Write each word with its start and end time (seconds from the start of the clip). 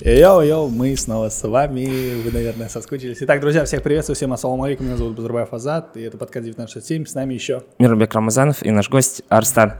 Йоу-йоу, 0.00 0.68
мы 0.68 0.96
снова 0.96 1.28
с 1.28 1.42
вами, 1.42 2.22
вы, 2.22 2.30
наверное, 2.30 2.68
соскучились. 2.68 3.18
Итак, 3.20 3.40
друзья, 3.40 3.64
всех 3.64 3.82
приветствую, 3.82 4.14
всем 4.14 4.32
ассаламу 4.32 4.62
алейкум, 4.62 4.86
меня 4.86 4.96
зовут 4.96 5.16
Базарбаев 5.16 5.52
Азат, 5.52 5.96
и 5.96 6.02
это 6.02 6.16
подкаст 6.16 6.46
1967, 6.46 7.04
с 7.04 7.14
нами 7.14 7.34
еще 7.34 7.64
Мирбек 7.80 8.14
Рамазанов 8.14 8.62
и 8.62 8.70
наш 8.70 8.88
гость 8.88 9.22
Арстан. 9.28 9.72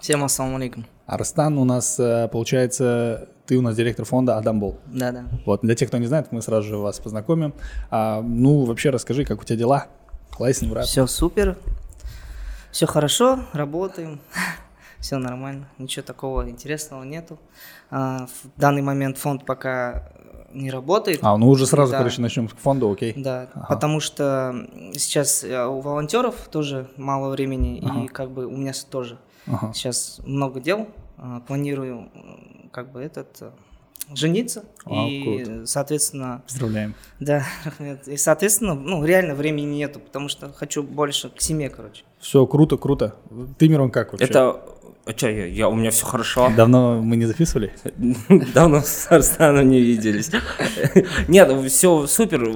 Всем 0.00 0.24
ассаламу 0.24 0.56
алейкум. 0.56 0.86
Арстан 1.04 1.58
у 1.58 1.66
нас, 1.66 2.00
э, 2.00 2.28
получается, 2.32 3.28
ты 3.44 3.58
у 3.58 3.60
нас 3.60 3.76
директор 3.76 4.06
фонда 4.06 4.38
Adam 4.38 4.58
Bol. 4.58 4.78
Да-да. 4.86 5.24
Вот, 5.44 5.60
для 5.60 5.74
тех, 5.74 5.88
кто 5.88 5.98
не 5.98 6.06
знает, 6.06 6.28
мы 6.32 6.40
сразу 6.40 6.66
же 6.66 6.78
вас 6.78 6.98
познакомим. 6.98 7.52
А, 7.90 8.22
ну, 8.22 8.64
вообще 8.64 8.88
расскажи, 8.88 9.26
как 9.26 9.42
у 9.42 9.44
тебя 9.44 9.58
дела? 9.58 9.86
Классно, 10.30 10.68
брат. 10.68 10.86
Все 10.86 11.06
супер, 11.06 11.58
все 12.70 12.86
хорошо, 12.86 13.40
работаем, 13.52 14.20
все 15.00 15.18
нормально, 15.18 15.68
ничего 15.78 16.04
такого 16.04 16.48
интересного 16.48 17.02
нету. 17.04 17.38
А, 17.90 18.26
в 18.26 18.60
данный 18.60 18.82
момент 18.82 19.18
фонд 19.18 19.44
пока 19.44 20.10
не 20.52 20.70
работает. 20.70 21.20
А, 21.22 21.36
ну 21.36 21.48
уже 21.48 21.66
сразу, 21.66 21.92
Да. 21.92 21.98
короче, 21.98 22.20
начнем 22.22 22.48
с 22.48 22.52
фонда, 22.52 22.90
окей? 22.90 23.12
Да, 23.16 23.48
Ага. 23.54 23.66
потому 23.68 24.00
что 24.00 24.66
сейчас 24.94 25.44
э, 25.44 25.66
у 25.66 25.80
волонтеров 25.80 26.34
тоже 26.50 26.88
мало 26.96 27.30
времени, 27.30 27.82
Ага. 27.84 28.04
и 28.04 28.08
как 28.08 28.30
бы 28.30 28.46
у 28.46 28.56
меня 28.56 28.72
тоже 28.90 29.18
Ага. 29.46 29.72
сейчас 29.74 30.20
много 30.24 30.60
дел. 30.60 30.88
А, 31.18 31.40
Планирую 31.40 32.08
как 32.72 32.92
бы 32.92 33.02
этот 33.02 33.36
э, 33.42 33.50
жениться 34.14 34.64
А, 34.86 35.06
и, 35.06 35.22
круто. 35.44 35.66
соответственно, 35.66 36.42
Поздравляем. 36.46 36.94
да, 37.20 37.44
и 38.06 38.16
соответственно, 38.16 38.74
ну 38.74 39.04
реально 39.04 39.34
времени 39.34 39.74
нету, 39.76 40.00
потому 40.00 40.28
что 40.28 40.50
хочу 40.52 40.82
больше 40.82 41.28
к 41.28 41.40
семье, 41.42 41.68
короче. 41.70 42.04
Все, 42.20 42.46
круто, 42.46 42.76
круто. 42.78 43.16
Ты, 43.58 43.68
Мирон, 43.68 43.90
как 43.90 44.12
вообще? 44.12 44.26
Это... 44.28 44.60
А 45.08 45.12
что, 45.16 45.30
я, 45.30 45.46
я- 45.46 45.68
у 45.70 45.74
меня 45.74 45.90
все 45.90 46.04
хорошо. 46.04 46.52
Давно 46.54 47.00
мы 47.02 47.16
не 47.16 47.24
записывали? 47.24 47.72
Давно 48.54 48.82
с 48.82 49.06
Арстаном 49.10 49.68
не 49.70 49.80
виделись. 49.80 50.30
Нет, 51.28 51.50
все 51.70 52.06
супер, 52.06 52.46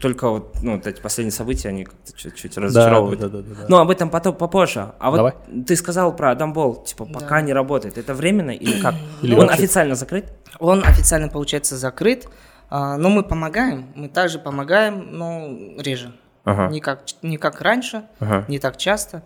только 0.00 0.30
вот, 0.30 0.56
ну, 0.62 0.76
вот 0.76 0.86
эти 0.86 1.00
последние 1.02 1.32
события, 1.32 1.68
они 1.68 1.84
как-то 1.84 2.16
чуть-чуть 2.16 2.56
разочаровывают. 2.56 3.20
да, 3.20 3.28
да, 3.28 3.38
да, 3.42 3.54
да. 3.54 3.64
Ну, 3.68 3.76
об 3.78 3.90
этом 3.90 4.08
потом 4.08 4.34
попозже. 4.34 4.92
А 4.98 5.10
вот 5.10 5.16
Давай. 5.18 5.34
ты 5.66 5.76
сказал 5.76 6.16
про 6.16 6.30
Адамбол, 6.30 6.82
типа, 6.82 7.04
пока 7.04 7.42
не 7.42 7.52
работает. 7.52 7.98
Это 7.98 8.14
временно 8.14 8.52
или 8.52 8.80
как? 8.80 8.94
Или 9.22 9.34
Он 9.34 9.40
вообще- 9.46 9.64
официально 9.64 9.94
закрыт? 9.94 10.32
Он 10.60 10.82
официально, 10.84 11.28
получается, 11.28 11.76
закрыт, 11.76 12.26
а, 12.70 12.96
но 12.96 13.10
мы 13.10 13.22
помогаем, 13.22 13.86
мы 13.94 14.08
также 14.08 14.38
помогаем, 14.38 15.08
но 15.12 15.58
реже. 15.78 16.12
Ага. 16.44 16.68
Не, 16.72 16.80
как, 16.80 17.02
не 17.20 17.36
как 17.36 17.60
раньше, 17.60 18.04
Ага. 18.18 18.46
не 18.48 18.58
так 18.58 18.78
часто, 18.78 19.22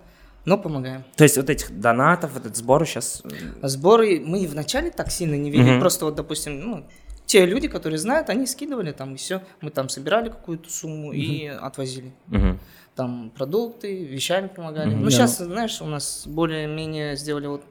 но 0.47 0.57
помогаем. 0.57 1.05
То 1.17 1.25
есть 1.25 1.37
вот 1.37 1.51
этих 1.51 1.79
донатов, 1.79 2.33
вот 2.33 2.47
этот 2.47 2.57
сбор 2.57 2.87
сейчас... 2.87 3.23
Сборы 3.63 4.21
мы 4.25 4.47
вначале 4.47 4.91
так 4.91 5.11
сильно 5.11 5.35
не 5.35 5.51
видели, 5.51 5.73
Мгм. 5.73 5.81
просто 5.81 6.05
вот, 6.07 6.15
допустим, 6.15 6.61
ну, 6.61 6.87
те 7.27 7.45
люди, 7.45 7.69
которые 7.69 7.99
знают, 7.99 8.31
они 8.31 8.47
скидывали 8.47 8.93
там 8.93 9.15
и 9.15 9.17
все, 9.17 9.43
мы 9.61 9.71
там 9.71 9.89
собирали 9.89 10.29
какую-то 10.31 10.71
сумму 10.73 11.13
и 11.13 11.47
отвозили. 11.47 12.13
Там 12.95 13.31
продукты, 13.37 14.05
вещами 14.07 14.47
помогали. 14.47 14.89
Мгм. 14.91 15.01
Ну, 15.01 15.05
Да, 15.07 15.11
сейчас, 15.11 15.37
знаешь, 15.37 15.83
у 15.83 15.87
нас 15.87 16.27
более-менее 16.27 17.17
сделали 17.17 17.47
вот 17.49 17.63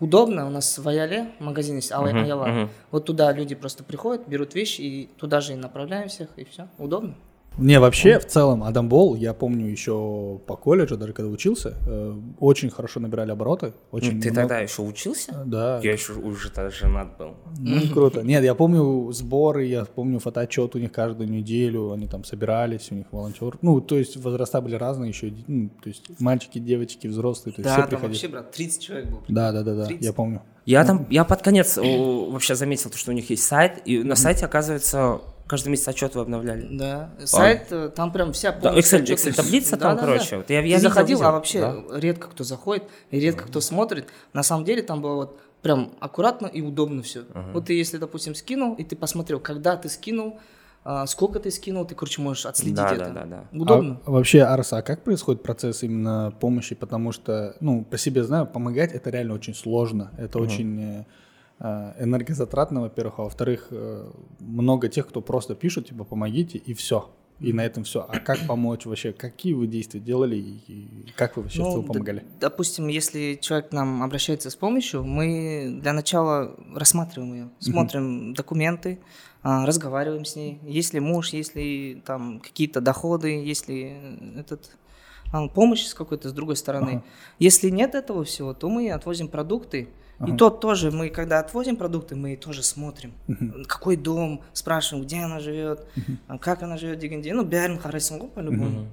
удобно. 0.00 0.46
У 0.46 0.50
нас 0.50 0.76
в 0.78 0.86
Аяле 0.86 1.30
магазин 1.38 1.76
есть, 1.76 1.92
Аяла. 1.92 2.46
мгм. 2.46 2.70
Вот 2.90 3.06
туда 3.06 3.32
люди 3.32 3.54
просто 3.54 3.84
приходят, 3.84 4.28
берут 4.28 4.54
вещи 4.54 4.82
и 4.82 5.06
туда 5.16 5.40
же 5.40 5.54
и 5.54 5.56
направляем 5.56 6.08
всех, 6.08 6.28
и 6.36 6.44
все. 6.44 6.68
Удобно. 6.76 7.14
Не, 7.58 7.80
вообще, 7.80 8.18
в 8.18 8.26
целом, 8.26 8.62
Адамбол, 8.64 9.14
я 9.14 9.32
помню 9.32 9.66
еще 9.66 10.40
по 10.46 10.56
колледжу, 10.56 10.96
даже 10.98 11.12
когда 11.14 11.30
учился, 11.30 11.74
э, 11.86 12.14
очень 12.38 12.68
хорошо 12.68 13.00
набирали 13.00 13.30
обороты. 13.30 13.72
Очень 13.90 14.20
Ты 14.20 14.30
много- 14.30 14.34
тогда 14.42 14.58
еще 14.60 14.82
учился? 14.82 15.42
Да. 15.46 15.80
Я 15.82 15.92
еще 15.92 16.12
уже 16.12 16.50
тогда 16.50 16.70
женат 16.70 17.16
был. 17.18 17.34
Ну, 17.58 17.80
круто. 17.92 18.22
Нет, 18.22 18.44
я 18.44 18.54
помню 18.54 19.10
сборы, 19.12 19.64
я 19.64 19.86
помню 19.86 20.18
фотоотчет 20.18 20.74
у 20.74 20.78
них 20.78 20.92
каждую 20.92 21.30
неделю, 21.30 21.92
они 21.92 22.06
там 22.06 22.24
собирались, 22.24 22.92
у 22.92 22.94
них 22.94 23.06
волонтер. 23.10 23.56
Ну, 23.62 23.80
то 23.80 23.96
есть 23.96 24.16
возраста 24.18 24.60
были 24.60 24.74
разные 24.74 25.08
еще, 25.08 25.32
ну, 25.46 25.70
то 25.82 25.88
есть 25.88 26.04
мальчики, 26.20 26.58
девочки, 26.58 27.06
взрослые, 27.06 27.54
то 27.54 27.60
есть 27.62 27.64
Да, 27.64 27.72
все 27.72 27.80
там 27.82 27.88
приходили. 27.88 28.08
вообще, 28.12 28.28
брат, 28.28 28.50
30 28.52 28.82
человек 28.82 29.08
было. 29.08 29.22
Да, 29.28 29.52
да, 29.52 29.62
да, 29.62 29.74
да, 29.74 29.86
30. 29.86 30.04
я 30.04 30.12
помню. 30.12 30.42
Я 30.66 30.84
там, 30.84 31.06
я 31.10 31.24
под 31.24 31.42
конец 31.42 31.76
вообще 31.78 32.54
заметил, 32.54 32.90
то, 32.90 32.98
что 32.98 33.12
у 33.12 33.14
них 33.14 33.30
есть 33.30 33.44
сайт, 33.44 33.80
и 33.84 34.02
на 34.02 34.14
сайте, 34.16 34.44
оказывается, 34.44 35.20
каждый 35.46 35.68
месяц 35.68 35.88
отчет 35.88 36.14
вы 36.14 36.22
обновляли. 36.22 36.66
Да, 36.70 37.10
сайт, 37.24 37.68
э, 37.70 37.88
там 37.94 38.12
прям 38.12 38.32
вся 38.32 38.52
Да, 38.52 38.74
Excel. 38.76 39.04
Excel 39.04 39.32
таблица 39.34 39.76
там, 39.76 39.98
короче, 39.98 40.38
вот 40.38 40.50
я- 40.50 40.62
я 40.62 40.78
заходил, 40.78 41.18
видел, 41.18 41.28
а 41.28 41.32
вообще 41.32 41.60
да. 41.60 41.98
редко 41.98 42.28
кто 42.28 42.44
заходит 42.44 42.84
и 43.10 43.20
редко 43.20 43.44
кто 43.46 43.60
смотрит. 43.60 44.08
На 44.32 44.42
самом 44.42 44.64
деле 44.64 44.82
там 44.82 45.00
было 45.02 45.14
вот 45.14 45.40
прям 45.62 45.92
аккуратно 46.00 46.46
и 46.46 46.60
удобно 46.60 47.02
все. 47.02 47.24
Вот 47.52 47.66
ты 47.66 47.72
если, 47.74 47.96
допустим, 47.98 48.34
скинул, 48.34 48.74
и 48.74 48.84
ты 48.84 48.94
посмотрел, 48.96 49.40
когда 49.40 49.76
ты 49.76 49.88
скинул, 49.88 50.38
а, 50.88 51.04
сколько 51.06 51.40
ты 51.40 51.50
скинул, 51.50 51.84
ты, 51.84 51.96
короче, 51.96 52.22
можешь 52.22 52.46
отследить 52.46 52.76
Да, 52.76 52.92
это. 52.94 53.04
да, 53.06 53.10
да, 53.12 53.24
да. 53.24 53.44
Удобно. 53.58 54.00
А 54.06 54.10
вообще, 54.12 54.42
Арса, 54.42 54.76
а 54.78 54.82
как 54.82 55.02
происходит 55.02 55.42
процесс 55.42 55.82
именно 55.82 56.32
помощи? 56.38 56.76
Потому 56.76 57.10
что, 57.10 57.56
ну, 57.58 57.84
по 57.84 57.98
себе 57.98 58.22
знаю, 58.22 58.46
помогать 58.46 58.92
это 58.92 59.10
реально 59.10 59.34
очень 59.34 59.54
сложно. 59.54 60.12
Это 60.16 60.38
очень 60.38 60.80
э, 60.80 61.00
э, 61.00 61.04
энергозатратно, 61.60 62.82
во-первых, 62.82 63.14
а 63.18 63.22
во-вторых, 63.22 63.68
э, 63.70 64.10
много 64.40 64.88
тех, 64.88 65.08
кто 65.08 65.20
просто 65.20 65.54
пишут, 65.54 65.88
типа, 65.88 66.04
помогите, 66.04 66.58
и 66.58 66.74
все. 66.74 67.10
И 67.38 67.52
на 67.52 67.66
этом 67.66 67.84
все. 67.84 68.00
А 68.08 68.18
как 68.18 68.46
помочь 68.46 68.86
вообще? 68.86 69.12
Какие 69.12 69.52
вы 69.52 69.66
действия 69.66 70.00
делали 70.00 70.36
и, 70.36 71.12
как 71.16 71.36
вы 71.36 71.42
вообще 71.42 71.60
Ну, 71.62 71.82
помогали? 71.82 72.24
допустим, 72.40 72.88
если 72.88 73.38
человек 73.40 73.68
к 73.68 73.72
нам 73.72 74.02
обращается 74.02 74.48
с 74.48 74.56
помощью, 74.56 75.04
мы 75.04 75.78
для 75.82 75.92
начала 75.92 76.56
рассматриваем 76.74 77.34
ее, 77.34 77.50
смотрим 77.58 78.32
документы, 78.32 79.00
а, 79.42 79.66
разговариваем 79.66 80.24
с 80.24 80.34
ней. 80.34 80.58
Если 80.62 80.98
муж, 80.98 81.30
если 81.34 82.02
там 82.06 82.40
какие-то 82.40 82.80
доходы, 82.80 83.28
если 83.44 84.38
этот 84.40 84.70
а, 85.32 85.48
помощь 85.48 85.86
с 85.86 85.94
какой-то 85.94 86.28
с 86.28 86.32
другой 86.32 86.56
стороны. 86.56 86.90
Ага. 86.90 87.04
Если 87.38 87.70
нет 87.70 87.94
этого 87.94 88.24
всего, 88.24 88.54
то 88.54 88.68
мы 88.68 88.90
отвозим 88.90 89.28
продукты. 89.28 89.88
Ага. 90.18 90.32
И 90.32 90.36
тот 90.36 90.60
тоже, 90.60 90.90
мы 90.90 91.10
когда 91.10 91.40
отвозим 91.40 91.76
продукты, 91.76 92.16
мы 92.16 92.36
тоже 92.36 92.62
смотрим, 92.62 93.12
какой 93.68 93.96
дом, 93.96 94.40
спрашиваем, 94.52 95.04
где 95.04 95.18
она 95.18 95.40
живет, 95.40 95.86
а 96.26 96.38
как 96.38 96.62
она 96.62 96.78
живет, 96.78 96.98
где, 96.98 97.08
где. 97.08 97.34
Ну, 97.34 97.44
бәрін 97.44 97.78
қарайсың 97.82 98.20
ғой 98.20 98.28
по-любому. 98.28 98.86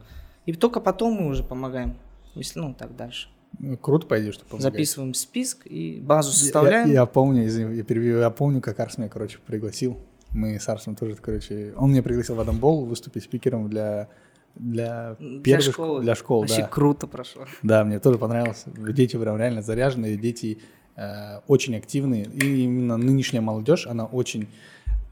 И 0.45 0.53
только 0.53 0.81
потом 0.81 1.13
мы 1.13 1.27
уже 1.27 1.43
помогаем. 1.43 1.95
Если, 2.35 2.59
ну, 2.59 2.73
так 2.73 2.95
дальше. 2.95 3.29
Ну, 3.59 3.77
Круто, 3.77 4.07
по 4.07 4.19
идее, 4.19 4.33
что 4.33 4.43
помогаете. 4.45 4.71
Записываем 4.71 5.13
список 5.13 5.65
и 5.65 6.01
базу 6.01 6.31
Я- 6.31 6.37
составляем. 6.37 6.87
Я, 6.87 6.93
я 6.93 7.05
помню, 7.05 7.45
извини, 7.45 7.77
я 7.77 7.83
перебью, 7.83 8.17
я 8.19 8.29
помню, 8.29 8.59
как 8.59 8.79
Арс 8.79 8.97
меня, 8.97 9.09
короче, 9.09 9.37
пригласил. 9.45 9.97
Мы 10.31 10.59
с 10.59 10.67
Арсом 10.67 10.95
тоже, 10.95 11.15
короче, 11.15 11.73
он 11.77 11.91
меня 11.91 12.01
пригласил 12.01 12.35
в 12.35 12.39
Адамбол 12.41 12.85
выступить 12.85 13.23
спикером 13.23 13.69
для 13.69 14.09
для 14.55 15.15
Для 15.19 15.39
первых 15.41 15.73
школы. 15.73 16.01
для 16.01 16.15
школ, 16.15 16.41
Вообще 16.41 16.61
да. 16.61 16.67
круто 16.67 17.07
прошло. 17.07 17.45
Да, 17.63 17.83
мне 17.83 17.99
тоже 17.99 18.17
понравилось. 18.17 18.63
Дети 18.65 19.17
прям 19.17 19.37
реально 19.37 19.61
заряженные, 19.61 20.17
дети 20.17 20.59
э, 20.95 21.39
очень 21.47 21.75
активные. 21.75 22.25
И 22.25 22.63
именно 22.63 22.97
нынешняя 22.97 23.41
молодежь, 23.41 23.87
она 23.87 24.05
очень 24.05 24.47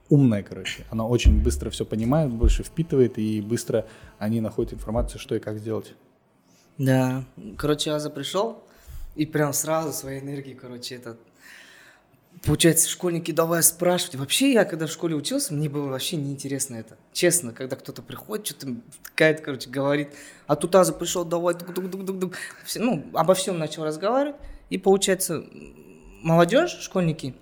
умная, 0.10 0.44
короче. 0.44 0.84
Она 0.90 1.06
очень 1.08 1.42
быстро 1.42 1.70
все 1.70 1.86
понимает, 1.86 2.32
больше 2.32 2.64
впитывает, 2.64 3.18
и 3.18 3.42
быстро 3.42 3.86
они 4.20 4.42
находят 4.42 4.74
информацию, 4.74 5.20
что 5.20 5.36
и 5.36 5.40
как 5.40 5.58
сделать. 5.58 5.94
Да. 6.78 7.24
Короче, 7.58 7.92
Аза 7.92 8.10
пришел 8.10 8.64
и 9.16 9.26
прям 9.26 9.54
сразу 9.54 9.92
своей 9.94 10.22
энергией, 10.22 10.56
короче, 10.56 10.96
этот... 10.96 11.18
Получается, 12.46 12.90
школьники 12.90 13.32
давай 13.32 13.62
спрашивать. 13.62 14.16
Вообще, 14.16 14.52
я 14.52 14.66
когда 14.66 14.88
в 14.88 14.92
школе 14.92 15.16
учился, 15.16 15.54
мне 15.54 15.70
было 15.70 15.88
вообще 15.90 16.18
неинтересно 16.18 16.76
это. 16.76 16.98
Честно, 17.14 17.54
когда 17.54 17.76
кто-то 17.76 18.02
приходит, 18.02 18.48
что-то 18.48 18.76
какая-то, 19.04 19.44
короче, 19.44 19.70
говорит. 19.70 20.10
А 20.48 20.56
тут 20.56 20.74
Аза 20.76 20.92
пришел, 20.92 21.24
давай, 21.24 21.54
тук-тук-тук-тук-тук. 21.54 22.34
Все- 22.66 22.80
ну, 22.80 23.06
обо 23.14 23.36
всем 23.36 23.60
начал 23.60 23.84
разговаривать. 23.84 24.38
И 24.72 24.80
получается, 24.80 25.46
молодежь, 26.24 26.72
школьники, 26.80 27.36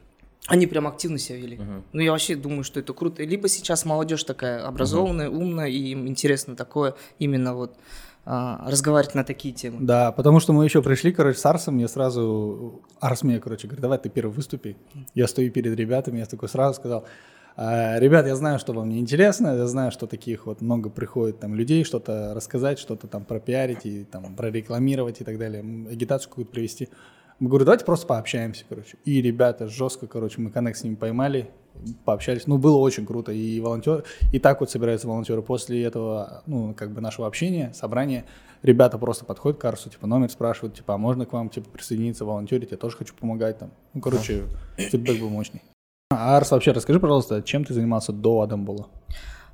они 0.48 0.68
прям 0.68 0.88
активно 0.88 1.18
себя 1.18 1.38
вели. 1.38 1.60
Ну, 1.94 2.02
я 2.02 2.12
вообще 2.12 2.36
думаю, 2.36 2.63
что 2.63 2.80
это 2.81 2.94
круто. 2.94 3.24
Либо 3.24 3.48
сейчас 3.48 3.86
молодежь 3.86 4.24
такая 4.25 4.66
образованная, 4.66 5.30
умная, 5.30 5.68
и 5.68 5.78
им 5.78 6.07
интересно 6.07 6.56
такое 6.56 6.95
именно 7.19 7.54
вот 7.54 7.78
а, 8.31 8.70
разговаривать 8.70 9.16
на 9.16 9.24
такие 9.24 9.56
темы. 9.56 9.78
Да, 9.81 10.12
потому 10.12 10.40
что 10.40 10.54
мы 10.54 10.64
еще 10.64 10.84
пришли, 10.84 11.12
короче, 11.12 11.40
с 11.40 11.46
Арсом, 11.48 11.74
мне 11.74 11.88
сразу, 11.88 12.80
Арс 13.00 13.24
мне, 13.24 13.40
короче, 13.40 13.66
говорит, 13.66 13.81
давай 13.81 13.98
ты 13.98 14.10
первый 14.10 14.31
выступи. 14.31 14.78
Я 15.16 15.28
стою 15.28 15.52
перед 15.52 15.76
ребятами, 15.76 16.20
я 16.20 16.28
такой 16.28 16.48
сразу 16.48 16.76
сказал, 16.76 17.06
«А, 17.56 17.98
ребят, 17.98 18.28
я 18.28 18.36
знаю, 18.36 18.60
что 18.60 18.74
вам 18.74 18.90
не 18.90 19.00
интересно, 19.00 19.56
я 19.56 19.66
знаю, 19.66 19.92
что 19.92 20.06
таких 20.06 20.46
вот 20.46 20.62
много 20.62 20.92
приходит 20.92 21.40
там 21.40 21.56
людей, 21.56 21.84
что-то 21.84 22.34
рассказать, 22.36 22.78
что-то 22.78 23.08
там 23.08 23.26
пропиарить 23.26 23.88
и 23.88 24.04
там 24.04 24.36
прорекламировать 24.36 25.22
и 25.22 25.24
так 25.24 25.40
далее, 25.40 25.62
агитацию 25.90 26.30
какую-то 26.30 26.52
провести. 26.52 26.90
Мы 27.40 27.50
говорю, 27.50 27.66
давайте 27.66 27.84
просто 27.84 28.06
пообщаемся, 28.06 28.64
короче. 28.70 28.98
И 29.06 29.24
ребята 29.24 29.66
жестко, 29.66 30.06
короче, 30.06 30.40
мы 30.40 30.52
коннект 30.52 30.78
с 30.78 30.84
ними 30.84 30.94
поймали, 30.94 31.50
пообщались. 32.06 32.48
Ну, 32.48 32.58
было 32.58 32.78
очень 32.78 33.06
круто. 33.06 33.31
И 33.31 33.60
волонтер, 33.60 34.04
и 34.31 34.40
так 34.40 34.60
вот 34.60 34.70
собираются 34.70 35.08
волонтеры. 35.08 35.42
После 35.42 35.84
этого, 35.84 36.44
ну, 36.46 36.74
как 36.74 36.92
бы 36.92 37.02
нашего 37.02 37.28
общения, 37.28 37.72
собрания, 37.74 38.26
ребята 38.62 38.98
просто 38.98 39.26
подходят 39.26 39.60
к 39.60 39.66
Арсу, 39.66 39.90
типа, 39.90 40.08
номер 40.08 40.30
спрашивают, 40.30 40.76
типа, 40.76 40.96
а 40.96 40.98
можно 40.98 41.26
к 41.26 41.34
вам, 41.34 41.50
типа, 41.50 41.70
присоединиться, 41.70 42.26
волонтерить, 42.26 42.72
я 42.72 42.78
тоже 42.78 42.98
хочу 42.98 43.14
помогать 43.14 43.58
там. 43.58 43.72
Ну, 43.94 44.02
короче, 44.02 44.44
фидбэк 44.78 45.20
был 45.20 45.30
мощный. 45.30 45.62
А, 46.12 46.38
Арс, 46.38 46.52
вообще 46.52 46.72
расскажи, 46.72 47.00
пожалуйста, 47.00 47.42
чем 47.44 47.64
ты 47.64 47.74
занимался 47.74 48.12
до 48.12 48.42
Адамбола? 48.42 48.88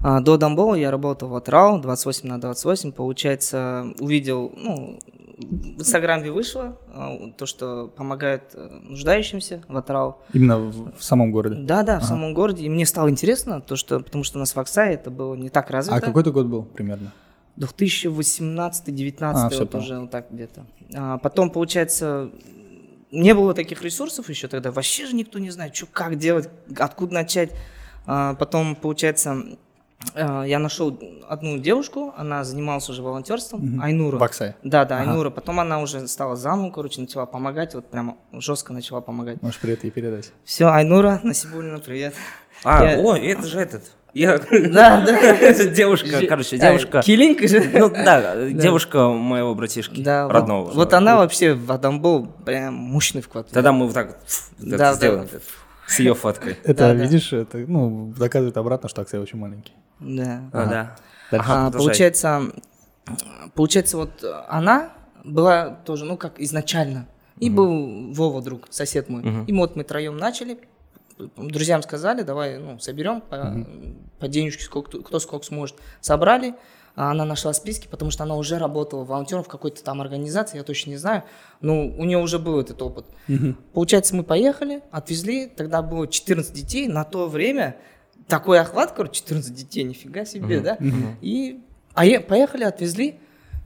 А, 0.01 0.19
До 0.21 0.37
Дамбола 0.37 0.75
я 0.75 0.91
работал 0.91 1.29
в 1.29 1.35
Атрал 1.35 1.81
28 1.81 2.29
на 2.29 2.39
28. 2.39 2.91
Получается, 2.91 3.93
увидел, 3.99 4.53
ну, 4.55 4.99
в 5.37 5.79
Инстаграме 5.79 6.31
вышло 6.31 6.77
а, 6.93 7.31
то, 7.37 7.45
что 7.45 7.87
помогает 7.87 8.43
э, 8.53 8.79
нуждающимся 8.83 9.63
в 9.67 9.75
Атрал. 9.75 10.23
Именно 10.33 10.59
в, 10.59 10.97
в 10.97 11.03
самом 11.03 11.31
городе? 11.31 11.55
Да, 11.61 11.83
да, 11.83 11.99
в 11.99 12.05
самом 12.05 12.33
городе. 12.33 12.63
И 12.63 12.69
мне 12.69 12.85
стало 12.85 13.09
интересно, 13.09 13.59
то, 13.59 13.75
что, 13.75 13.99
потому 13.99 14.23
что 14.23 14.37
у 14.37 14.39
нас 14.39 14.55
в 14.55 14.59
Аксае 14.59 14.93
это 14.93 15.11
было 15.11 15.35
не 15.35 15.49
так 15.49 15.69
развито. 15.69 15.97
А 15.97 16.01
какой 16.01 16.23
то 16.23 16.31
год 16.31 16.45
был 16.45 16.63
примерно? 16.63 17.11
2018-19 17.57 19.17
А, 19.21 19.49
вот 19.49 19.75
уже 19.75 19.99
вот 19.99 20.11
так 20.11 20.27
где-то. 20.31 20.65
А, 20.93 21.17
потом, 21.17 21.49
получается, 21.49 22.31
не 23.11 23.33
было 23.33 23.53
таких 23.53 23.81
ресурсов 23.81 24.29
еще 24.29 24.47
тогда. 24.47 24.71
Вообще 24.71 25.05
же 25.05 25.15
никто 25.15 25.39
не 25.39 25.49
знает, 25.49 25.75
что, 25.75 25.85
как 25.85 26.17
делать, 26.17 26.49
откуда 26.77 27.13
начать. 27.13 27.51
А, 28.05 28.35
потом, 28.35 28.75
получается, 28.75 29.57
я 30.15 30.59
нашел 30.59 30.97
одну 31.27 31.57
девушку, 31.57 32.13
она 32.17 32.43
занималась 32.43 32.89
уже 32.89 33.01
волонтерством, 33.01 33.79
Айнура. 33.81 34.17
В 34.17 34.23
Аксае? 34.23 34.55
Да, 34.63 34.85
да, 34.85 34.99
Ага. 34.99 35.11
Айнура. 35.11 35.29
Потом 35.29 35.59
она 35.59 35.81
уже 35.81 36.07
стала 36.07 36.35
замом, 36.35 36.71
короче, 36.71 37.01
начала 37.01 37.25
помогать, 37.25 37.73
вот 37.75 37.89
прямо 37.89 38.17
жестко 38.33 38.73
начала 38.73 39.01
помогать. 39.01 39.41
Можешь 39.41 39.59
привет 39.59 39.83
ей 39.83 39.91
передать. 39.91 40.31
Все, 40.43 40.67
Айнура, 40.67 41.19
Насибулина, 41.23 41.79
привет. 41.79 42.13
А, 42.63 42.83
Я- 42.83 42.99
о, 42.99 43.15
это 43.17 43.47
же 43.47 43.59
этот. 43.59 43.83
Я... 44.13 44.37
Да, 44.39 45.01
да. 45.05 45.17
Это 45.17 45.67
девушка, 45.67 46.25
короче, 46.27 46.57
девушка. 46.57 46.99
А, 46.99 47.01
Килинка 47.01 47.47
же. 47.49 47.69
Ну 47.73 47.89
да, 47.89 48.49
девушка 48.49 49.09
моего 49.09 49.53
братишки, 49.53 50.01
Да, 50.01 50.29
родного. 50.29 50.71
Вот 50.71 50.93
она 50.93 51.17
вообще 51.17 51.53
в 51.53 51.69
Адамбол 51.71 52.27
прям 52.45 52.73
мощный 52.75 53.21
вклад. 53.21 53.49
Тогда 53.51 53.73
мы 53.73 53.85
вот 53.87 53.93
так 53.93 54.17
да. 54.57 54.93
сделаем. 54.93 55.27
С 55.87 55.99
ее 55.99 56.15
фоткой. 56.15 56.57
Это, 56.63 56.73
Да, 56.73 56.93
да. 56.93 56.93
видишь, 56.93 57.31
это, 57.33 57.57
ну, 57.59 58.13
доказывает 58.17 58.57
обратно, 58.57 58.89
что 58.89 59.01
Аксай 59.01 59.19
очень 59.19 59.37
маленький. 59.37 59.73
Да. 59.99 60.49
А, 60.51 60.65
да. 60.65 60.95
Дальше. 61.31 61.47
А, 61.49 61.71
получается, 61.71 62.41
получается, 63.53 63.97
вот 63.97 64.23
она 64.47 64.91
была 65.23 65.69
тоже, 65.69 66.05
ну, 66.05 66.17
как 66.17 66.39
изначально. 66.39 67.07
И 67.39 67.49
был 67.49 68.13
Вова, 68.13 68.41
друг, 68.41 68.67
сосед 68.69 69.09
мой. 69.09 69.45
И 69.45 69.53
вот 69.53 69.75
мы 69.75 69.83
троем 69.83 70.17
начали. 70.17 70.59
Друзьям 71.37 71.81
сказали, 71.81 72.23
давай, 72.23 72.57
ну, 72.57 72.77
соберем 72.79 73.21
по, 73.21 73.65
по 74.19 74.27
денежке, 74.27 74.63
сколько, 74.63 75.01
кто 75.01 75.19
сколько 75.19 75.45
сможет. 75.45 75.77
Собрали. 76.01 76.55
А 76.95 77.11
Она 77.11 77.25
нашла 77.25 77.51
списки, 77.53 77.87
потому 77.87 78.09
что 78.09 78.23
она 78.23 78.35
уже 78.35 78.57
работала 78.57 79.03
волонтером 79.03 79.43
в 79.43 79.47
какой-то 79.47 79.83
там 79.83 79.99
организации, 80.01 80.57
я 80.57 80.63
точно 80.63 80.91
не 80.91 80.97
знаю. 80.97 81.23
Но 81.59 81.87
у 81.87 82.05
нее 82.05 82.17
уже 82.17 82.39
был 82.39 82.59
этот 82.59 82.81
опыт. 82.81 83.05
Получается, 83.73 84.15
мы 84.15 84.23
поехали, 84.23 84.81
отвезли, 84.91 85.47
тогда 85.47 85.81
было 85.81 86.07
14 86.07 86.53
детей. 86.53 86.87
На 86.87 87.03
то 87.03 87.27
время 87.27 87.75
такой 88.27 88.59
охват, 88.59 88.93
короче, 88.93 89.15
14 89.15 89.53
детей, 89.53 89.83
нифига 89.83 90.25
себе, 90.25 90.61
да? 90.61 90.77
И 91.21 91.61
а 91.93 92.05
е- 92.05 92.19
поехали, 92.19 92.63
отвезли. 92.63 93.19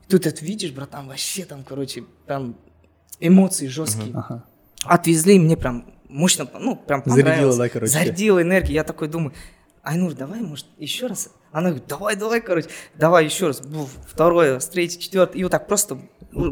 Тут 0.08 0.26
это 0.26 0.44
видишь, 0.44 0.72
братан, 0.72 1.08
вообще 1.08 1.46
там, 1.46 1.64
короче, 1.64 2.04
прям 2.26 2.56
эмоции 3.20 3.68
жесткие. 3.68 4.12
Ага. 4.16 4.44
Отвезли, 4.86 5.38
мне 5.38 5.56
прям 5.56 5.86
мощно, 6.08 6.48
ну, 6.60 6.76
прям 6.76 7.04
Зарядило, 7.06 7.24
понравилось. 7.26 7.58
да, 7.58 7.70
короче? 7.70 7.92
Зарядило 7.92 8.42
энергией. 8.42 8.76
Я 8.76 8.84
такой 8.84 9.08
думаю, 9.08 9.34
Айнур, 9.84 10.14
давай, 10.14 10.42
может, 10.42 10.66
еще 10.78 11.08
раз? 11.08 11.30
Она 11.52 11.70
говорит, 11.70 11.88
давай, 11.88 12.16
давай, 12.16 12.42
короче, 12.42 12.68
давай 12.96 13.26
еще 13.26 13.48
раз. 13.48 13.62
Буф, 13.62 13.90
Второе, 14.08 14.56
раз, 14.56 14.68
третье, 14.68 15.00
четвертое. 15.00 15.40
И 15.40 15.44
вот 15.44 15.52
так 15.52 15.68
просто... 15.68 15.98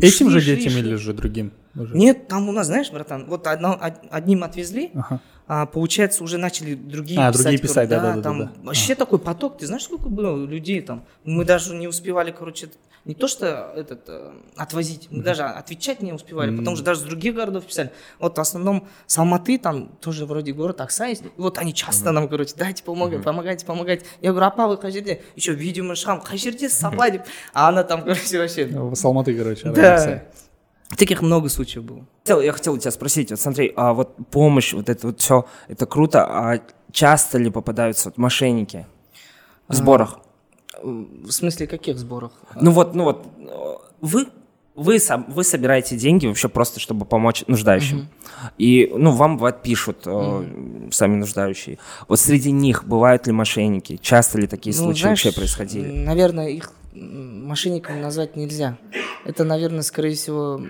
Этим 0.02 0.30
шли, 0.30 0.30
же 0.30 0.42
шли, 0.42 0.56
детям 0.56 0.72
шли. 0.74 0.82
или 0.82 0.96
же 0.96 1.14
другим? 1.14 1.52
Уже? 1.76 1.96
Нет, 1.96 2.28
там 2.28 2.50
у 2.50 2.52
нас, 2.52 2.66
знаешь, 2.66 2.90
братан, 2.92 3.26
вот 3.28 3.46
одно- 3.46 3.76
од- 3.80 4.02
одним 4.10 4.44
отвезли, 4.44 4.90
Ага. 4.96 5.22
а, 5.48 5.68
получается, 5.68 6.24
уже 6.24 6.40
начали 6.40 6.74
другие 6.74 7.20
А, 7.20 7.32
писать. 7.32 7.44
другие 7.44 7.62
писать, 7.62 7.88
да-да-да-да. 7.90 8.22
там 8.24 8.54
вообще 8.64 8.96
такой 8.96 9.20
поток, 9.20 9.60
ты 9.60 9.68
знаешь, 9.68 9.84
сколько 9.84 10.10
было 10.10 10.44
людей 10.48 10.82
там? 10.82 11.06
Мы 11.26 11.46
даже 11.46 11.76
не 11.76 11.88
успевали, 11.88 12.32
короче, 12.32 12.70
не 13.08 13.16
то 13.16 13.28
что 13.28 13.72
этот, 13.76 14.04
э, 14.08 14.34
отвозить, 14.58 15.08
мы 15.10 15.24
даже 15.24 15.44
отвечать 15.44 16.02
не 16.02 16.12
успевали, 16.12 16.56
потому 16.56 16.76
что 16.76 16.86
даже 16.86 17.00
с 17.00 17.04
других 17.04 17.36
городов 17.36 17.66
писали. 17.66 17.92
Вот 18.20 18.38
в 18.38 18.42
основном 18.42 18.88
с 19.06 19.18
Алматы, 19.18 19.58
там 19.58 19.88
тоже 20.02 20.26
вроде 20.26 20.52
город 20.52 20.82
Акса 20.82 21.06
есть, 21.06 21.24
и 21.24 21.32
вот 21.38 21.58
они 21.58 21.74
часто 21.74 22.12
нам, 22.12 22.28
короче, 22.28 22.54
дайте 22.58 22.84
помогайте, 22.84 23.24
помогайте, 23.24 23.66
помогайте. 23.66 24.06
Я 24.22 24.32
говорю, 24.32 24.48
апа, 24.48 24.68
вы 24.68 24.76
қай 24.76 25.22
Еще 25.36 25.54
видео 25.54 25.96
шам, 25.96 26.20
қай 26.20 26.38
жерде 26.38 26.70
сапа 26.70 27.10
деп. 27.10 27.24
А 27.54 27.70
она 27.70 27.84
там, 27.84 28.04
короче, 28.04 28.40
вообще... 28.40 28.66
В 28.66 28.96
Салматы, 28.96 29.34
короче. 29.36 29.70
Да. 29.70 30.24
Таких 30.98 31.22
много 31.22 31.50
случаев 31.50 31.84
было. 31.84 32.06
Я 32.42 32.52
хотел 32.52 32.74
у 32.74 32.78
тебя 32.78 32.92
спросить, 32.92 33.32
вот 33.32 33.40
смотри, 33.40 33.74
а 33.76 33.94
вот 33.94 34.16
помощь, 34.32 34.74
вот 34.74 34.90
это 34.90 35.08
вот 35.08 35.20
все, 35.20 35.46
это 35.68 35.86
круто, 35.86 36.26
а 36.26 36.62
часто 36.92 37.38
ли 37.38 37.50
попадаются 37.50 38.10
вот 38.10 38.18
мошенники 38.18 38.86
в 39.68 39.74
сборах? 39.74 40.20
В 40.84 41.32
смысле, 41.32 41.68
каких 41.68 41.98
сборах? 41.98 42.32
Ну 42.56 42.72
вот, 42.72 42.96
ну 42.96 43.04
вот, 43.04 43.26
вы, 44.02 44.28
вы, 44.76 45.00
сам, 45.00 45.26
вы 45.30 45.44
собираете 45.44 45.98
деньги 45.98 46.28
вообще 46.28 46.50
просто, 46.50 46.80
чтобы 46.80 47.06
помочь 47.06 47.44
нуждающим. 47.48 48.08
И, 48.58 48.92
ну, 48.96 49.12
вам 49.12 49.38
бывает 49.38 49.64
пишут 49.64 50.04
э, 50.06 50.90
сами 50.92 51.16
нуждающие. 51.16 51.80
Вот 52.08 52.20
среди 52.20 52.52
них 52.52 52.86
бывают 52.86 53.26
ли 53.26 53.34
мошенники? 53.34 53.98
Часто 53.98 54.38
ли 54.40 54.48
такие 54.48 54.76
Ну, 54.76 54.84
случаи 54.84 55.02
знаешь, 55.02 55.26
вообще 55.26 55.40
происходили? 55.40 55.88
Наверное, 55.88 56.50
их 56.50 56.72
мошенниками 56.94 58.00
назвать 58.00 58.36
нельзя. 58.36 58.78
Это, 59.26 59.44
наверное, 59.44 59.82
скорее 59.82 60.16
всего, 60.16 60.62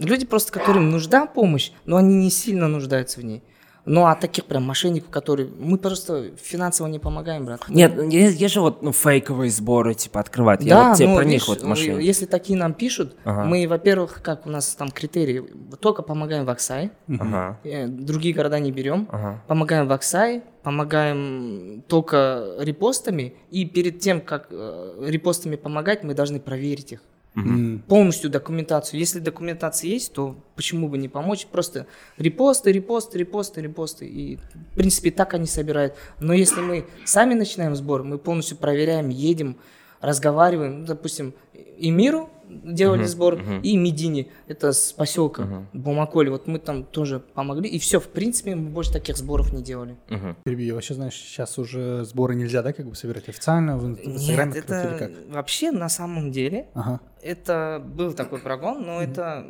люди 0.00 0.26
просто, 0.26 0.52
которым 0.52 0.90
нужна 0.90 1.26
помощь, 1.26 1.70
но 1.86 1.96
они 1.96 2.16
не 2.16 2.30
сильно 2.30 2.68
нуждаются 2.68 3.20
в 3.20 3.24
ней. 3.24 3.42
Ну, 3.88 4.04
а 4.06 4.14
таких 4.14 4.44
прям 4.44 4.64
мошенников, 4.64 5.10
которые... 5.10 5.48
Мы 5.58 5.78
просто 5.78 6.30
финансово 6.36 6.86
не 6.88 6.98
помогаем, 6.98 7.44
брат. 7.44 7.68
Нет, 7.68 7.96
есть, 8.12 8.40
есть 8.40 8.54
же 8.54 8.60
вот 8.60 8.82
ну, 8.82 8.92
фейковые 8.92 9.50
сборы, 9.50 9.94
типа, 9.94 10.20
открывать. 10.20 10.62
Я 10.62 10.74
Да, 10.74 10.88
вот 10.88 10.98
тебе 10.98 11.08
ну, 11.08 11.16
про 11.16 11.24
видишь, 11.24 11.40
них 11.40 11.48
вот 11.48 11.62
э, 11.62 11.66
мошенники. 11.66 12.04
если 12.04 12.26
такие 12.26 12.58
нам 12.58 12.74
пишут, 12.74 13.16
Ага. 13.24 13.44
мы, 13.44 13.66
во-первых, 13.66 14.20
как 14.22 14.46
у 14.46 14.50
нас 14.50 14.74
там 14.74 14.90
критерии, 14.90 15.44
только 15.80 16.02
помогаем 16.02 16.44
в 16.44 16.50
Аксае, 16.50 16.90
Ага, 17.08 17.58
э, 17.64 17.86
другие 17.86 18.34
города 18.34 18.58
не 18.58 18.72
берем, 18.72 19.08
ага. 19.10 19.42
помогаем 19.46 19.88
в 19.88 19.92
Аксае, 19.92 20.42
помогаем 20.62 21.82
только 21.88 22.56
репостами, 22.58 23.34
и 23.50 23.64
перед 23.64 24.00
тем, 24.00 24.20
как 24.20 24.48
э, 24.50 25.04
репостами 25.06 25.56
помогать, 25.56 26.04
мы 26.04 26.14
должны 26.14 26.40
проверить 26.40 26.92
их. 26.92 27.00
М. 27.46 27.82
полностью 27.86 28.30
документацию. 28.30 28.98
Если 29.00 29.18
документация 29.20 29.90
есть, 29.90 30.12
то 30.12 30.36
почему 30.56 30.88
бы 30.88 30.98
не 30.98 31.08
помочь? 31.08 31.46
Просто 31.46 31.86
репосты, 32.16 32.72
репосты, 32.72 33.18
репосты, 33.18 33.60
репосты. 33.62 34.06
И, 34.06 34.36
в 34.36 34.74
принципе, 34.74 35.10
так 35.10 35.34
они 35.34 35.46
собирают. 35.46 35.94
Но 36.20 36.32
если 36.32 36.60
мы 36.60 36.86
сами 37.04 37.34
начинаем 37.34 37.74
сбор, 37.76 38.02
мы 38.02 38.18
полностью 38.18 38.56
проверяем, 38.56 39.08
едем, 39.08 39.56
разговариваем. 40.00 40.80
Ну, 40.80 40.86
допустим, 40.86 41.34
и 41.54 41.90
миру 41.90 42.30
делали 42.48 43.04
сбор, 43.04 43.38
и 43.62 43.76
Медине, 43.76 44.28
это 44.46 44.72
с 44.72 44.92
поселка 44.92 45.66
Бумаколи. 45.74 46.30
Вот 46.30 46.46
мы 46.46 46.58
там 46.58 46.84
тоже 46.84 47.20
помогли. 47.20 47.68
И 47.68 47.78
все, 47.78 48.00
в 48.00 48.08
принципе, 48.08 48.54
мы 48.54 48.70
больше 48.70 48.92
таких 48.92 49.16
сборов 49.18 49.52
не 49.52 49.62
делали. 49.62 49.96
Мгм. 50.08 50.36
Перебью. 50.44 50.74
Вообще, 50.74 50.94
знаешь, 50.94 51.14
сейчас 51.14 51.58
уже 51.58 52.04
сборы 52.04 52.34
нельзя, 52.34 52.62
да, 52.62 52.72
как 52.72 52.86
бы 52.88 52.94
собирать 52.94 53.28
официально 53.28 53.76
в 53.76 53.84
ин- 53.86 53.96
в 53.96 54.00
Инстаграме 54.06 54.52
Нет, 54.54 54.64
как-то 54.64 54.80
или 54.80 54.94
это 54.96 54.98
как? 54.98 55.12
вообще 55.34 55.70
на 55.72 55.88
самом 55.90 56.30
деле 56.32 56.68
Ага. 56.74 57.00
это 57.22 57.82
был 57.84 58.12
такой 58.14 58.38
прогон, 58.38 58.82
но 58.86 59.02
это 59.02 59.46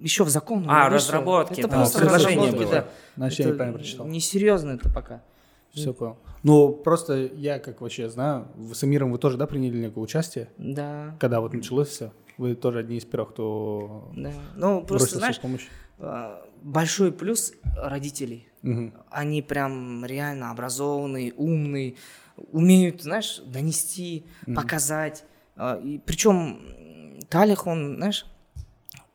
еще 0.00 0.24
в 0.24 0.30
закон. 0.30 0.64
А, 0.66 0.88
вышло. 0.88 0.94
разработки, 1.12 1.60
Это 1.60 1.68
да, 1.68 1.76
просто 1.76 1.98
предложение 1.98 2.38
разработки, 2.38 2.64
было. 2.64 2.72
да. 2.72 2.88
Значит, 3.18 3.38
я 3.40 3.44
Это 3.44 3.52
неправильно 3.52 3.78
прочитал. 3.78 4.06
Несерьезно 4.06 4.70
это 4.70 4.88
пока. 4.88 5.22
Все 5.72 5.92
понял. 5.94 6.16
Ну, 6.42 6.72
просто 6.72 7.14
я, 7.34 7.58
как 7.58 7.80
вообще 7.80 8.08
знаю, 8.08 8.48
с 8.72 8.82
Эмиром 8.82 9.12
вы 9.12 9.18
тоже, 9.18 9.36
да, 9.36 9.46
приняли 9.46 9.76
некое 9.78 10.00
участие? 10.00 10.48
Да, 10.58 11.14
Когда 11.20 11.40
вот 11.40 11.52
началось 11.52 11.88
все? 11.88 12.12
Вы 12.38 12.54
тоже 12.54 12.78
одни 12.78 12.96
из 12.96 13.04
первых, 13.04 13.30
кто 13.32 14.10
да. 14.16 14.32
Ну, 14.56 14.82
просто, 14.84 15.18
знаешь, 15.18 15.38
помощь? 15.40 15.68
а, 15.98 16.42
большой 16.62 17.12
плюс 17.12 17.52
родителей. 17.76 18.48
Мгм. 18.62 18.94
Они 19.10 19.42
прям 19.42 20.04
реально 20.06 20.50
образованные, 20.50 21.34
умные, 21.34 21.96
умеют, 22.52 23.02
знаешь, 23.02 23.42
донести, 23.44 24.24
показать. 24.54 25.24
А, 25.56 25.76
И 25.76 25.98
причем 25.98 26.60
Талих, 27.28 27.66
он, 27.66 27.96
знаешь, 27.96 28.24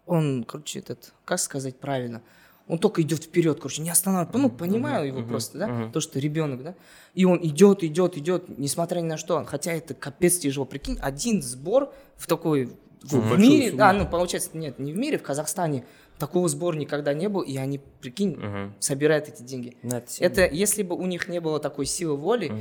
он, 0.05 0.43
короче, 0.43 0.79
этот, 0.79 1.13
как 1.25 1.39
сказать 1.39 1.79
правильно, 1.79 2.21
он 2.67 2.79
только 2.79 3.01
идет 3.01 3.23
вперед, 3.23 3.57
короче, 3.59 3.81
не 3.81 3.89
останавливается. 3.91 4.39
Ну, 4.41 4.49
понимаю 4.49 5.07
его 5.07 5.21
просто, 5.23 5.57
да, 5.59 5.89
то, 5.93 5.99
что 5.99 6.19
ребенок, 6.19 6.63
да. 6.63 6.75
И 7.13 7.23
он 7.25 7.39
идет, 7.43 7.83
идет, 7.83 8.17
идет, 8.17 8.57
несмотря 8.57 9.01
ни 9.01 9.05
на 9.07 9.17
что. 9.17 9.43
Хотя 9.45 9.71
это 9.73 9.93
капец 9.93 10.37
тяжело. 10.39 10.65
Прикинь, 10.65 10.97
один 11.01 11.41
сбор 11.43 11.93
в 12.17 12.25
такой 12.27 12.71
в, 13.03 13.11
в 13.11 13.39
мире, 13.39 13.67
сумму. 13.67 13.77
да, 13.77 13.93
ну 13.93 14.07
получается, 14.07 14.49
нет, 14.57 14.79
не 14.79 14.91
в 14.93 14.97
мире, 14.97 15.17
в 15.19 15.21
Казахстане 15.23 15.85
такого 16.17 16.47
сбора 16.49 16.75
никогда 16.75 17.13
не 17.13 17.29
было, 17.29 17.43
и 17.43 17.55
они, 17.57 17.79
прикинь, 18.01 18.37
Мгм. 18.37 18.73
собирают 18.79 19.27
эти 19.27 19.43
деньги. 19.43 19.77
Ну, 19.83 20.01
это 20.19 20.45
если 20.47 20.81
бы 20.81 20.95
у 20.95 21.05
них 21.05 21.27
не 21.27 21.39
было 21.39 21.59
такой 21.59 21.85
силы 21.85 22.15
воли, 22.17 22.51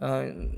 э, 0.00 0.50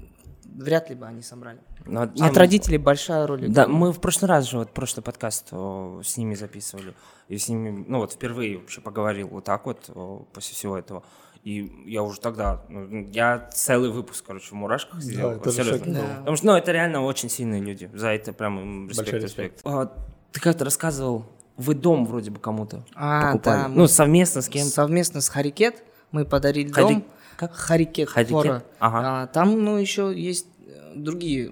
вряд 0.47 0.89
ли 0.91 0.97
бы 0.97 1.07
они 1.07 1.23
собрали. 1.23 1.59
Ну, 1.87 2.01
а- 2.03 2.13
От 2.27 2.37
родителей 2.37 2.79
большая 2.79 3.27
роль. 3.27 3.49
Да, 3.49 3.67
мы 3.69 3.93
в 3.93 4.01
прошлый 4.01 4.29
раз 4.29 4.49
же, 4.49 4.59
вот 4.59 4.71
прошлый 4.71 5.03
подкаст 5.03 5.49
о, 5.53 6.01
с 6.05 6.17
ними 6.17 6.35
записывали, 6.35 6.95
и 7.29 7.39
с 7.39 7.49
ними, 7.49 7.85
ну 7.89 7.99
вот 7.99 8.13
впервые 8.13 8.59
вообще 8.59 8.81
поговорил 8.81 9.29
вот 9.29 9.45
так 9.45 9.67
вот 9.67 9.91
о, 9.95 10.27
после 10.33 10.55
всего 10.55 10.77
этого. 10.79 11.03
И 11.43 11.85
я 11.85 12.03
уже 12.03 12.21
тогда, 12.21 12.63
ну, 12.71 13.07
я 13.13 13.51
целый 13.53 13.91
выпуск, 13.91 14.25
короче, 14.27 14.49
в 14.49 14.53
мурашках 14.53 15.01
это 15.01 15.51
же 15.51 15.65
серьезно. 15.65 15.93
Да. 15.95 16.17
Потому 16.21 16.37
что, 16.39 16.47
ну, 16.47 16.53
это 16.55 16.73
реально 16.73 17.03
очень 17.03 17.29
сильные 17.29 17.61
люди. 17.61 17.91
За 17.93 18.09
это 18.09 18.33
прям 18.33 18.59
им 18.61 18.89
респект, 18.89 19.11
Большой 19.11 19.21
респект. 19.21 19.61
А, 19.65 19.93
ты 20.33 20.41
как-то 20.41 20.65
рассказывал, 20.65 21.27
вы 21.59 21.75
дом 21.75 22.07
вроде 22.07 22.31
бы 22.31 22.41
кому-то 22.41 22.83
А, 22.95 23.33
покупали. 23.33 23.63
да, 23.65 23.69
мы 23.69 23.77
Ну, 23.77 23.87
совместно 23.89 24.41
с 24.41 24.49
кем-то. 24.49 24.71
Совместно 24.71 25.21
с 25.21 25.29
Харикет 25.29 25.85
мы 26.13 26.25
подарили 26.25 26.73
Хари- 26.73 26.95
дом. 26.95 27.05
Как? 27.37 27.55
Харикет? 27.55 28.09
фора. 28.09 28.65
Ага. 28.79 29.01
А, 29.05 29.27
там, 29.29 29.63
ну, 29.65 29.77
еще 29.77 30.13
есть 30.15 30.47
э, 30.67 30.93
другие 30.95 31.51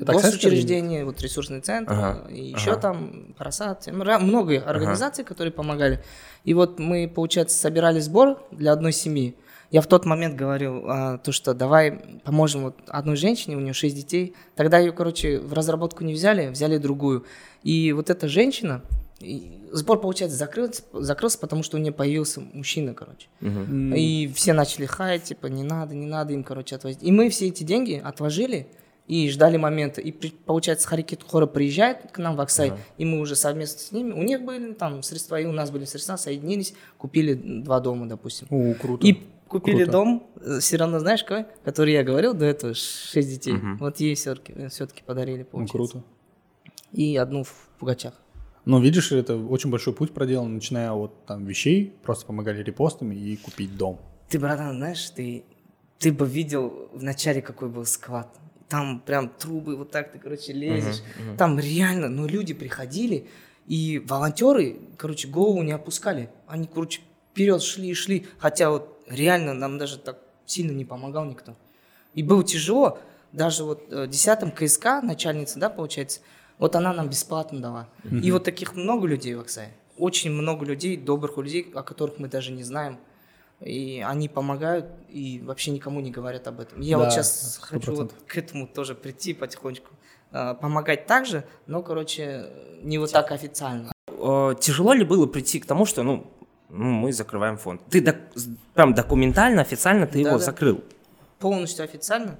Это 0.00 0.12
госучреждения, 0.12 1.04
вот 1.04 1.20
ресурсный 1.20 1.60
центр, 1.60 1.92
Ага, 1.92 2.28
и 2.30 2.50
еще 2.50 2.72
ага. 2.72 2.80
там 2.80 3.34
Парасат, 3.36 3.88
ра- 3.88 4.18
много 4.18 4.58
организаций, 4.60 5.24
которые 5.24 5.52
помогали. 5.52 6.02
И 6.44 6.54
вот 6.54 6.78
мы, 6.78 7.08
получается, 7.12 7.58
собирали 7.58 8.00
сбор 8.00 8.40
для 8.50 8.72
одной 8.72 8.92
семьи. 8.92 9.34
Я 9.70 9.82
в 9.82 9.86
тот 9.86 10.06
момент 10.06 10.34
говорил, 10.34 10.84
а, 10.88 11.18
то, 11.18 11.30
что 11.30 11.52
давай 11.52 12.20
поможем 12.24 12.62
вот 12.62 12.76
одной 12.86 13.16
женщине, 13.16 13.56
у 13.56 13.60
нее 13.60 13.74
шесть 13.74 13.96
детей. 13.96 14.34
Тогда 14.56 14.78
ее, 14.78 14.92
короче, 14.92 15.40
в 15.40 15.52
разработку 15.52 16.04
не 16.04 16.14
взяли, 16.14 16.48
взяли 16.48 16.78
другую. 16.78 17.26
И 17.62 17.92
вот 17.92 18.08
эта 18.08 18.28
женщина, 18.28 18.82
и 19.20 19.60
сбор, 19.72 20.00
получается, 20.00 20.36
закрылся, 20.36 20.82
закрылся, 20.92 21.38
потому 21.38 21.62
что 21.62 21.76
у 21.76 21.80
нее 21.80 21.92
появился 21.92 22.40
мужчина, 22.40 22.94
короче. 22.94 23.28
Мгм. 23.40 23.94
И 23.94 24.28
все 24.34 24.52
начали 24.52 24.86
хаять, 24.86 25.24
типа, 25.24 25.46
не 25.46 25.62
надо, 25.64 25.94
не 25.94 26.06
надо 26.06 26.32
им, 26.32 26.44
короче, 26.44 26.76
отвозить. 26.76 27.02
И 27.02 27.10
мы 27.10 27.28
все 27.28 27.48
эти 27.48 27.64
деньги 27.64 28.00
отложили 28.02 28.68
и 29.08 29.28
ждали 29.30 29.56
момента. 29.56 30.00
И, 30.00 30.12
получается, 30.12 30.86
Харикет 30.86 31.22
Хора 31.24 31.46
приезжает 31.46 32.12
к 32.12 32.18
нам 32.18 32.36
в 32.36 32.40
Аксай, 32.40 32.74
и 32.96 33.04
мы 33.04 33.18
уже 33.20 33.34
совместно 33.36 33.80
с 33.80 33.90
ними, 33.90 34.12
у 34.12 34.22
них 34.22 34.42
были 34.42 34.72
там 34.74 35.02
средства, 35.02 35.40
и 35.40 35.46
у 35.46 35.52
нас 35.52 35.70
были 35.70 35.84
средства, 35.84 36.16
соединились, 36.16 36.74
купили 36.98 37.34
два 37.34 37.80
дома, 37.80 38.06
допустим. 38.06 38.46
О, 38.50 38.74
круто. 38.74 39.06
И 39.06 39.18
купили 39.48 39.84
Круто. 39.84 39.92
дом, 39.92 40.26
все 40.60 40.76
равно, 40.76 40.98
знаешь, 41.00 41.24
какой? 41.24 41.46
Который 41.64 41.94
я 41.94 42.04
говорил 42.04 42.34
до 42.34 42.44
этого, 42.44 42.74
шесть 42.74 43.30
детей. 43.30 43.54
Вот 43.80 43.98
ей 43.98 44.14
все-таки, 44.14 44.68
все-таки 44.68 45.02
подарили, 45.04 45.38
Ну, 45.38 45.44
получается. 45.46 45.72
круто. 45.92 46.04
И 46.92 47.16
одну 47.16 47.44
в 47.44 47.52
Пугачах. 47.78 48.12
Но 48.64 48.80
видишь, 48.80 49.12
это 49.12 49.36
очень 49.36 49.70
большой 49.70 49.94
путь 49.94 50.12
проделан, 50.12 50.54
начиная 50.54 50.92
от 50.92 51.24
там 51.26 51.46
вещей, 51.46 51.94
просто 52.02 52.26
помогали 52.26 52.62
репостами 52.62 53.14
и 53.14 53.36
купить 53.36 53.76
дом. 53.76 54.00
Ты, 54.28 54.38
братан, 54.38 54.76
знаешь, 54.76 55.08
ты, 55.10 55.44
ты 55.98 56.12
бы 56.12 56.26
видел 56.26 56.88
в 56.92 57.02
начале, 57.02 57.40
какой 57.40 57.68
был 57.68 57.86
склад. 57.86 58.28
Там 58.68 59.00
прям 59.00 59.30
трубы, 59.30 59.76
вот 59.76 59.90
так 59.90 60.12
ты, 60.12 60.18
короче, 60.18 60.52
лезешь. 60.52 61.02
Там 61.38 61.58
реально, 61.58 62.08
ну, 62.08 62.26
люди 62.26 62.52
приходили, 62.52 63.26
и 63.66 63.98
волонтеры, 63.98 64.76
короче, 64.96 65.28
голову 65.28 65.62
не 65.62 65.72
опускали. 65.72 66.30
Они, 66.46 66.66
короче, 66.66 67.02
вперед 67.30 67.62
шли 67.62 67.90
и 67.90 67.94
шли. 67.94 68.26
Хотя 68.38 68.70
вот 68.70 68.98
реально 69.08 69.54
нам 69.54 69.78
даже 69.78 69.98
так 69.98 70.18
сильно 70.46 70.72
не 70.72 70.84
помогал 70.84 71.24
никто. 71.26 71.54
И 72.14 72.22
было 72.22 72.42
тяжело. 72.42 72.98
Даже 73.32 73.64
вот 73.64 73.84
э, 73.90 74.06
10 74.08 74.54
КСК, 74.54 75.02
начальница, 75.02 75.58
да, 75.58 75.68
получается, 75.68 76.20
вот 76.58 76.76
она 76.76 76.92
нам 76.92 77.08
бесплатно 77.08 77.60
дала. 77.60 77.88
И 78.22 78.30
вот 78.32 78.44
таких 78.44 78.74
много 78.74 79.06
людей 79.06 79.34
в 79.34 79.40
Оксае. 79.40 79.72
Очень 79.96 80.30
много 80.32 80.64
людей, 80.64 80.96
добрых 80.96 81.36
людей, 81.38 81.70
о 81.74 81.82
которых 81.82 82.18
мы 82.18 82.28
даже 82.28 82.52
не 82.52 82.62
знаем. 82.62 82.98
И 83.60 84.04
они 84.06 84.28
помогают 84.28 84.86
и 85.08 85.40
вообще 85.44 85.72
никому 85.72 86.00
не 86.00 86.12
говорят 86.12 86.46
об 86.46 86.60
этом. 86.60 86.80
Я 86.80 86.96
Да, 86.96 87.04
вот 87.04 87.12
сейчас 87.12 87.54
сто 87.54 87.66
хочу 87.66 87.94
вот 87.94 88.14
к 88.26 88.36
этому 88.38 88.68
тоже 88.68 88.94
прийти 88.94 89.34
потихонечку. 89.34 89.90
А, 90.30 90.54
Помогать 90.54 91.06
также, 91.06 91.42
но, 91.66 91.82
короче, 91.82 92.46
не 92.82 92.98
вот 92.98 93.10
так 93.10 93.32
официально. 93.32 93.90
Э, 94.08 94.54
Тяжело 94.60 94.92
ли 94.92 95.04
было 95.04 95.26
прийти 95.26 95.58
к 95.58 95.66
тому, 95.66 95.86
что, 95.86 96.04
ну, 96.04 96.30
ну, 96.68 96.84
мы 96.84 97.12
закрываем 97.12 97.56
фонд? 97.56 97.80
Ты 97.90 98.00
док- 98.00 98.16
прям 98.74 98.94
документально, 98.94 99.62
официально 99.62 100.06
ты 100.06 100.18
его 100.20 100.30
Да-да. 100.32 100.44
закрыл? 100.44 100.84
полностью 101.40 101.84
официально. 101.84 102.36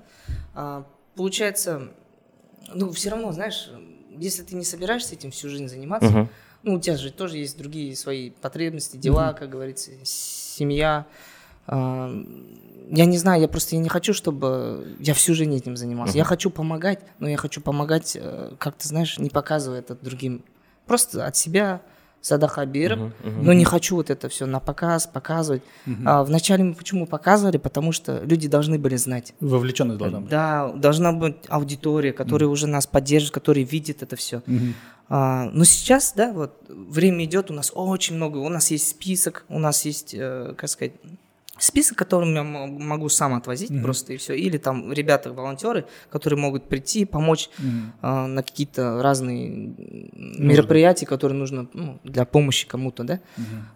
А, 0.55 0.85
получается, 1.17 1.89
ну, 2.75 2.91
все 2.93 3.11
равно, 3.11 3.33
знаешь, 3.33 3.71
если 4.19 4.43
ты 4.43 4.55
не 4.57 4.65
собираешься 4.65 5.15
этим 5.15 5.31
всю 5.31 5.49
жизнь 5.49 5.69
заниматься, 5.69 6.11
Мгм. 6.11 6.29
ну, 6.63 6.75
у 6.75 6.81
тебя 6.81 6.97
же 6.97 7.11
тоже 7.13 7.39
есть 7.39 7.57
другие 7.59 7.95
свои 7.97 8.31
потребности, 8.31 8.97
дела, 8.97 9.33
как 9.33 9.51
говорится, 9.51 9.91
семья. 10.05 11.07
А, 11.67 12.11
я 12.91 13.05
не 13.05 13.19
знаю, 13.19 13.43
я 13.43 13.49
просто 13.49 13.77
я 13.77 13.83
не 13.83 13.89
хочу, 13.91 14.15
чтобы 14.15 14.97
я 15.01 15.13
всю 15.15 15.35
жизнь 15.35 15.55
этим 15.55 15.77
занимался. 15.77 16.17
Я 16.17 16.25
хочу 16.25 16.51
помогать, 16.51 17.01
но 17.19 17.29
я 17.29 17.37
хочу 17.37 17.61
помогать, 17.61 18.17
э, 18.19 18.53
как 18.59 18.77
ты 18.77 18.89
знаешь, 18.89 19.19
не 19.19 19.29
показывая 19.29 19.81
это 19.81 19.95
другим. 19.95 20.45
Просто 20.87 21.27
от 21.27 21.37
себя, 21.37 21.83
Садаха 22.21 22.67
Биров, 22.67 23.13
но 23.25 23.53
не 23.53 23.65
хочу 23.65 23.97
вот 23.97 24.11
это 24.11 24.29
все 24.29 24.47
на 24.47 24.61
показ, 24.61 25.07
показывать. 25.07 25.63
А, 26.05 26.25
вначале 26.25 26.65
мы 26.65 26.75
почему 26.75 27.07
показывали? 27.07 27.57
Потому 27.59 27.93
что 27.93 28.23
люди 28.25 28.49
должны 28.49 28.79
были 28.79 28.97
знать. 28.97 29.35
Вовлеченность 29.41 29.99
должна 29.99 30.21
быть. 30.21 30.31
Да, 30.31 30.73
должна 30.73 31.13
быть 31.13 31.37
аудитория, 31.49 32.13
которая 32.13 32.49
уже 32.49 32.67
нас 32.67 32.87
поддержит, 32.87 33.31
которая 33.31 33.65
видит 33.65 34.03
это 34.03 34.17
все. 34.17 34.43
А, 35.11 35.49
но 35.53 35.65
сейчас, 35.65 36.13
да, 36.15 36.33
вот 36.33 36.53
время 36.69 37.25
идет, 37.25 37.51
у 37.51 37.55
нас 37.55 37.73
очень 37.75 38.17
много, 38.17 38.37
у 38.39 38.49
нас 38.51 38.71
есть 38.71 38.89
список, 38.89 39.47
у 39.49 39.59
нас 39.59 39.87
есть, 39.87 40.13
э, 40.13 40.55
как 40.55 40.69
сказать, 40.69 40.93
список, 41.59 41.97
которым 41.99 42.35
я 42.35 42.43
мо- 42.43 42.67
могу 42.67 43.09
сам 43.09 43.35
отвозить 43.35 43.71
просто 43.83 44.13
и 44.13 44.17
все. 44.17 44.35
Или 44.35 44.59
там 44.59 44.93
ребята, 44.93 45.33
волонтеры, 45.33 45.87
которые 46.11 46.39
могут 46.39 46.69
прийти, 46.69 47.05
помочь 47.05 47.51
а, 48.03 48.27
на 48.27 48.43
какие-то 48.43 49.03
разные 49.03 49.75
мероприятия, 50.13 51.07
которые 51.07 51.39
нужно 51.39 51.69
ну, 51.73 52.01
для 52.05 52.25
помощи 52.25 52.67
кому-то, 52.67 53.05
да. 53.05 53.21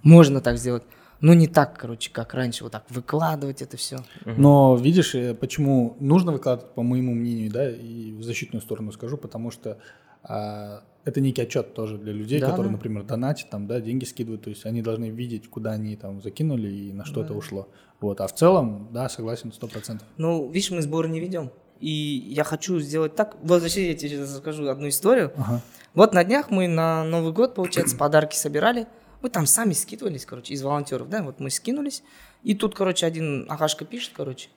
Можно 0.02 0.40
так 0.40 0.58
сделать. 0.58 0.82
Но 1.20 1.34
не 1.34 1.46
так, 1.46 1.78
короче, 1.78 2.10
как 2.10 2.34
раньше, 2.34 2.64
вот 2.64 2.72
так 2.72 2.84
выкладывать 2.88 3.62
это 3.62 3.76
все. 3.76 3.98
Но 4.24 4.74
видишь, 4.76 5.14
э, 5.14 5.34
почему 5.34 5.96
нужно 6.00 6.32
выкладывать, 6.32 6.74
по 6.74 6.82
моему 6.82 7.14
мнению, 7.14 7.48
да, 7.48 7.70
и 7.70 8.10
в 8.12 8.24
защитную 8.24 8.60
сторону 8.60 8.90
скажу, 8.90 9.16
потому 9.16 9.52
что 9.52 9.78
а, 10.24 10.82
это 11.04 11.20
некий 11.20 11.42
отчет 11.42 11.74
тоже 11.74 11.98
для 11.98 12.12
людей, 12.12 12.40
Да, 12.40 12.50
которые, 12.50 12.70
да. 12.70 12.76
например, 12.76 13.02
донатят, 13.02 13.50
там, 13.50 13.66
да, 13.66 13.80
деньги 13.80 14.04
скидывают, 14.04 14.42
то 14.42 14.50
есть 14.50 14.64
они 14.66 14.82
должны 14.82 15.10
видеть, 15.10 15.48
куда 15.48 15.72
они 15.72 15.96
там 15.96 16.22
закинули 16.22 16.68
и 16.68 16.92
на 16.92 17.04
что 17.04 17.22
это 17.22 17.34
ушло. 17.34 17.68
Вот, 18.00 18.20
а 18.20 18.26
в 18.26 18.34
целом, 18.34 18.88
да, 18.92 19.08
согласен, 19.08 19.52
сто 19.52 19.66
процентов. 19.68 20.06
Ну, 20.16 20.48
видишь, 20.50 20.70
мы 20.70 20.82
сборы 20.82 21.08
не 21.08 21.20
ведем. 21.20 21.50
И 21.80 21.90
я 21.90 22.44
хочу 22.44 22.78
сделать 22.78 23.16
так. 23.16 23.36
Вот 23.42 23.60
вообще 23.60 23.88
я 23.88 23.94
тебе 23.96 24.10
сейчас 24.10 24.32
расскажу 24.34 24.68
одну 24.68 24.88
историю. 24.88 25.32
Ага. 25.36 25.60
Вот 25.94 26.14
на 26.14 26.22
днях 26.22 26.50
мы 26.50 26.68
на 26.68 27.04
Новый 27.04 27.32
год, 27.32 27.54
получается, 27.54 27.96
подарки 27.96 28.36
собирали. 28.36 28.86
Мы 29.20 29.30
там 29.30 29.46
сами 29.46 29.72
скидывались, 29.72 30.24
короче, 30.24 30.54
из 30.54 30.62
волонтеров, 30.62 31.08
да, 31.08 31.22
вот 31.22 31.40
мы 31.40 31.50
скинулись. 31.50 32.02
И 32.44 32.54
тут, 32.54 32.74
короче, 32.74 33.06
один 33.06 33.46
Агашка 33.48 33.84
пишет, 33.84 34.12
короче, 34.14 34.48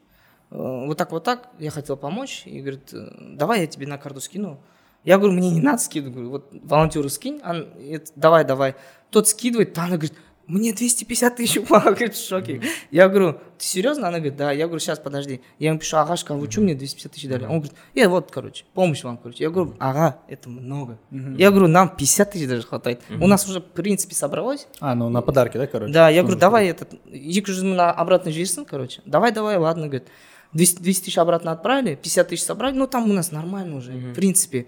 э, 0.50 0.56
вот 0.56 0.98
так, 0.98 1.12
вот 1.12 1.24
так, 1.24 1.50
я 1.60 1.72
хотел 1.72 1.98
помочь. 1.98 2.44
И 2.46 2.62
говорит, 2.62 2.94
э, 2.94 3.10
давай 3.36 3.62
я 3.62 3.68
тебе 3.68 3.88
на 3.88 3.98
карту 3.98 4.22
скину. 4.22 4.60
Я 5.05 5.19
говорю, 5.19 5.35
мне 5.35 5.51
не 5.51 5.61
надо 5.61 5.79
скидывать. 5.79 6.15
Говорю, 6.15 6.31
вот 6.31 6.53
волонтеру 6.53 7.09
скинь, 7.09 7.41
а, 7.43 7.55
это, 7.55 8.11
давай, 8.17 8.45
давай. 8.45 8.75
Тот 9.11 9.29
скидывает, 9.29 9.77
а 9.79 9.85
она 9.85 9.97
говорит, 9.97 10.15
мне 10.51 10.73
250 10.73 11.37
тысяч 11.37 11.57
упало, 11.59 11.93
говорит, 11.93 12.15
в 12.15 12.29
шоке. 12.29 12.61
Я 12.91 13.09
говорю, 13.09 13.35
ты 13.57 13.65
серьезно? 13.65 14.09
Она 14.09 14.19
говорит, 14.19 14.37
да. 14.37 14.51
Я 14.51 14.67
говорю, 14.67 14.81
сейчас, 14.81 14.99
подожди. 14.99 15.41
Я 15.61 15.69
ему 15.69 15.79
пишу, 15.79 15.97
Агашка, 15.97 16.35
а 16.35 16.37
вы 16.37 16.51
что 16.51 16.61
мне 16.61 16.75
250 16.75 17.13
тысяч 17.13 17.29
дали? 17.29 17.45
Он 17.45 17.61
говорит, 17.61 17.73
э, 17.95 18.09
вот, 18.09 18.31
короче, 18.33 18.65
помощь 18.75 19.05
вам, 19.05 19.17
короче. 19.17 19.45
Я 19.45 19.51
говорю, 19.51 19.75
ага, 19.79 20.19
это 20.29 20.49
много. 20.49 20.99
Я 21.11 21.51
говорю, 21.51 21.69
нам 21.69 21.95
50 21.97 22.33
тысяч 22.33 22.49
даже 22.49 22.63
хватает. 22.63 23.01
У 23.21 23.27
нас 23.29 23.49
уже, 23.49 23.61
в 23.61 23.65
принципе, 23.65 24.15
собралось. 24.15 24.67
А, 24.81 24.95
ну 24.95 25.09
на 25.09 25.23
подарки, 25.23 25.57
да, 25.57 25.67
короче? 25.67 25.93
Да, 25.93 26.09
я 26.11 26.23
говорю, 26.23 26.37
Тоже 26.37 26.41
давай 26.41 26.69
этот, 26.69 26.99
екі 27.11 27.53
жүз 27.53 27.65
мың 27.65 27.95
обратно 27.95 28.31
жіберсін, 28.31 28.65
короче. 28.65 29.03
Давай, 29.07 29.33
давай, 29.33 29.57
ладно, 29.57 29.87
говорит. 29.87 30.09
200, 30.56 30.82
200 30.82 31.04
тысяч 31.06 31.18
обратно 31.18 31.52
отправили, 31.52 31.96
50 31.96 32.30
тысяч 32.30 32.44
собрали, 32.44 32.76
ну 32.76 32.88
там 32.88 33.10
у 33.10 33.14
нас 33.14 33.32
нормально 33.32 33.76
уже, 33.76 33.92
в 33.92 34.14
принципе. 34.14 34.68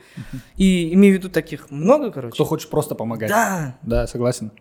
И 0.57 0.93
имею 0.93 1.15
в 1.15 1.17
виду 1.17 1.29
таких 1.29 1.71
много, 1.71 2.11
короче. 2.11 2.33
Кто 2.33 2.43
хочет 2.45 2.69
просто 2.69 2.93
помогать. 2.93 3.29
Да, 3.29 3.77
Да, 3.81 4.05
согласен. 4.05 4.51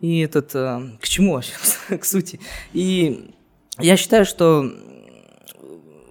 и 0.00 0.20
этот, 0.20 0.54
э, 0.54 0.96
к 1.00 1.08
чему 1.08 1.32
вообще, 1.34 1.52
к 1.98 2.04
сути. 2.04 2.38
И 2.72 3.34
я 3.80 3.96
считаю, 3.96 4.24
что 4.24 4.62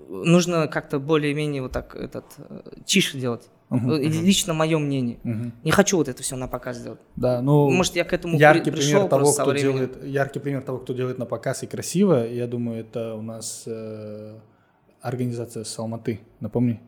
нужно 0.09 0.67
как-то 0.67 0.99
более-менее 0.99 1.61
вот 1.61 1.71
так 1.71 1.95
этот, 1.95 2.25
э, 2.37 2.61
тише 2.85 3.17
делать. 3.17 3.49
Э, 3.69 3.75
Лично 3.97 4.53
мое 4.53 4.77
мнение. 4.77 5.17
Мгм. 5.23 5.53
Не 5.63 5.71
хочу 5.71 5.97
вот 5.97 6.07
это 6.07 6.21
все 6.21 6.35
на 6.35 6.47
показ 6.47 6.81
делать. 6.81 6.99
Да, 7.15 7.41
ну, 7.41 7.69
Может, 7.71 7.95
я 7.95 8.03
к 8.03 8.13
этому 8.13 8.37
яркий 8.37 8.71
при- 8.71 8.79
пример 8.81 9.07
того, 9.07 9.31
кто 9.33 9.45
временем. 9.45 9.73
делает, 9.73 10.03
яркий 10.05 10.39
пример 10.39 10.61
того, 10.61 10.77
кто 10.79 10.93
делает 10.93 11.17
на 11.17 11.25
показ 11.25 11.63
и 11.63 11.67
красиво, 11.67 12.25
я 12.27 12.45
думаю, 12.47 12.81
это 12.81 13.15
у 13.15 13.21
нас 13.21 13.63
э, 13.65 14.35
организация 15.01 15.63
с 15.63 15.79
Алматы, 15.79 16.19
напомни, 16.39 16.79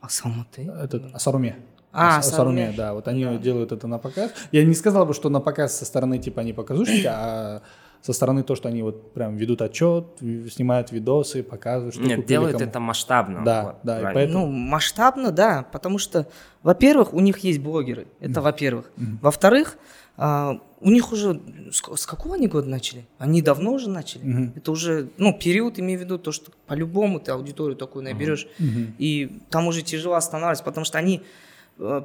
А 0.00 0.08
сам 0.08 0.46
ты? 0.52 0.62
этот 0.62 1.14
Асаруме. 1.14 1.56
А, 1.92 2.18
Ас- 2.18 2.28
Асаруме. 2.32 2.74
да, 2.76 2.92
вот 2.94 3.08
они 3.08 3.38
делают 3.38 3.72
это 3.72 3.86
на 3.86 3.98
показ. 3.98 4.30
Я 4.52 4.64
не 4.64 4.74
сказал 4.74 5.06
бы, 5.06 5.14
что 5.14 5.28
на 5.30 5.40
показ 5.40 5.78
со 5.78 5.84
стороны 5.84 6.18
типа 6.18 6.40
они 6.42 6.52
показушники, 6.52 7.06
а 7.08 7.62
со 8.06 8.12
стороны 8.12 8.44
то, 8.44 8.54
что 8.54 8.68
они 8.68 8.82
вот 8.82 9.12
прям 9.12 9.36
ведут 9.36 9.62
отчет, 9.62 10.04
снимают 10.20 10.92
видосы, 10.92 11.42
показывают, 11.42 11.94
что 11.96 12.04
Нет, 12.04 12.24
делают 12.24 12.52
кому. 12.58 12.64
это 12.64 12.78
масштабно. 12.78 13.42
Да, 13.44 13.62
вот, 13.64 13.76
да, 13.82 14.00
и 14.10 14.14
поэтому- 14.14 14.46
Ну, 14.46 14.52
масштабно, 14.52 15.32
да, 15.32 15.66
потому 15.72 15.98
что, 15.98 16.28
во-первых, 16.62 17.12
у 17.14 17.18
них 17.20 17.38
есть 17.38 17.58
блогеры, 17.58 18.06
это 18.20 18.40
во-первых. 18.40 18.90
Во-вторых, 19.20 19.76
А, 20.18 20.58
у 20.80 20.90
них 20.90 21.12
уже 21.12 21.38
с, 21.70 21.82
ка- 21.82 21.94
с 21.94 22.06
какого 22.06 22.36
они 22.36 22.46
года 22.48 22.66
начали? 22.70 23.04
Они 23.18 23.42
давно 23.42 23.72
уже 23.74 23.90
начали. 23.90 24.50
Это 24.56 24.70
уже, 24.72 25.10
ну, 25.18 25.34
период, 25.38 25.78
имею 25.78 25.98
в 26.00 26.02
виду, 26.04 26.18
то, 26.18 26.32
что 26.32 26.52
по-любому 26.66 27.20
ты 27.20 27.32
аудиторию 27.32 27.76
такую 27.76 28.02
наберешь. 28.02 28.48
И 28.96 29.40
там 29.50 29.66
уже 29.66 29.82
тяжело 29.82 30.14
останавливаться, 30.14 30.64
потому 30.64 30.86
что 30.86 30.96
они 30.96 31.20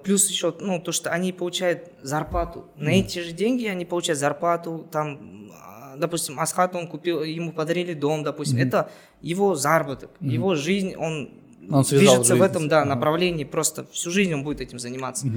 Плюс 0.03 0.29
еще, 0.29 0.53
ну, 0.59 0.79
то, 0.81 0.91
что 0.91 1.11
они 1.11 1.31
получают 1.31 1.89
зарплату. 2.01 2.65
На 2.75 2.89
эти 2.89 3.19
же 3.19 3.31
деньги 3.31 3.65
они 3.65 3.85
получают 3.85 4.19
зарплату, 4.19 4.85
там, 4.91 5.49
а, 5.53 5.95
допустим, 5.97 6.39
Асхат, 6.39 6.75
он 6.75 6.87
купил, 6.87 7.23
ему 7.23 7.53
подарили 7.53 7.93
дом, 7.93 8.23
допустим. 8.23 8.57
Это 8.59 8.91
его 9.21 9.55
заработок, 9.55 10.09
его 10.19 10.55
жизнь, 10.55 10.95
он, 10.95 11.29
Он 11.71 11.83
движется 11.83 12.33
в 12.35 12.37
жизнь 12.37 12.43
этом, 12.43 12.63
с- 12.63 12.67
да, 12.69 12.83
направлении, 12.85 13.45
просто 13.45 13.85
всю 13.91 14.11
жизнь 14.11 14.33
он 14.33 14.43
будет 14.43 14.59
этим 14.61 14.77
заниматься. 14.79 15.27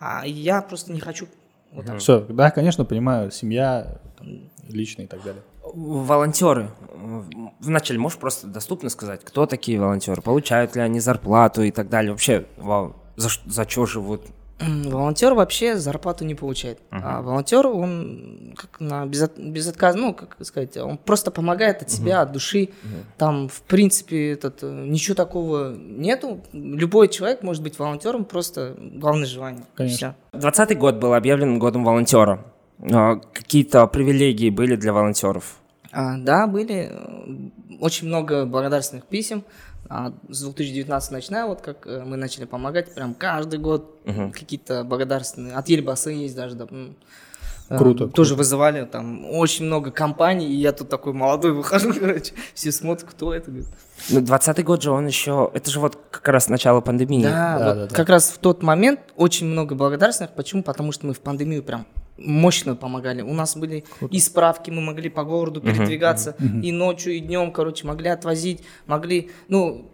А 0.00 0.26
я 0.26 0.60
просто 0.62 0.92
не 0.92 0.98
хочу 1.00 1.26
вот 1.72 1.86
так. 1.86 1.98
Все, 1.98 2.20
да, 2.28 2.50
конечно, 2.50 2.84
понимаю, 2.84 3.30
семья, 3.30 4.00
там, 4.18 4.48
лично 4.68 5.02
и 5.02 5.06
так 5.06 5.22
далее. 5.22 5.42
Волонтеры. 5.62 6.70
э, 6.88 7.22
Вначале 7.60 7.98
можешь 8.00 8.18
просто 8.18 8.46
доступно 8.46 8.88
сказать, 8.88 9.24
кто 9.24 9.46
такие 9.46 9.78
волонтеры, 9.78 10.20
получают 10.22 10.74
ли 10.76 10.82
они 10.82 10.98
зарплату 11.00 11.62
и 11.62 11.70
так 11.70 11.88
далее. 11.88 12.10
Вообще, 12.12 12.46
вау, 12.56 12.96
за, 13.18 13.28
за 13.46 13.68
что 13.68 13.86
живут? 13.86 14.22
Волонтер 14.60 15.34
вообще 15.34 15.76
зарплату 15.76 16.24
не 16.24 16.34
получает. 16.34 16.78
А 16.90 17.22
волонтер, 17.22 17.66
он 17.68 18.54
как 18.56 18.80
на 18.80 19.04
безот- 19.06 19.38
безотказно, 19.38 20.00
ну, 20.00 20.14
как 20.14 20.36
сказать, 20.44 20.76
он 20.76 20.98
просто 20.98 21.30
помогает 21.30 21.82
от 21.82 21.90
себя, 21.90 22.22
от 22.22 22.32
души. 22.32 22.70
Там, 23.18 23.48
в 23.48 23.60
принципе, 23.62 24.32
этот, 24.32 24.62
э, 24.62 24.84
ничего 24.88 25.14
такого 25.14 25.74
нету. 25.76 26.40
Любой 26.52 27.06
человек 27.08 27.42
может 27.44 27.62
быть 27.62 27.78
волонтером, 27.78 28.24
просто 28.24 28.74
главное 28.78 29.26
желание. 29.26 29.64
Конечно. 29.76 30.16
20 30.32 30.76
год 30.76 30.96
был 30.96 31.14
объявлен 31.14 31.58
годом 31.60 31.84
волонтера. 31.84 32.44
А, 32.92 33.16
Какие-то 33.32 33.86
привилегии 33.86 34.50
были 34.50 34.74
для 34.76 34.92
волонтеров? 34.92 35.56
А, 35.92 36.18
да, 36.18 36.46
были 36.46 36.90
э, 36.90 37.78
очень 37.80 38.08
много 38.08 38.44
благодарственных 38.44 39.06
писем. 39.06 39.44
А, 39.90 40.12
с 40.28 40.42
2019 40.42 41.10
начиная, 41.12 41.46
вот 41.46 41.62
как 41.62 41.86
э, 41.86 42.04
мы 42.04 42.16
начали 42.16 42.44
помогать, 42.44 42.94
прям 42.94 43.14
каждый 43.14 43.58
год 43.58 43.98
какие-то 44.34 44.84
благодарственные. 44.84 45.54
От 45.54 45.68
Ельбасы 45.68 46.10
есть 46.10 46.36
даже. 46.36 46.56
да, 46.56 46.66
э, 46.70 47.78
Круто, 47.78 48.06
Тоже 48.08 48.34
вызывали 48.34 48.84
там 48.84 49.24
очень 49.30 49.64
много 49.64 49.90
компаний, 49.90 50.46
и 50.46 50.54
я 50.54 50.72
тут 50.72 50.90
такой 50.90 51.14
молодой 51.14 51.52
выхожу, 51.54 51.94
короче, 51.94 52.34
все 52.54 52.70
смотрят, 52.70 53.08
кто 53.08 53.32
это. 53.32 53.50
говорит. 53.50 53.68
Ну, 54.10 54.20
20 54.20 54.64
год 54.64 54.82
же 54.82 54.90
он 54.90 55.06
еще... 55.06 55.50
Это 55.54 55.70
же 55.70 55.80
вот 55.80 55.98
как 56.10 56.28
раз 56.28 56.48
начало 56.48 56.80
пандемии. 56.80 57.22
Да, 57.22 57.58
Да, 57.58 57.66
вот 57.66 57.74
да, 57.74 57.86
да. 57.86 57.94
как 57.94 58.08
раз 58.10 58.30
в 58.30 58.38
тот 58.38 58.62
момент 58.62 59.00
очень 59.16 59.46
много 59.46 59.74
благодарственных. 59.74 60.34
Почему? 60.34 60.62
Потому 60.62 60.92
что 60.92 61.06
мы 61.06 61.14
в 61.14 61.20
пандемию 61.20 61.62
прям 61.62 61.86
мощно 62.18 62.74
помогали. 62.76 63.22
У 63.22 63.32
нас 63.32 63.56
были 63.56 63.84
и 64.10 64.18
справки, 64.20 64.70
мы 64.70 64.80
могли 64.80 65.08
по 65.08 65.24
городу 65.24 65.60
передвигаться 65.60 66.36
и 66.62 66.72
ночью, 66.72 67.14
и 67.14 67.20
днем, 67.20 67.52
короче, 67.52 67.86
могли 67.86 68.08
отвозить, 68.08 68.62
могли, 68.86 69.30
ну, 69.48 69.90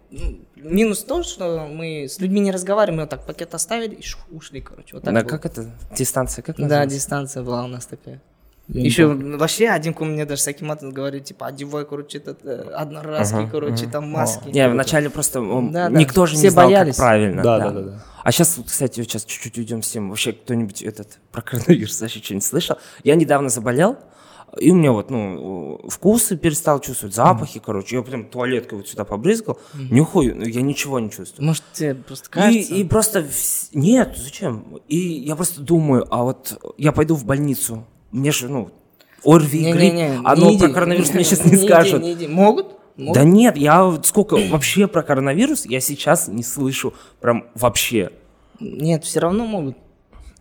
минус 0.55 1.03
то, 1.03 1.23
что 1.23 1.67
мы 1.71 2.05
с 2.05 2.19
людьми 2.19 2.39
не 2.39 2.51
разговариваем, 2.51 2.97
мы 2.97 3.03
вот 3.03 3.09
так 3.09 3.25
пакет 3.25 3.53
оставили 3.53 3.95
и 3.95 4.03
ушли, 4.31 4.61
короче, 4.61 4.95
вот 4.95 5.03
так 5.03 5.13
Да, 5.13 5.21
было. 5.21 5.29
как 5.29 5.45
это? 5.45 5.71
Дистанция, 5.95 6.41
как 6.41 6.55
Да, 6.57 6.63
называется? 6.63 6.95
дистанция 6.95 7.43
была 7.43 7.63
у 7.63 7.67
нас 7.67 7.85
такая. 7.85 8.21
Я 8.67 8.81
Еще 8.81 9.05
вообще 9.07 9.67
один 9.69 9.93
ко 9.93 10.05
мне 10.05 10.25
даже 10.25 10.41
с 10.41 10.47
Акиматом 10.47 10.89
говорит, 10.91 11.25
типа, 11.25 11.47
одевай, 11.47 11.85
короче, 11.85 12.17
этот, 12.17 12.43
э, 12.45 12.71
одноразки, 12.75 13.47
короче, 13.51 13.85
там 13.85 14.09
маски. 14.09 14.49
Не, 14.49 14.67
вначале 14.69 15.09
просто 15.11 15.37
м, 15.39 15.71
Да, 15.71 15.89
да. 15.89 15.95
никто 15.99 16.25
же 16.25 16.33
Все 16.35 16.45
не 16.45 16.49
знал, 16.49 16.65
боялись. 16.65 16.95
как 16.95 17.03
правильно. 17.05 17.43
Да, 17.43 17.59
да, 17.59 17.69
да, 17.71 17.81
да. 17.81 18.03
А 18.23 18.31
сейчас, 18.31 18.57
кстати, 18.65 19.01
сейчас 19.03 19.23
чуть-чуть 19.23 19.59
уйдем 19.59 19.83
с 19.83 19.91
тем. 19.91 20.09
Вообще 20.09 20.31
кто-нибудь 20.33 20.81
этот 20.81 21.19
про 21.31 21.43
коронавирус 21.43 22.01
вообще 22.01 22.19
что-нибудь 22.23 22.43
слышал? 22.43 22.77
Я 23.03 23.13
недавно 23.13 23.49
заболел, 23.49 23.97
и 24.59 24.71
у 24.71 24.75
меня 24.75 24.93
вот, 24.93 25.11
ну, 25.11 25.81
вкусы 25.87 26.35
перестал 26.35 26.79
чувствовать, 26.79 27.13
запахи, 27.13 27.61
короче. 27.63 27.97
Я 27.97 28.01
прям 28.01 28.25
туалеткой 28.25 28.79
вот 28.79 28.87
сюда 28.87 29.03
побрызгал, 29.03 29.59
нюхаю, 29.75 30.35
ну, 30.37 30.43
я 30.43 30.63
ничего 30.63 30.99
не 30.99 31.11
чувствую. 31.11 31.45
Может, 31.45 31.63
тебе 31.73 31.93
просто 31.93 32.29
И, 32.29 32.31
кажется? 32.31 32.73
и 32.73 32.83
просто... 32.83 33.19
вс- 33.19 33.69
Нет, 33.73 34.15
зачем? 34.17 34.79
И 34.87 34.97
я 34.97 35.35
просто 35.35 35.61
думаю, 35.61 36.07
а 36.09 36.23
вот 36.23 36.59
я 36.79 36.91
пойду 36.91 37.13
в 37.13 37.25
больницу, 37.25 37.85
мне 38.15 38.31
же, 38.31 38.47
ну, 38.49 38.69
ОРВИ, 39.23 39.71
грипп, 39.71 39.75
Не-не-не, 39.75 40.21
а 40.23 40.35
не 40.35 40.41
ну, 40.41 40.51
иди. 40.53 40.59
про 40.59 40.69
коронавирус 40.69 41.13
мне 41.13 41.23
сейчас 41.23 41.45
не 41.45 41.55
иди, 41.55 41.67
скажут. 41.67 42.01
не 42.01 42.13
иди. 42.13 42.27
Могут? 42.27 42.77
Могут. 42.95 43.13
Да 43.13 43.23
нет, 43.23 43.57
я 43.57 43.99
сколько 44.03 44.37
вообще 44.37 44.87
про 44.87 45.03
коронавирус 45.03 45.65
я 45.65 45.81
сейчас 45.81 46.27
не 46.27 46.43
слышу 46.43 46.93
прям 47.19 47.45
вообще. 47.55 48.11
Нет, 48.59 49.03
все 49.03 49.19
равно 49.19 49.45
могут. 49.45 49.75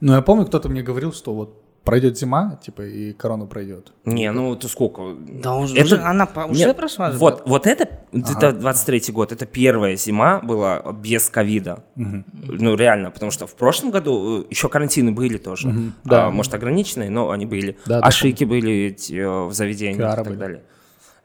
Ну, 0.01 0.13
я 0.13 0.23
помню, 0.23 0.47
кто-то 0.47 0.69
мне 0.69 0.83
говорил, 0.83 1.13
что 1.13 1.35
вот 1.35 1.63
пройдет 1.85 2.16
зима, 2.18 2.59
типа, 2.62 2.83
и 2.83 3.12
корона 3.12 3.47
пройдет. 3.47 3.92
Не, 4.05 4.33
ну 4.33 4.57
ты 4.57 4.68
сколько? 4.68 5.14
Да 5.18 5.55
уже, 5.57 5.75
Это- 5.77 5.85
уже 5.85 5.97
она 5.99 6.27
по- 6.27 6.40
уже 6.47 6.66
Нет, 6.66 6.77
прошла. 6.77 7.11
Вот, 7.12 7.42
вот 7.47 7.66
это, 7.66 7.88
это 8.12 8.53
23 8.53 9.12
год, 9.12 9.33
это 9.33 9.47
первая 9.47 9.97
зима 9.97 10.40
была 10.40 10.81
без 10.92 11.29
ковида. 11.29 11.85
Ну, 11.94 12.75
реально, 12.75 13.11
потому 13.11 13.31
что 13.31 13.47
в 13.47 13.55
прошлом 13.55 13.90
году 13.90 14.42
э, 14.42 14.44
еще 14.51 14.68
карантины 14.68 15.12
были 15.12 15.37
тоже. 15.38 15.73
да. 16.05 16.27
А, 16.27 16.31
может, 16.31 16.55
ограниченные, 16.55 17.11
но 17.11 17.31
они 17.31 17.47
были. 17.47 17.77
Да, 17.87 18.01
да, 18.01 18.07
Ошибки 18.07 18.44
были 18.44 18.73
эти, 18.87 19.14
э, 19.14 19.44
в 19.47 19.53
заведениях 19.53 19.99
Кары 20.11 20.23
и 20.23 20.25
так 20.25 20.27
были. 20.33 20.38
далее. 20.40 20.62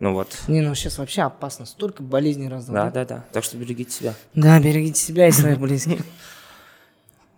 Ну 0.02 0.14
вот. 0.14 0.28
Не, 0.48 0.62
ну 0.62 0.76
сейчас 0.76 0.98
вообще 0.98 1.24
опасно. 1.24 1.66
Столько 1.66 2.04
болезней 2.04 2.48
разных. 2.48 2.74
Да, 2.74 2.90
да, 2.90 3.06
да. 3.06 3.26
Так 3.34 3.44
что 3.44 3.58
берегите 3.58 3.92
себя. 3.92 4.14
Да, 4.34 4.58
берегите 4.60 5.00
себя 5.00 5.28
и 5.28 5.32
своих 5.32 5.60
близких. 5.60 6.02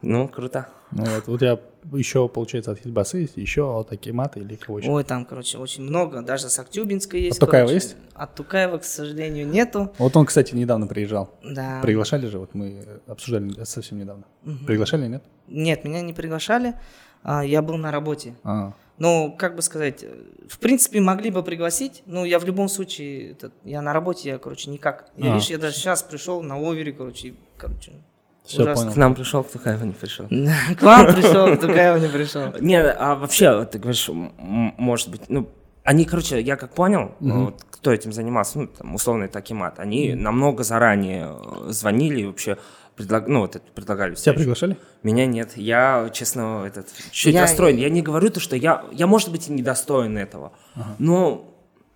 Ну, 0.04 0.28
круто. 0.28 0.68
Ну, 0.92 1.06
вот, 1.06 1.28
вот 1.28 1.42
я 1.44 1.60
еще, 1.92 2.28
получается, 2.30 2.72
от 2.72 2.80
Хильбасы 2.80 3.18
есть, 3.20 3.38
еще 3.38 3.80
от 3.80 3.92
Акимата 3.92 4.40
или 4.40 4.56
кого 4.56 4.80
еще? 4.80 4.90
Ой, 4.90 5.04
там, 5.04 5.26
короче, 5.26 5.58
очень 5.58 5.84
много. 5.84 6.22
Даже 6.22 6.50
с 6.50 6.60
Актюбинской 6.60 7.22
есть. 7.22 7.38
От 7.38 7.40
Тукаева 7.48 7.68
короче. 7.68 7.86
есть? 7.86 7.96
От 8.14 8.36
Тукаева, 8.36 8.78
к 8.78 8.84
сожалению, 8.84 9.48
нету. 9.48 9.92
Вот 9.98 10.16
он, 10.16 10.26
кстати, 10.26 10.54
недавно 10.56 10.88
приезжал. 10.88 11.30
Да. 11.44 11.80
Приглашали 11.82 12.28
же, 12.28 12.40
вот 12.40 12.54
мы 12.54 12.86
обсуждали 13.08 13.64
совсем 13.64 14.00
недавно. 14.00 14.24
Приглашали, 14.66 15.08
нет? 15.08 15.24
Нет, 15.48 15.84
меня 15.84 16.02
не 16.02 16.14
приглашали. 16.14 16.76
а, 17.24 17.44
Я 17.46 17.62
был 17.62 17.78
на 17.78 17.92
работе. 17.92 18.36
А, 18.44 18.74
Ну, 18.98 19.36
как 19.38 19.56
бы 19.56 19.62
сказать, 19.64 20.06
в 20.48 20.60
принципе, 20.60 21.00
могли 21.02 21.32
бы 21.32 21.42
пригласить, 21.44 22.04
но 22.06 22.24
я 22.26 22.38
в 22.40 22.46
любом 22.46 22.68
случае, 22.70 23.32
этот, 23.32 23.52
я 23.64 23.82
на 23.82 23.94
работе, 23.94 24.30
я, 24.30 24.38
короче, 24.38 24.70
никак. 24.70 25.10
Я, 25.18 25.32
А. 25.32 25.34
видишь, 25.36 25.50
я 25.50 25.58
даже 25.58 25.76
сейчас 25.76 26.04
пришел 26.04 26.44
на 26.44 26.56
овере, 26.58 26.92
короче, 26.94 27.30
и, 27.30 27.36
короче, 27.58 27.94
все, 28.44 28.64
ужасно. 28.64 28.84
понял. 28.84 28.94
К 28.94 28.98
нам 28.98 29.16
пришел, 29.16 29.44
к 29.44 29.52
Тухаеву 29.52 29.86
не 29.86 29.94
пришел. 29.94 30.28
К 30.80 30.82
вам 30.82 31.08
пришел, 31.08 31.58
Тукаева 31.58 31.98
не 31.98 32.08
пришел. 32.08 32.54
Не, 32.60 32.82
а 32.82 33.16
вообще, 33.16 33.66
ты 33.66 33.78
говоришь, 33.80 34.10
может 34.10 35.10
быть, 35.10 35.22
ну, 35.30 35.48
они, 35.84 36.06
короче, 36.06 36.40
я 36.42 36.56
как 36.56 36.74
понял, 36.74 37.14
вот, 37.20 37.64
кто 37.70 37.92
этим 37.92 38.14
занимался, 38.14 38.60
ну, 38.60 38.68
там, 38.68 38.94
условно, 38.96 39.24
это 39.24 39.40
Акимат, 39.40 39.80
они 39.80 40.14
намного 40.14 40.64
заранее 40.64 41.36
э, 41.36 41.72
звонили 41.72 42.22
и 42.22 42.26
вообще 42.26 42.58
предлаг... 42.96 43.28
ну, 43.28 43.40
вот 43.40 43.56
это 43.56 43.66
предлагали 43.74 44.14
Тебя 44.14 44.34
приглашали? 44.34 44.78
Меня 45.02 45.26
нет, 45.26 45.58
я, 45.58 46.10
честно, 46.14 46.64
этот, 46.68 46.88
чуть 47.12 47.34
Я- 47.34 47.42
расстроен. 47.42 47.78
Я 47.78 47.90
не 47.90 48.04
говорю 48.04 48.30
то, 48.30 48.40
что 48.40 48.56
я, 48.56 48.86
я, 48.92 49.08
может 49.08 49.32
быть, 49.32 49.50
и 49.50 49.52
недостоин 49.52 50.18
этого, 50.18 50.52
но, 51.00 51.51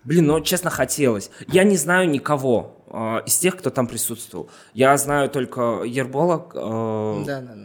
блин, 0.05 0.27
ну, 0.27 0.41
честно, 0.41 0.69
хотелось. 0.69 1.29
Я 1.47 1.63
не 1.63 1.77
знаю 1.77 2.09
никого 2.09 2.77
э, 2.87 3.21
из 3.25 3.37
тех, 3.37 3.57
кто 3.57 3.69
там 3.69 3.87
присутствовал. 3.87 4.49
Я 4.73 4.97
знаю 4.97 5.29
только 5.29 5.83
Ербола, 5.83 6.47
э, 6.53 7.23
Да, 7.25 7.41
да. 7.41 7.55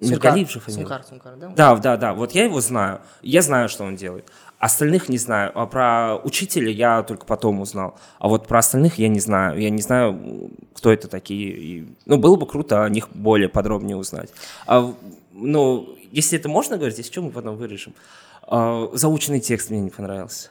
Миргалиев 0.00 0.50
же 0.50 0.60
фамилия? 0.60 0.82
Сумкар, 0.82 1.04
Сумкар, 1.04 1.36
да? 1.36 1.48
Да, 1.48 1.76
да, 1.76 1.96
да. 1.96 2.14
Вот 2.14 2.32
я 2.32 2.44
его 2.44 2.60
знаю. 2.60 3.00
Я 3.22 3.42
знаю, 3.42 3.68
что 3.68 3.84
он 3.84 3.96
делает. 3.96 4.28
Остальных 4.58 5.08
не 5.08 5.18
знаю. 5.18 5.52
А 5.54 5.66
про 5.66 6.16
учителя 6.16 6.70
я 6.70 7.02
только 7.02 7.24
потом 7.24 7.60
узнал. 7.60 7.98
А 8.18 8.28
вот 8.28 8.46
про 8.46 8.58
остальных 8.58 8.98
я 8.98 9.08
не 9.08 9.20
знаю. 9.20 9.60
Я 9.60 9.70
не 9.70 9.82
знаю, 9.82 10.50
кто 10.74 10.92
это 10.92 11.08
такие. 11.08 11.50
И, 11.50 11.88
ну, 12.06 12.18
было 12.18 12.36
бы 12.36 12.46
круто 12.46 12.84
о 12.84 12.88
них 12.88 13.08
более 13.10 13.48
подробнее 13.48 13.96
узнать. 13.96 14.30
А, 14.66 14.92
ну, 15.32 15.96
если 16.10 16.38
это 16.38 16.48
можно 16.48 16.76
говорить, 16.76 16.98
если 16.98 17.12
что, 17.12 17.22
мы 17.22 17.30
потом 17.30 17.56
вырежем. 17.56 17.94
А, 18.42 18.90
заученный 18.92 19.40
текст 19.40 19.70
мне 19.70 19.80
не 19.80 19.90
понравился. 19.90 20.50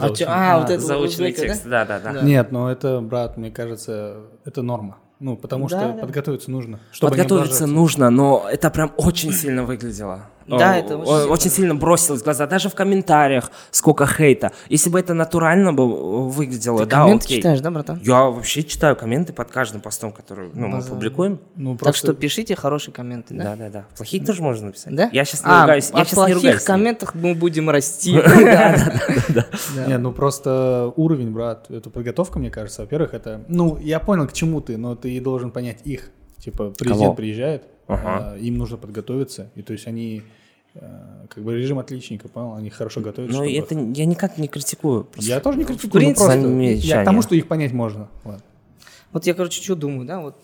А, 0.00 0.10
чё- 0.10 0.26
а, 0.28 0.60
вот 0.60 0.70
это 0.70 0.80
заученный 0.82 1.30
узбека, 1.30 1.40
текст, 1.48 1.66
да, 1.66 1.84
да, 1.84 2.00
да. 2.00 2.12
Да. 2.12 2.22
Нет, 2.22 2.50
ну 2.52 2.68
это, 2.68 3.00
брат, 3.00 3.36
мне 3.36 3.50
кажется, 3.50 4.16
это 4.44 4.62
норма. 4.62 4.98
Ну, 5.20 5.36
потому 5.36 5.68
Да, 5.68 5.78
что 5.78 5.92
да. 5.92 6.00
подготовиться 6.00 6.50
нужно. 6.50 6.80
чтобы 6.90 7.10
Подготовиться 7.12 7.66
нужно, 7.66 8.10
но 8.10 8.46
это 8.50 8.68
прям 8.70 8.92
очень 8.96 9.32
сильно 9.32 9.62
выглядело. 9.64 10.26
Да, 10.46 10.74
О, 10.74 10.76
это 10.76 10.96
очень 10.96 11.06
сильно. 11.06 11.32
очень 11.32 11.50
сильно 11.50 11.74
бросилось 11.74 12.20
в 12.20 12.24
глаза. 12.24 12.46
Даже 12.46 12.68
в 12.68 12.74
комментариях 12.74 13.50
сколько 13.70 14.06
хейта. 14.06 14.52
Если 14.68 14.90
бы 14.90 14.98
это 15.00 15.14
натурально 15.14 15.72
бы 15.72 15.84
э, 15.84 15.86
выглядело, 15.86 16.80
Ты 16.80 16.86
да, 16.86 17.02
комменты 17.02 17.26
окей. 17.26 17.38
читаешь, 17.38 17.60
да, 17.60 17.70
братан? 17.70 18.00
Я 18.02 18.24
вообще 18.24 18.62
читаю 18.62 18.96
комменты 18.96 19.32
под 19.32 19.50
каждым 19.50 19.80
постом, 19.80 20.12
который 20.12 20.50
ну, 20.52 20.68
мы 20.68 20.82
публикуем. 20.82 21.40
Ну, 21.56 21.74
Так 21.74 21.82
просто 21.82 22.08
что 22.08 22.14
пишите 22.14 22.56
хорошие 22.56 22.92
комменты, 22.92 23.34
да? 23.34 23.44
Да, 23.44 23.56
да, 23.56 23.70
да. 23.70 23.84
Плохие 23.96 24.24
тоже 24.24 24.42
можно 24.42 24.66
написать. 24.66 24.94
Да? 24.94 25.08
Я 25.12 25.24
сейчас 25.24 25.44
не 25.44 25.50
а, 25.50 25.62
ругаюсь. 25.62 25.90
Я 25.94 26.04
сейчас 26.04 26.28
не 26.28 26.34
ругаюсь. 26.34 26.62
комментах 26.62 27.14
мы 27.14 27.34
будем 27.34 27.70
расти. 27.70 28.14
Не, 29.86 29.98
ну 29.98 30.12
просто 30.12 30.92
уровень, 30.96 31.30
брат, 31.30 31.70
это 31.70 31.90
подготовка, 31.90 32.38
мне 32.38 32.50
кажется. 32.50 32.82
Во-первых, 32.82 33.14
это... 33.14 33.44
Ну, 33.48 33.78
я 33.78 34.00
понял, 34.00 34.26
к 34.26 34.32
чему 34.32 34.60
ты, 34.60 34.76
но 34.76 34.94
ты 34.94 35.20
должен 35.20 35.50
понять 35.50 35.78
их. 35.84 36.10
Типа, 36.38 36.72
президент 36.78 37.16
приезжает, 37.16 37.64
Ага. 37.86 38.32
а, 38.32 38.38
им 38.38 38.58
нужно 38.58 38.76
подготовиться. 38.76 39.50
И 39.54 39.62
то 39.62 39.72
есть 39.72 39.86
они 39.86 40.22
э, 40.74 41.26
как 41.28 41.44
бы 41.44 41.56
режим 41.56 41.78
отличника, 41.78 42.28
понял? 42.28 42.54
Они 42.54 42.70
хорошо 42.70 43.00
готовят. 43.00 43.30
Ну, 43.30 43.44
чтобы- 43.44 43.52
это 43.52 43.74
я 43.74 44.06
никак 44.06 44.38
не 44.38 44.48
критикую. 44.48 45.04
просто. 45.04 45.28
Я 45.28 45.40
тоже 45.40 45.58
не 45.58 45.64
В 45.64 45.68
критикую, 45.68 45.92
но 45.92 45.98
принципе, 46.00 46.24
просто 46.26 46.48
я 46.86 47.02
к 47.02 47.04
тому, 47.04 47.22
что 47.22 47.34
их 47.34 47.46
понять 47.48 47.72
можно. 47.72 48.08
Вот. 48.24 48.40
Вот 49.12 49.26
я, 49.26 49.34
короче, 49.34 49.62
что 49.62 49.76
думаю, 49.76 50.06
да, 50.06 50.20
вот. 50.20 50.36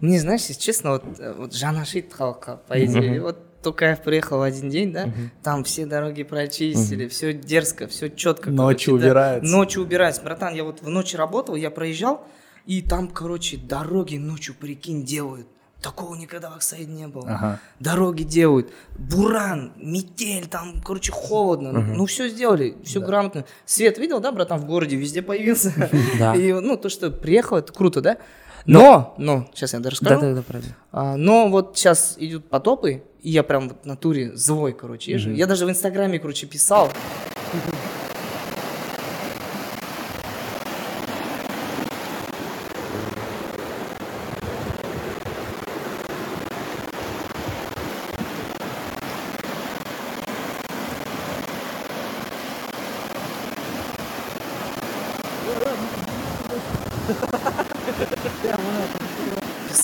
Мне, 0.00 0.20
знаешь, 0.20 0.42
если 0.42 0.60
честно, 0.60 0.92
вот, 0.92 1.04
э, 1.18 1.34
вот 1.36 1.54
Жанашит 1.54 2.12
халка, 2.12 2.60
по 2.68 2.84
идее, 2.84 3.20
вот 3.20 3.38
Тукаев 3.62 4.00
приехал 4.02 4.38
в 4.38 4.42
один 4.42 4.70
день, 4.70 4.92
да, 4.92 5.12
там 5.42 5.64
все 5.64 5.84
дороги 5.86 6.22
прочистили, 6.22 7.08
все 7.08 7.32
дерзко, 7.32 7.88
все 7.88 8.08
четко. 8.08 8.50
Ночью 8.50 8.94
убирается. 8.94 9.50
Ночью 9.50 9.82
убирается. 9.82 10.22
Братан, 10.22 10.54
я 10.54 10.62
вот 10.64 10.82
в 10.82 10.88
ночь 10.88 11.14
работал, 11.14 11.56
я 11.56 11.70
проезжал, 11.70 12.24
и 12.66 12.80
там, 12.82 13.08
короче, 13.08 13.56
дороги 13.56 14.16
ночью, 14.16 14.54
прикинь, 14.54 15.04
делают. 15.04 15.48
Такого 15.82 16.16
никогда 16.16 16.50
в 16.50 16.54
Аксайде 16.54 16.90
не 16.90 17.06
было. 17.06 17.28
Ага. 17.28 17.60
Дороги 17.78 18.24
делают. 18.24 18.72
Буран, 18.96 19.72
метель, 19.76 20.48
там, 20.48 20.82
короче, 20.84 21.12
холодно. 21.12 21.72
Ну, 21.72 22.06
все 22.06 22.28
сделали, 22.28 22.76
все 22.84 23.00
грамотно. 23.00 23.44
Свет 23.64 23.96
видел, 23.98 24.18
да, 24.20 24.32
братан, 24.32 24.58
в 24.60 24.66
городе 24.66 24.96
везде 24.96 25.22
появился. 25.22 25.72
Да. 26.18 26.34
И, 26.34 26.52
ну, 26.52 26.76
то, 26.76 26.88
что 26.88 27.10
приехал, 27.10 27.58
это 27.58 27.72
круто, 27.72 28.00
да? 28.00 28.18
Но, 28.66 29.14
но, 29.18 29.48
сейчас 29.54 29.72
я 29.72 29.78
даже 29.78 29.96
расскажу. 29.96 30.20
Да, 30.20 30.28
да, 30.28 30.34
да, 30.34 30.42
правильно. 30.42 30.76
А, 30.90 31.16
но 31.16 31.48
вот 31.48 31.76
сейчас 31.76 32.16
идут 32.18 32.48
потопы, 32.48 33.02
и 33.22 33.30
я 33.30 33.42
прям 33.42 33.68
вот 33.68 33.78
в 33.82 33.86
натуре 33.86 34.36
злой, 34.36 34.72
короче, 34.72 35.12
езжу. 35.12 35.30
Я 35.30 35.46
даже 35.46 35.64
в 35.64 35.70
Инстаграме, 35.70 36.18
короче, 36.18 36.46
писал. 36.46 36.90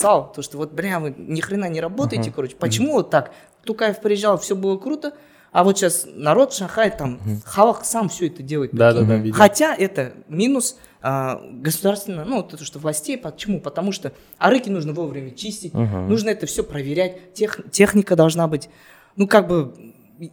Писал, 0.05 0.31
то 0.31 0.41
что 0.41 0.57
вот, 0.57 0.71
бля, 0.71 0.99
вы 0.99 1.13
ни 1.17 1.41
хрена 1.41 1.69
не 1.69 1.81
работаете, 1.81 2.31
короче. 2.31 2.55
Почему 2.55 2.93
вот 2.93 3.09
так? 3.09 3.31
Тукаев 3.63 3.99
приезжал, 3.99 4.37
все 4.37 4.55
было 4.55 4.77
круто, 4.77 5.13
а 5.51 5.63
вот 5.63 5.77
сейчас 5.77 6.05
народ 6.13 6.53
Шанхай, 6.53 6.95
там, 6.95 7.19
Халах 7.45 7.85
сам 7.85 8.09
все 8.09 8.27
это 8.27 8.43
делает. 8.43 8.71
Да, 8.73 8.93
да, 8.93 9.01
да, 9.01 9.15
видел. 9.15 9.35
Хотя 9.35 9.73
это 9.73 10.13
минус 10.27 10.77
а, 11.01 11.41
государственно, 11.51 12.25
ну, 12.25 12.41
это 12.41 12.63
что 12.63 12.77
властей, 12.77 13.17
почему? 13.17 13.59
Потому 13.59 13.91
что 13.91 14.11
арыки 14.37 14.69
нужно 14.69 14.93
вовремя 14.93 15.31
чистить, 15.31 15.73
нужно 15.73 16.29
это 16.29 16.45
все 16.45 16.63
проверять, 16.63 17.33
тех, 17.33 17.59
техника 17.71 18.15
должна 18.15 18.47
быть, 18.47 18.69
ну, 19.15 19.27
как 19.27 19.47
бы, 19.47 19.73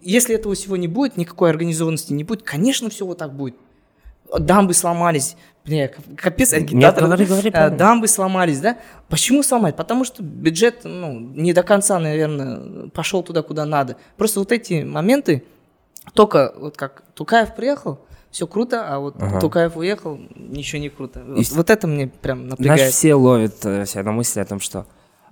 если 0.02 0.34
этого 0.34 0.54
всего 0.54 0.76
не 0.76 0.88
будет, 0.88 1.16
никакой 1.16 1.50
организованности 1.50 2.12
не 2.12 2.24
будет, 2.24 2.42
конечно, 2.42 2.90
все 2.90 3.06
вот 3.06 3.18
так 3.18 3.34
будет. 3.34 3.54
Дамбы 4.38 4.74
сломались, 4.74 5.36
бля, 5.64 5.90
капец, 6.16 6.52
агитатор. 6.52 7.04
говори, 7.04 7.24
говори, 7.26 7.50
А, 7.54 7.70
дамбы 7.70 8.08
сломались, 8.08 8.60
да? 8.60 8.78
Почему 9.08 9.42
сломать? 9.42 9.76
Потому 9.76 10.04
что 10.04 10.22
бюджет, 10.22 10.80
ну, 10.84 11.18
не 11.20 11.52
до 11.52 11.62
конца, 11.62 11.98
наверное, 11.98 12.88
пошел 12.90 13.22
туда, 13.22 13.42
куда 13.42 13.64
надо. 13.66 13.96
Просто 14.16 14.40
вот 14.40 14.52
эти 14.52 14.82
моменты, 14.82 15.44
только 16.14 16.52
вот 16.58 16.76
как 16.76 17.02
Тукаев 17.14 17.54
приехал, 17.54 18.00
все 18.30 18.46
круто, 18.46 18.86
а 18.88 18.98
вот 18.98 19.16
Тукаев 19.40 19.76
уехал, 19.76 20.18
ничего 20.34 20.80
не 20.80 20.88
круто. 20.88 21.22
Вот, 21.26 21.38
И- 21.38 21.54
вот 21.54 21.68
это 21.68 21.86
мне 21.86 22.06
прям 22.08 22.38
Знаешь, 22.46 22.50
напрягает. 22.58 22.92
все 22.94 23.14
ловят 23.14 23.64
э, 23.66 23.84
себя 23.86 24.02
на 24.04 24.12
мысли 24.12 24.40
о 24.40 24.44
том, 24.46 24.58
что 24.60 24.86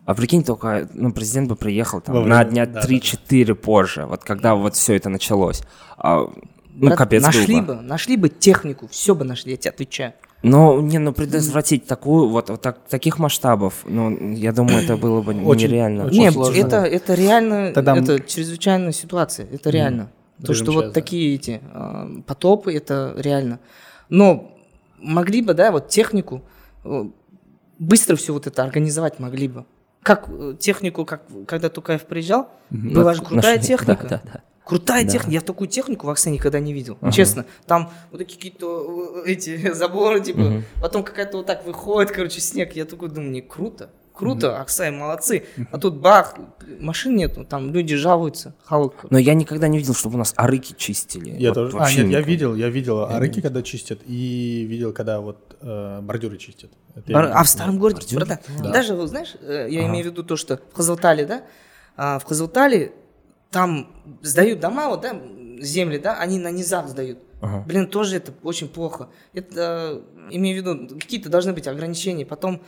а 0.04 0.14
прикинь, 0.14 0.42
только 0.44 0.88
ну, 0.92 1.12
президент 1.12 1.48
бы 1.48 1.56
приехал 1.56 2.00
там, 2.00 2.14
Во 2.16 2.20
на 2.26 2.38
время- 2.38 2.50
дня 2.50 2.66
да, 2.66 2.80
3-4 2.82 3.54
позже, 3.54 4.06
вот 4.06 4.24
когда 4.24 4.54
вот 4.54 4.74
все 4.74 4.96
это 4.96 5.08
началось. 5.08 5.62
А, 5.96 6.26
ну, 6.74 6.94
капец 6.96 7.22
нашли 7.22 7.60
бы. 7.60 7.74
бы, 7.76 7.82
нашли 7.82 8.16
бы 8.16 8.28
технику, 8.28 8.88
все 8.88 9.14
бы 9.14 9.24
нашли, 9.24 9.52
я 9.52 9.56
тебе 9.56 9.70
отвечаю. 9.70 10.14
Ну, 10.42 10.80
не, 10.80 10.98
ну 10.98 11.12
предотвратить 11.12 11.86
такую, 11.86 12.28
вот, 12.28 12.48
вот 12.48 12.62
так, 12.62 12.78
таких 12.88 13.18
масштабов, 13.18 13.82
ну, 13.84 14.32
я 14.32 14.52
думаю, 14.52 14.82
это 14.82 14.96
было 14.96 15.20
бы 15.20 15.34
Очень- 15.44 15.68
нереально. 15.68 16.06
очень 16.06 16.20
Нет, 16.20 16.32
сложно. 16.32 16.58
это, 16.58 16.76
это 16.78 17.14
реально, 17.14 17.72
Тогда 17.72 17.96
это 17.96 18.20
чрезвычайная 18.20 18.92
ситуация, 18.92 19.46
это 19.52 19.68
реально. 19.70 20.10
То, 20.42 20.52
Режим 20.52 20.64
что 20.64 20.72
вот 20.72 20.84
сейчас, 20.84 20.94
да. 20.94 21.00
такие 21.00 21.34
эти 21.34 21.60
а, 21.72 22.08
потопы, 22.26 22.74
это 22.74 23.12
реально. 23.18 23.60
Но 24.08 24.56
могли 24.98 25.42
бы, 25.42 25.52
да, 25.52 25.70
вот 25.70 25.88
технику, 25.88 26.42
э, 26.84 27.04
быстро 27.78 28.16
все 28.16 28.32
вот 28.32 28.46
это 28.46 28.62
организовать 28.62 29.18
могли 29.18 29.48
бы. 29.48 29.66
Как 30.02 30.28
э, 30.30 30.54
технику, 30.58 31.04
как 31.04 31.22
когда 31.46 31.68
Тукаев 31.68 32.06
приезжал, 32.06 32.48
была 32.70 33.12
же 33.12 33.22
крутая 33.22 33.56
Нашли. 33.58 33.68
техника. 33.76 34.06
Да, 34.08 34.20
да, 34.24 34.30
да. 34.32 34.40
Крутая 34.70 35.04
техника. 35.04 35.30
Я 35.32 35.40
такую 35.40 35.68
технику 35.68 36.06
в 36.06 36.10
Аксе 36.10 36.30
никогда 36.30 36.60
не 36.60 36.72
видел. 36.72 36.96
Честно. 37.12 37.44
Там 37.66 37.90
вот 38.10 38.18
такие 38.18 38.36
какие-то 38.36 39.22
э, 39.26 39.30
эти 39.32 39.72
заборы, 39.74 40.20
типа, 40.20 40.62
потом 40.80 41.02
какая-то 41.02 41.38
вот 41.38 41.46
так 41.46 41.66
выходит, 41.66 42.12
короче, 42.12 42.40
снег. 42.40 42.76
Я 42.76 42.84
такой 42.84 43.08
думаю, 43.08 43.32
не 43.32 43.40
круто. 43.40 43.90
Круто, 44.14 44.60
Аксай, 44.60 44.90
молодцы. 44.90 45.44
А 45.72 45.78
тут 45.78 45.96
бах, 45.96 46.34
машин 46.78 47.16
нету, 47.16 47.44
там 47.44 47.72
люди 47.72 47.96
жалуются. 47.96 48.54
Халк. 48.64 49.06
Но 49.10 49.18
я 49.18 49.32
никогда 49.34 49.66
не 49.66 49.78
видел, 49.78 49.94
чтобы 49.94 50.16
у 50.16 50.18
нас 50.18 50.34
арыки 50.36 50.74
чистили. 50.76 51.30
Я 51.38 51.48
Вот 51.48 51.54
тоже. 51.54 51.76
А, 51.78 51.88
нет, 51.88 51.96
я 51.98 52.04
никогда. 52.04 52.20
видел, 52.28 52.54
я 52.54 52.68
видел 52.68 53.00
арыки, 53.00 53.40
когда 53.40 53.62
чистят, 53.62 54.00
и 54.06 54.66
видел, 54.68 54.92
когда 54.92 55.20
вот 55.20 55.56
э, 55.62 56.00
бордюры 56.02 56.36
чистят. 56.36 56.70
Это 56.94 57.10
я 57.10 57.14
Бар-. 57.14 57.30
А 57.34 57.42
в 57.42 57.48
старом 57.48 57.78
городе, 57.78 58.00
Бордюры? 58.02 58.26
братан, 58.26 58.38
Да. 58.62 58.70
даже, 58.70 58.94
вот 58.94 59.08
знаешь, 59.08 59.34
э, 59.40 59.68
я 59.70 59.86
имею 59.86 60.04
в 60.04 60.08
виду 60.08 60.22
то, 60.22 60.36
что 60.36 60.60
в 60.70 60.76
Хазалтале, 60.76 61.24
да, 61.24 61.42
а, 61.96 62.18
в 62.18 62.24
Хазалтале 62.24 62.92
там 63.50 63.88
сдают 64.22 64.60
дома, 64.60 64.88
вот, 64.88 65.02
да, 65.02 65.20
земли, 65.60 65.98
да, 65.98 66.16
они 66.18 66.38
на 66.38 66.50
низах 66.50 66.88
сдают. 66.88 67.18
Ага. 67.40 67.64
Блин, 67.66 67.86
тоже 67.86 68.16
это 68.16 68.32
очень 68.42 68.68
плохо. 68.68 69.08
Это, 69.32 70.02
имею 70.30 70.62
в 70.62 70.66
виду, 70.66 70.98
какие-то 70.98 71.28
должны 71.28 71.52
быть 71.52 71.66
ограничения. 71.66 72.26
Потом 72.26 72.60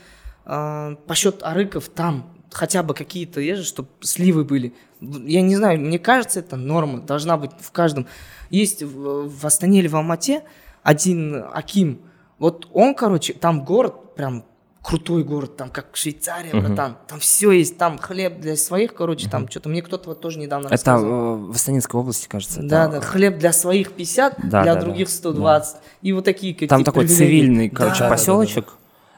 э, 0.47 0.97
по 1.07 1.14
счету 1.14 1.45
арыков 1.45 1.88
там 1.88 2.35
хотя 2.51 2.83
бы 2.83 2.95
какие-то, 2.95 3.40
есть 3.40 3.64
чтобы 3.64 3.88
сливы 4.01 4.45
были. 4.45 4.75
Я 5.01 5.42
не 5.42 5.57
знаю, 5.57 5.81
мне 5.81 5.99
кажется, 5.99 6.40
это 6.40 6.57
норма, 6.57 7.01
должна 7.01 7.37
быть 7.37 7.53
в 7.59 7.71
каждом. 7.71 8.07
Есть 8.51 8.83
в, 8.83 9.29
в 9.29 9.47
Астане 9.47 9.81
или 9.81 9.88
в 9.88 9.97
Алмате 9.97 10.45
один 10.83 11.45
Аким, 11.53 12.03
вот 12.38 12.68
он, 12.73 12.97
короче, 12.97 13.35
там 13.35 13.64
город 13.64 14.16
прям 14.16 14.45
крутой 14.83 15.23
город, 15.25 15.57
там 15.57 15.71
как 15.71 15.97
Швейцария, 15.97 16.53
братан, 16.61 16.97
там 17.07 17.21
все 17.21 17.53
есть, 17.53 17.79
там 17.79 17.99
хлеб 17.99 18.40
для 18.40 18.57
своих, 18.57 18.95
короче, 18.95 19.29
там 19.31 19.49
что-то, 19.49 19.68
мне 19.68 19.81
кто-то 19.81 20.09
вот 20.11 20.21
тоже 20.21 20.38
недавно 20.40 20.66
Это 20.66 20.73
рассказывал. 20.73 21.12
э, 21.12 21.53
в 21.53 21.55
Астанинской 21.55 22.01
области, 22.01 22.27
кажется. 22.29 22.61
Да, 22.62 22.88
да, 22.88 23.01
хлеб 23.01 23.38
для 23.38 23.53
своих 23.53 23.92
50, 23.92 24.49
Да, 24.51 24.62
для 24.64 24.75
да, 24.75 24.81
других 24.81 25.07
да. 25.07 25.12
120. 25.14 25.77
И 26.03 26.12
вот 26.12 26.25
такие 26.25 26.53
какие-то 26.53 26.75
Там 26.75 26.85
такой 26.85 27.07
привилегии. 27.07 27.27
цивильный, 27.27 27.71
Да, 27.71 27.77
короче, 27.77 27.99
да, 28.01 28.05
да, 28.09 28.11
поселочек, 28.11 28.73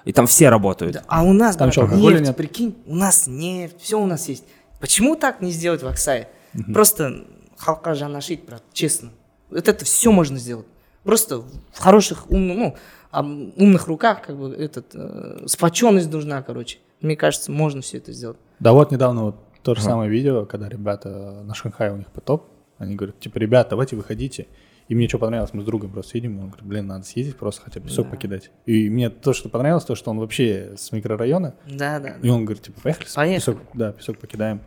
и 0.04 0.12
там 0.12 0.26
все 0.26 0.50
работают. 0.50 0.94
да. 0.96 1.02
А 1.08 1.22
у 1.22 1.32
нас, 1.32 1.56
Там 1.56 1.68
брат, 1.70 1.72
что, 1.72 1.86
нефть, 1.96 2.20
нет? 2.26 2.36
прикинь, 2.36 2.76
у 2.86 2.94
нас 2.94 3.26
нефть, 3.26 3.76
все 3.80 3.98
у 3.98 4.04
нас 4.06 4.28
есть. 4.28 4.44
Почему 4.80 5.16
так 5.16 5.40
не 5.40 5.50
сделать 5.50 5.82
в 5.82 5.86
Аксае? 5.88 6.28
Просто 6.74 7.24
халка 7.56 7.94
жанашить, 7.94 8.44
брат, 8.44 8.62
честно. 8.74 9.10
Вот 9.50 9.66
это 9.66 9.84
все 9.86 10.12
можно 10.12 10.38
сделать. 10.38 10.66
Просто 11.04 11.38
в 11.38 11.78
хороших, 11.78 12.30
умных, 12.30 12.56
ну, 12.58 12.76
умных 13.22 13.86
руках, 13.86 14.22
как 14.22 14.36
бы, 14.38 14.54
этот, 14.54 14.86
э, 14.94 15.44
сплоченность 15.46 16.10
нужна, 16.10 16.42
короче. 16.42 16.78
Мне 17.00 17.16
кажется, 17.16 17.52
можно 17.52 17.80
все 17.82 17.98
это 17.98 18.12
сделать. 18.12 18.38
Да 18.60 18.72
вот 18.72 18.90
недавно 18.90 19.24
вот 19.24 19.36
то 19.62 19.74
же 19.74 19.82
самое 19.82 20.10
видео, 20.10 20.46
когда 20.46 20.68
ребята 20.68 21.42
на 21.44 21.54
Шанхае 21.54 21.92
у 21.92 21.96
них 21.96 22.08
потоп, 22.08 22.48
они 22.78 22.94
говорят, 22.96 23.18
типа, 23.20 23.38
ребят, 23.38 23.68
давайте 23.70 23.96
выходите. 23.96 24.46
И 24.88 24.94
мне 24.94 25.08
что 25.08 25.18
понравилось, 25.18 25.54
мы 25.54 25.62
с 25.62 25.64
другом 25.64 25.90
просто 25.92 26.18
едем, 26.18 26.38
он 26.38 26.48
говорит, 26.48 26.66
блин, 26.66 26.86
надо 26.86 27.04
съездить 27.06 27.36
просто 27.36 27.62
хотя 27.62 27.80
бы 27.80 27.86
песок 27.86 28.10
покидать. 28.10 28.50
И 28.66 28.90
мне 28.90 29.08
то, 29.08 29.32
что 29.32 29.48
понравилось, 29.48 29.84
то, 29.84 29.94
что 29.94 30.10
он 30.10 30.18
вообще 30.18 30.74
с 30.76 30.92
микрорайона, 30.92 31.54
Да, 31.66 31.98
да. 32.00 32.16
и 32.22 32.28
он 32.28 32.44
говорит, 32.44 32.64
типа, 32.64 32.80
поехали, 32.82 33.06
Поехали. 33.14 33.38
песок, 33.38 33.58
да, 33.72 33.92
песок 33.92 34.18
покидаем. 34.18 34.60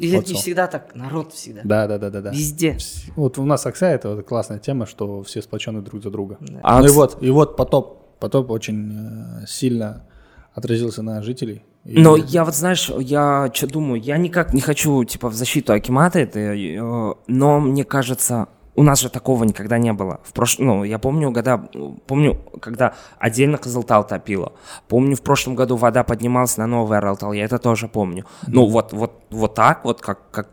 И 0.00 0.10
Вот 0.14 0.20
это 0.22 0.28
не 0.28 0.34
всё. 0.34 0.42
всегда 0.42 0.66
так, 0.66 0.94
народ 0.94 1.32
всегда. 1.32 1.60
Да, 1.64 1.86
да, 1.86 1.98
да, 1.98 2.10
да, 2.10 2.20
да. 2.22 2.30
Везде. 2.30 2.78
Вот 3.16 3.38
у 3.38 3.44
нас 3.44 3.66
Аксай 3.66 3.94
это 3.94 4.14
вот 4.14 4.26
классная 4.26 4.58
тема, 4.58 4.86
что 4.86 5.22
все 5.22 5.42
сплочены 5.42 5.82
друг 5.82 6.02
за 6.02 6.10
друга. 6.10 6.38
А 6.62 6.80
ну 6.80 6.86
и 6.86 6.90
вот, 6.90 7.22
и 7.22 7.30
вот 7.30 7.56
потоп, 7.56 8.18
потоп 8.18 8.50
очень 8.50 9.42
э, 9.42 9.46
сильно 9.46 10.06
отразился 10.54 11.02
на 11.02 11.22
жителей. 11.22 11.62
И- 11.84 11.98
Но 12.00 12.16
я 12.16 12.44
вот, 12.44 12.54
знаешь, 12.54 12.90
я 12.98 13.50
что 13.54 13.66
думаю, 13.66 14.00
я 14.02 14.16
никак 14.18 14.54
не 14.54 14.60
хочу, 14.60 15.04
типа, 15.04 15.28
в 15.28 15.34
защиту 15.34 15.72
Акимата, 15.72 16.18
это, 16.18 16.38
э, 16.38 17.14
но 17.26 17.60
мне 17.60 17.84
кажется, 17.84 18.46
у 18.80 18.82
нас 18.82 19.00
же 19.00 19.10
такого 19.10 19.44
никогда 19.44 19.76
не 19.76 19.92
было. 19.92 20.20
В 20.24 20.32
прош... 20.32 20.58
Ну, 20.58 20.84
я 20.84 20.98
помню, 20.98 21.32
когда, 21.32 21.58
помню, 22.06 22.40
когда 22.62 22.94
отдельно 23.18 23.58
Казалтал 23.58 24.06
топило. 24.06 24.54
Помню, 24.88 25.16
в 25.16 25.20
прошлом 25.20 25.54
году 25.54 25.76
вода 25.76 26.02
поднималась 26.02 26.56
на 26.56 26.66
новый 26.66 26.96
Аралтал, 26.96 27.34
я 27.34 27.44
это 27.44 27.58
тоже 27.58 27.88
помню. 27.88 28.24
Ну, 28.46 28.66
вот, 28.66 28.94
вот, 28.94 29.12
вот 29.30 29.54
так, 29.54 29.84
вот 29.84 30.00
как, 30.00 30.30
как, 30.30 30.48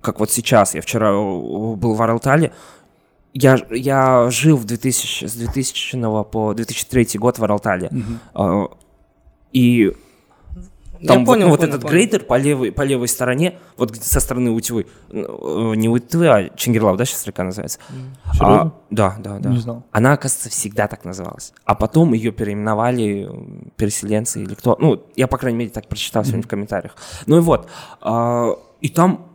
как 0.00 0.18
вот 0.18 0.32
сейчас. 0.32 0.74
Я 0.74 0.80
вчера 0.82 1.10
э, 1.10 1.76
был 1.76 1.94
в 1.94 2.02
Аралтале, 2.02 2.52
я, 3.34 3.56
я 3.70 4.28
жил 4.30 4.56
в 4.56 4.64
2000, 4.64 5.26
с 5.26 5.34
2000 5.34 6.24
по 6.24 6.52
2003 6.52 7.20
год 7.20 7.38
в 7.38 7.44
Аралтале. 7.44 7.88
Э, 8.34 8.66
И 9.52 9.92
Там 11.06 11.24
вот, 11.24 11.34
понял, 11.34 11.48
вот 11.48 11.60
понял, 11.60 11.70
этот 11.70 11.82
понял. 11.82 11.92
грейдер 11.92 12.24
по 12.24 12.36
левой, 12.36 12.72
по 12.72 12.82
левой 12.82 13.08
стороне, 13.08 13.58
вот 13.76 13.96
со 13.96 14.20
стороны 14.20 14.50
Утевы, 14.50 14.86
ну, 15.08 15.72
э, 15.72 15.76
не 15.76 15.88
Утевы, 15.88 16.28
а 16.28 16.50
Чингирлав, 16.56 16.96
да, 16.96 17.04
сейчас 17.04 17.26
река 17.26 17.42
называется? 17.42 17.78
Серьезно? 18.32 18.60
А, 18.62 18.72
да, 18.90 19.16
да, 19.18 19.38
да. 19.38 19.50
Не 19.50 19.58
знал. 19.58 19.84
Она, 19.92 20.12
оказывается, 20.12 20.50
всегда 20.50 20.88
так 20.88 21.04
называлась. 21.04 21.52
А 21.64 21.74
потом 21.74 22.12
ее 22.12 22.32
переименовали 22.32 23.30
переселенцы 23.76 24.42
или 24.42 24.54
кто. 24.54 24.76
Ну, 24.78 25.02
я, 25.16 25.26
по 25.26 25.38
крайней 25.38 25.58
мере, 25.58 25.70
так 25.70 25.88
прочитал 25.88 26.24
сегодня 26.24 26.42
в 26.42 26.48
комментариях. 26.48 26.96
Ну 27.26 27.38
и 27.38 27.40
вот. 27.40 27.68
а, 28.00 28.56
и 28.80 28.88
там, 28.88 29.26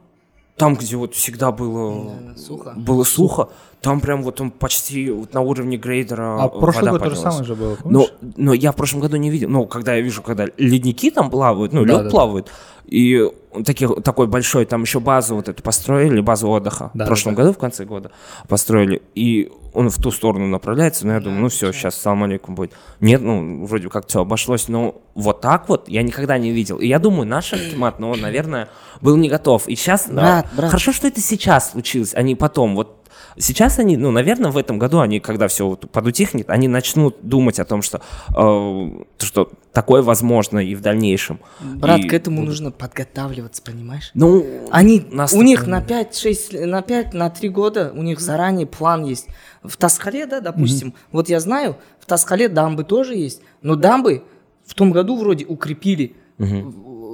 там, 0.58 0.76
где 0.76 0.96
вот 0.96 1.14
всегда 1.16 1.52
было, 1.52 2.12
Да, 2.20 2.38
сухо. 2.38 2.74
было 2.76 3.04
сухо, 3.04 3.50
там 3.86 4.00
прям 4.02 4.24
вот 4.24 4.42
он 4.42 4.52
почти 4.52 5.10
вот 5.12 5.34
на 5.34 5.42
уровне 5.42 5.78
грейдера 5.78 6.44
А 6.44 6.48
прошлый 6.50 6.92
вода 6.92 7.06
год 7.06 7.10
то 7.10 7.16
же 7.16 7.22
самое 7.22 7.44
же 7.46 7.56
было, 7.56 7.78
Но, 7.84 8.08
помнишь? 8.08 8.34
но 8.38 8.54
я 8.54 8.72
в 8.72 8.76
прошлом 8.76 9.02
году 9.02 9.16
не 9.18 9.30
видел. 9.30 9.50
Ну, 9.50 9.66
когда 9.66 9.96
я 9.96 10.02
вижу, 10.02 10.22
когда 10.22 10.48
ледники 10.58 11.12
там 11.12 11.30
плавают, 11.30 11.72
ну, 11.72 11.82
Да, 11.86 11.88
лед 11.88 11.98
да, 11.98 12.04
да. 12.04 12.10
плавает, 12.10 12.52
и 12.86 13.30
таких, 13.66 13.92
такой 14.04 14.28
большой, 14.28 14.66
там 14.66 14.82
еще 14.84 15.00
базу 15.00 15.36
вот 15.36 15.50
эту 15.50 15.64
построили, 15.64 16.20
базу 16.20 16.50
отдыха 16.50 16.92
Да, 16.94 17.06
в 17.06 17.08
прошлом 17.08 17.34
да, 17.36 17.42
году, 17.44 17.54
в 17.54 17.58
конце 17.58 17.86
года 17.86 18.12
построили, 18.48 19.02
и 19.16 19.52
он 19.74 19.90
в 19.90 19.96
ту 20.02 20.12
сторону 20.12 20.48
направляется, 20.48 21.06
но 21.08 21.14
я 21.14 21.20
думаю, 21.20 21.42
ну 21.42 21.50
все, 21.50 21.72
сейчас 21.72 21.96
салам 21.96 22.24
алейкум 22.24 22.56
будет. 22.56 22.74
Нет, 23.00 23.22
ну, 23.22 23.66
вроде 23.66 23.90
как 23.90 24.08
все 24.08 24.22
обошлось, 24.22 24.68
но 24.68 25.02
вот 25.16 25.42
так 25.42 25.68
вот 25.68 25.90
я 25.90 26.02
никогда 26.04 26.38
не 26.38 26.52
видел. 26.52 26.78
И 26.78 26.88
я 26.88 27.00
думаю, 27.00 27.28
наш 27.28 27.54
Актимат, 27.54 28.00
ну, 28.00 28.16
наверное, 28.16 28.70
был 29.02 29.18
не 29.18 29.30
готов. 29.30 29.68
И 29.68 29.76
сейчас, 29.76 30.08
Брат, 30.08 30.48
брат. 30.56 30.70
хорошо, 30.70 30.92
что 30.94 31.08
это 31.08 31.20
сейчас 31.22 31.72
случилось, 31.72 32.14
а 32.14 32.22
не 32.22 32.36
потом. 32.36 32.76
Вот 32.76 33.05
Сейчас 33.38 33.80
они, 33.80 33.98
ну, 33.98 34.12
наверное, 34.12 34.52
в 34.52 34.58
этом 34.58 34.80
году 34.80 35.00
они, 35.00 35.20
когда 35.20 35.48
все 35.48 35.68
вот 35.68 35.90
подутихнет, 35.92 36.50
они 36.50 36.68
начнут 36.68 37.18
думать 37.22 37.60
о 37.60 37.66
том, 37.66 37.82
что, 37.82 38.02
э, 38.30 38.34
то, 38.34 39.26
что 39.26 39.52
такое 39.74 40.02
возможно 40.02 40.60
и 40.60 40.74
в 40.76 40.82
дальнейшем. 40.82 41.40
Брат, 41.60 42.00
И 42.00 42.08
к 42.08 42.14
этому 42.14 42.42
нужно 42.44 42.72
подготавливаться, 42.72 43.62
понимаешь? 43.62 44.12
Ну, 44.14 44.46
Они, 44.72 45.06
у 45.34 45.42
них 45.42 45.68
на 45.68 45.82
5-6, 45.82 46.66
на 46.66 46.82
5, 46.82 47.14
на 47.14 47.30
3 47.30 47.50
года, 47.50 47.92
у 47.96 48.02
них 48.02 48.20
заранее 48.20 48.68
план 48.68 49.04
есть. 49.06 49.28
В 49.64 49.76
Тасхале, 49.78 50.26
да, 50.26 50.40
допустим, 50.40 50.94
вот 51.12 51.30
я 51.30 51.40
знаю, 51.40 51.78
в 52.00 52.06
Тасхале 52.06 52.48
дамбы 52.48 52.84
тоже 52.84 53.16
есть, 53.16 53.42
но 53.62 53.76
дамбы 53.76 54.24
в 54.66 54.74
том 54.74 54.92
году 54.92 55.18
вроде 55.18 55.46
укрепили. 55.46 56.16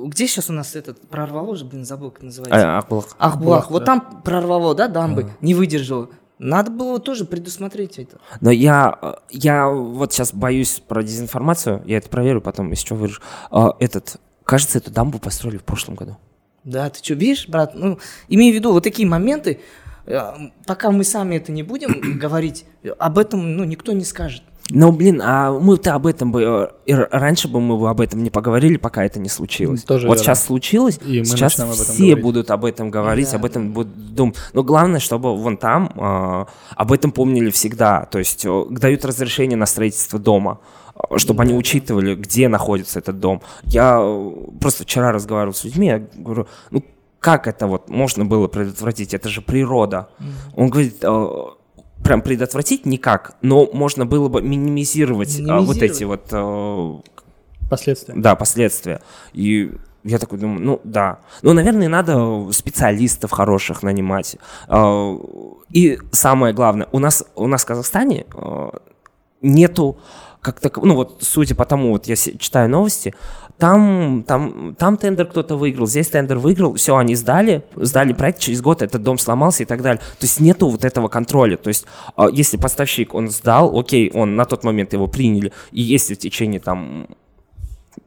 Где 0.07 0.27
сейчас 0.27 0.49
у 0.49 0.53
нас 0.53 0.75
этот, 0.75 1.01
прорвало 1.09 1.55
же, 1.55 1.65
блин, 1.65 1.85
забыл, 1.85 2.11
как 2.11 2.23
называется. 2.23 2.75
а, 2.75 2.79
Ахбулах. 2.79 3.05
Ахбулах, 3.17 3.71
вот 3.71 3.79
да. 3.79 3.85
там 3.85 4.21
прорвало, 4.23 4.75
да, 4.75 4.87
дамбы, 4.87 5.31
не 5.41 5.53
выдержало. 5.53 6.09
Надо 6.39 6.71
было 6.71 6.99
тоже 6.99 7.25
предусмотреть 7.25 7.99
это. 7.99 8.17
Но 8.39 8.49
я, 8.49 9.17
я 9.29 9.69
вот 9.69 10.11
сейчас 10.11 10.33
боюсь 10.33 10.81
про 10.87 11.03
дезинформацию, 11.03 11.83
я 11.85 11.97
это 11.97 12.09
проверю 12.09 12.41
потом, 12.41 12.71
если 12.71 12.85
что, 12.85 12.95
вырежу. 12.95 13.21
А, 13.51 13.75
Этот, 13.79 14.17
кажется, 14.43 14.79
эту 14.79 14.89
дамбу 14.91 15.19
построили 15.19 15.57
в 15.57 15.63
прошлом 15.63 15.95
году. 15.95 16.17
Да, 16.63 16.89
ты 16.89 17.03
что, 17.03 17.13
видишь, 17.13 17.47
брат? 17.47 17.73
Ну, 17.75 17.99
имей 18.27 18.51
в 18.51 18.55
виду, 18.55 18.71
вот 18.71 18.83
такие 18.83 19.07
моменты, 19.07 19.61
э, 20.05 20.19
пока 20.65 20.91
мы 20.91 21.03
сами 21.03 21.35
это 21.35 21.51
не 21.51 21.63
будем 21.63 22.17
говорить, 22.19 22.65
об 22.97 23.17
этом, 23.19 23.55
ну, 23.55 23.63
никто 23.63 23.91
не 23.91 24.03
скажет. 24.03 24.41
Но, 24.73 24.91
блин, 24.91 25.21
а 25.23 25.51
мы-то 25.51 25.95
об 25.95 26.07
этом 26.07 26.31
бы, 26.31 26.71
э, 26.87 27.07
раньше 27.11 27.47
бы 27.47 27.59
мы 27.59 27.77
бы 27.77 27.89
об 27.89 28.01
этом 28.01 28.23
не 28.23 28.29
поговорили, 28.29 28.77
пока 28.77 29.03
это 29.05 29.19
не 29.19 29.29
случилось. 29.29 29.83
Тоже 29.83 30.07
вот 30.07 30.13
верно. 30.13 30.23
сейчас 30.23 30.45
случилось, 30.45 30.99
И 31.05 31.19
мы 31.19 31.25
сейчас 31.25 31.57
начнем 31.57 31.65
об 31.65 31.73
этом 31.73 31.85
все 31.85 32.03
говорить. 32.03 32.23
будут 32.23 32.51
об 32.51 32.65
этом 32.65 32.89
говорить, 32.89 33.31
Да, 33.31 33.37
об 33.37 33.45
этом 33.45 33.73
будут 33.73 34.13
думать. 34.15 34.37
Но 34.53 34.63
главное, 34.63 34.99
чтобы 34.99 35.35
вон 35.35 35.57
там 35.57 35.91
а, 35.95 36.47
об 36.75 36.91
этом 36.91 37.11
помнили 37.11 37.49
всегда. 37.49 38.05
То 38.05 38.19
есть 38.19 38.45
э, 38.45 38.65
дают 38.69 39.05
разрешение 39.05 39.57
на 39.57 39.65
строительство 39.65 40.19
дома, 40.19 40.59
э, 40.95 41.17
чтобы 41.17 41.43
они 41.43 41.53
учитывали, 41.53 42.15
где 42.15 42.47
находится 42.47 42.99
этот 42.99 43.19
дом. 43.19 43.41
Я 43.63 43.99
э, 44.01 44.31
просто 44.59 44.83
вчера 44.83 45.11
разговаривал 45.11 45.53
с 45.53 45.63
людьми, 45.63 45.87
я 45.87 46.03
говорю, 46.15 46.47
ну 46.71 46.83
как 47.19 47.47
это 47.47 47.67
вот 47.67 47.87
можно 47.89 48.25
было 48.25 48.47
предотвратить? 48.47 49.13
Это 49.13 49.29
же 49.29 49.41
природа. 49.41 50.09
Он 50.55 50.69
говорит, 50.69 50.97
э, 51.03 51.37
прям 52.03 52.21
предотвратить 52.21 52.85
никак, 52.85 53.35
но 53.41 53.69
можно 53.71 54.05
было 54.05 54.27
бы 54.27 54.41
минимизировать, 54.41 55.39
а, 55.47 55.59
вот 55.61 55.77
Минимизировать. 55.77 55.91
эти 55.91 56.03
вот 56.03 56.27
э, 56.31 57.67
Последствия. 57.69 58.13
да, 58.17 58.35
последствия. 58.35 59.01
И 59.33 59.71
я 60.03 60.17
такой 60.17 60.39
думаю, 60.39 60.61
ну 60.61 60.81
да. 60.83 61.19
Ну, 61.43 61.53
наверное, 61.53 61.87
надо 61.87 62.51
специалистов 62.51 63.31
хороших 63.31 63.83
нанимать. 63.83 64.35
Э, 64.67 65.17
И 65.71 65.99
самое 66.11 66.53
главное, 66.53 66.87
у 66.91 66.99
нас, 66.99 67.23
у 67.35 67.47
нас 67.47 67.63
в 67.63 67.67
Казахстане 67.67 68.25
э, 68.33 68.69
нету 69.41 69.97
как 70.41 70.59
так, 70.59 70.77
ну 70.77 70.95
вот 70.95 71.17
судя 71.21 71.53
по 71.53 71.65
тому, 71.65 71.91
вот 71.91 72.07
я 72.07 72.15
читаю 72.15 72.67
новости, 72.67 73.13
там, 73.61 74.23
там, 74.25 74.73
там 74.73 74.97
тендер 74.97 75.27
кто-то 75.27 75.55
выиграл, 75.55 75.85
здесь 75.85 76.07
тендер 76.07 76.39
выиграл, 76.39 76.73
все, 76.73 76.97
они 76.97 77.13
сдали, 77.13 77.63
сдали 77.75 78.11
проект, 78.11 78.39
через 78.39 78.59
год 78.59 78.81
этот 78.81 79.03
дом 79.03 79.19
сломался 79.19 79.61
и 79.61 79.67
так 79.67 79.83
далее. 79.83 79.99
То 79.99 80.25
есть 80.25 80.39
нету 80.39 80.67
вот 80.67 80.83
этого 80.83 81.09
контроля. 81.09 81.57
То 81.57 81.67
есть 81.67 81.85
а, 82.15 82.27
если 82.27 82.57
поставщик, 82.57 83.13
он 83.13 83.29
сдал, 83.29 83.77
окей, 83.77 84.09
он 84.15 84.35
на 84.35 84.45
тот 84.45 84.63
момент 84.63 84.93
его 84.93 85.05
приняли, 85.05 85.53
и 85.71 85.79
если 85.79 86.15
в 86.15 86.17
течение 86.17 86.59
там 86.59 87.05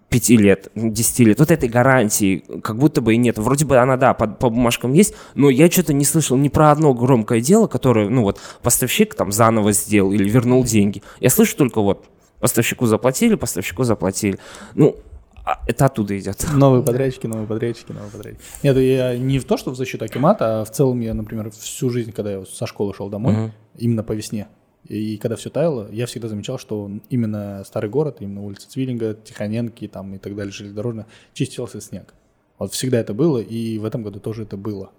пяти 0.08 0.36
лет, 0.36 0.72
10 0.74 1.18
лет, 1.20 1.38
вот 1.38 1.52
этой 1.52 1.68
гарантии 1.68 2.42
как 2.60 2.76
будто 2.76 3.00
бы 3.00 3.14
и 3.14 3.16
нет. 3.16 3.38
Вроде 3.38 3.64
бы 3.64 3.78
она, 3.78 3.96
да, 3.96 4.12
по, 4.12 4.26
по 4.26 4.50
бумажкам 4.50 4.92
есть, 4.92 5.14
но 5.36 5.50
я 5.50 5.70
что-то 5.70 5.92
не 5.92 6.04
слышал 6.04 6.36
ни 6.36 6.48
про 6.48 6.72
одно 6.72 6.94
громкое 6.94 7.40
дело, 7.40 7.68
которое, 7.68 8.08
ну 8.08 8.22
вот, 8.22 8.40
поставщик 8.60 9.14
там 9.14 9.30
заново 9.30 9.70
сделал 9.70 10.10
или 10.10 10.28
вернул 10.28 10.64
деньги. 10.64 11.04
Я 11.20 11.30
слышу 11.30 11.56
только 11.56 11.80
вот, 11.80 12.06
поставщику 12.40 12.86
заплатили, 12.86 13.36
поставщику 13.36 13.84
заплатили. 13.84 14.40
Ну, 14.74 14.96
а 15.44 15.60
это 15.66 15.86
оттуда 15.86 16.18
идет. 16.18 16.44
Новые 16.54 16.82
подрядчики, 16.82 17.26
новые 17.26 17.46
подрядчики, 17.46 17.92
новые 17.92 18.10
подрядчики. 18.10 18.42
Нет, 18.62 18.76
я 18.78 19.16
не 19.16 19.38
в 19.38 19.44
то, 19.44 19.56
что 19.56 19.70
в 19.70 19.76
защиту 19.76 20.04
Акимата, 20.04 20.60
а 20.60 20.64
в 20.64 20.70
целом 20.70 21.00
я, 21.00 21.14
например, 21.14 21.50
всю 21.50 21.90
жизнь, 21.90 22.12
когда 22.12 22.32
я 22.32 22.44
со 22.44 22.66
школы 22.66 22.94
шел 22.94 23.08
домой, 23.08 23.32
Мгм. 23.34 23.52
именно 23.76 24.02
по 24.02 24.12
весне, 24.12 24.48
и, 24.88 25.16
когда 25.18 25.36
все 25.36 25.50
таяло, 25.50 25.88
я 25.90 26.06
всегда 26.06 26.28
замечал, 26.28 26.58
что 26.58 26.90
именно 27.10 27.62
старый 27.64 27.88
город, 27.90 28.18
именно 28.20 28.42
улица 28.42 28.68
Цвиллинга, 28.70 29.14
Тихоненки 29.14 29.86
там 29.88 30.14
и 30.14 30.18
так 30.18 30.34
далее, 30.36 30.52
железнодорожная, 30.52 31.06
чистился 31.32 31.80
снег. 31.80 32.14
Вот 32.58 32.72
всегда 32.72 32.98
это 33.00 33.14
было, 33.14 33.38
и 33.38 33.78
в 33.78 33.84
этом 33.84 34.02
году 34.02 34.20
тоже 34.20 34.42
это 34.42 34.56
было. 34.56 34.90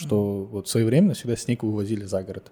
Что 0.00 0.44
вот 0.44 0.68
своевременно 0.68 1.14
всегда 1.14 1.36
снег 1.36 1.62
вывозили 1.62 2.04
за 2.04 2.22
город. 2.22 2.50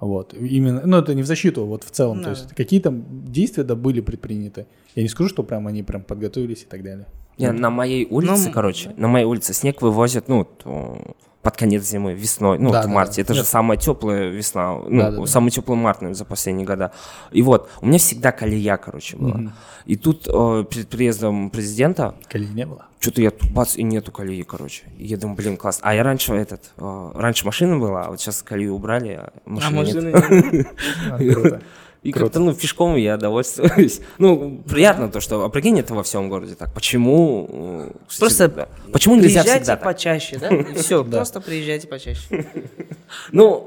Вот. 0.00 0.34
Именно, 0.34 0.82
ну 0.84 0.98
это 0.98 1.14
не 1.14 1.22
в 1.22 1.26
защиту, 1.26 1.64
вот 1.64 1.84
в 1.84 1.90
целом. 1.90 2.18
Да. 2.18 2.24
То 2.24 2.30
есть 2.30 2.54
какие-то 2.54 2.90
действия 2.92 3.64
да 3.64 3.74
были 3.74 4.00
предприняты. 4.00 4.66
Я 4.94 5.02
не 5.02 5.08
скажу, 5.08 5.28
что 5.28 5.42
прям 5.42 5.66
они 5.66 5.82
прям 5.82 6.02
подготовились 6.02 6.62
и 6.62 6.66
так 6.66 6.82
далее. 6.82 7.06
Не, 7.38 7.50
на 7.50 7.70
моей 7.70 8.06
улице, 8.06 8.48
Ну, 8.48 8.52
короче, 8.52 8.92
на 8.96 9.08
моей 9.08 9.24
улице 9.24 9.54
снег 9.54 9.80
вывозят, 9.80 10.28
ну, 10.28 10.44
то 10.44 11.16
под 11.42 11.56
конец 11.56 11.82
зимы, 11.82 12.14
весной, 12.14 12.58
ну, 12.58 12.70
Да, 12.70 12.78
вот 12.78 12.84
в 12.84 12.88
да, 12.88 12.94
марте. 12.94 13.16
да. 13.16 13.22
Это 13.22 13.34
же 13.34 13.40
Нет. 13.40 13.48
самая 13.48 13.76
теплая 13.76 14.28
весна, 14.30 14.74
ну, 14.76 14.98
Да, 15.00 15.10
да, 15.10 15.16
да. 15.18 15.26
самый 15.26 15.50
теплый 15.50 15.76
март, 15.76 16.00
наверное, 16.00 16.16
за 16.16 16.24
последние 16.24 16.66
года. 16.66 16.92
И 17.32 17.42
вот, 17.42 17.68
у 17.80 17.86
меня 17.86 17.98
всегда 17.98 18.30
колея, 18.32 18.76
короче, 18.76 19.16
была. 19.16 19.52
И 19.84 19.96
тут 19.96 20.28
э, 20.28 20.64
перед 20.70 20.88
приездом 20.88 21.50
президента 21.50 22.14
Колеи 22.30 22.48
не 22.54 22.64
было. 22.64 22.86
что-то 23.00 23.20
я 23.20 23.32
тут 23.32 23.50
бац, 23.50 23.74
и 23.76 23.82
нету 23.82 24.12
колеи, 24.12 24.44
короче. 24.44 24.84
И 24.96 25.06
я 25.06 25.16
думаю, 25.16 25.36
блин, 25.36 25.56
класс. 25.56 25.80
А 25.82 25.92
я 25.94 26.04
раньше 26.04 26.32
этот, 26.34 26.70
э, 26.76 27.10
раньше 27.16 27.44
машина 27.44 27.76
была, 27.78 28.04
а 28.04 28.10
вот 28.10 28.20
сейчас 28.20 28.42
колею 28.42 28.74
убрали, 28.74 29.18
а 29.20 29.32
А 29.44 29.50
машины 29.50 30.04
нет. 30.06 30.14
машины 30.14 30.66
А, 31.10 31.18
круто. 31.18 31.62
И 32.02 32.10
как-то, 32.10 32.40
ну, 32.40 32.52
пешком 32.52 32.96
я 32.96 33.16
довольствуюсь. 33.16 34.00
Ну, 34.18 34.60
приятно 34.68 35.08
то, 35.08 35.20
что, 35.20 35.44
а 35.44 35.48
прикинь, 35.48 35.78
это 35.78 35.94
во 35.94 36.02
всем 36.02 36.28
городе 36.28 36.54
так. 36.56 36.72
Почему? 36.72 37.48
э, 37.50 37.90
Просто 38.18 38.48
всегда- 38.48 38.68
Почему 38.92 39.14
нельзя 39.14 39.42
приезжайте 39.42 39.60
всегда 39.64 39.76
так? 39.76 39.84
почаще, 39.84 40.38
да? 40.38 40.48
И 40.54 40.74
все, 40.74 41.04
просто 41.04 41.40
приезжайте 41.40 41.86
почаще. 41.88 42.46
Ну, 43.32 43.66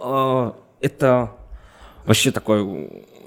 э, 0.82 0.86
это 0.86 1.32
вообще 2.06 2.32
такой, 2.32 2.64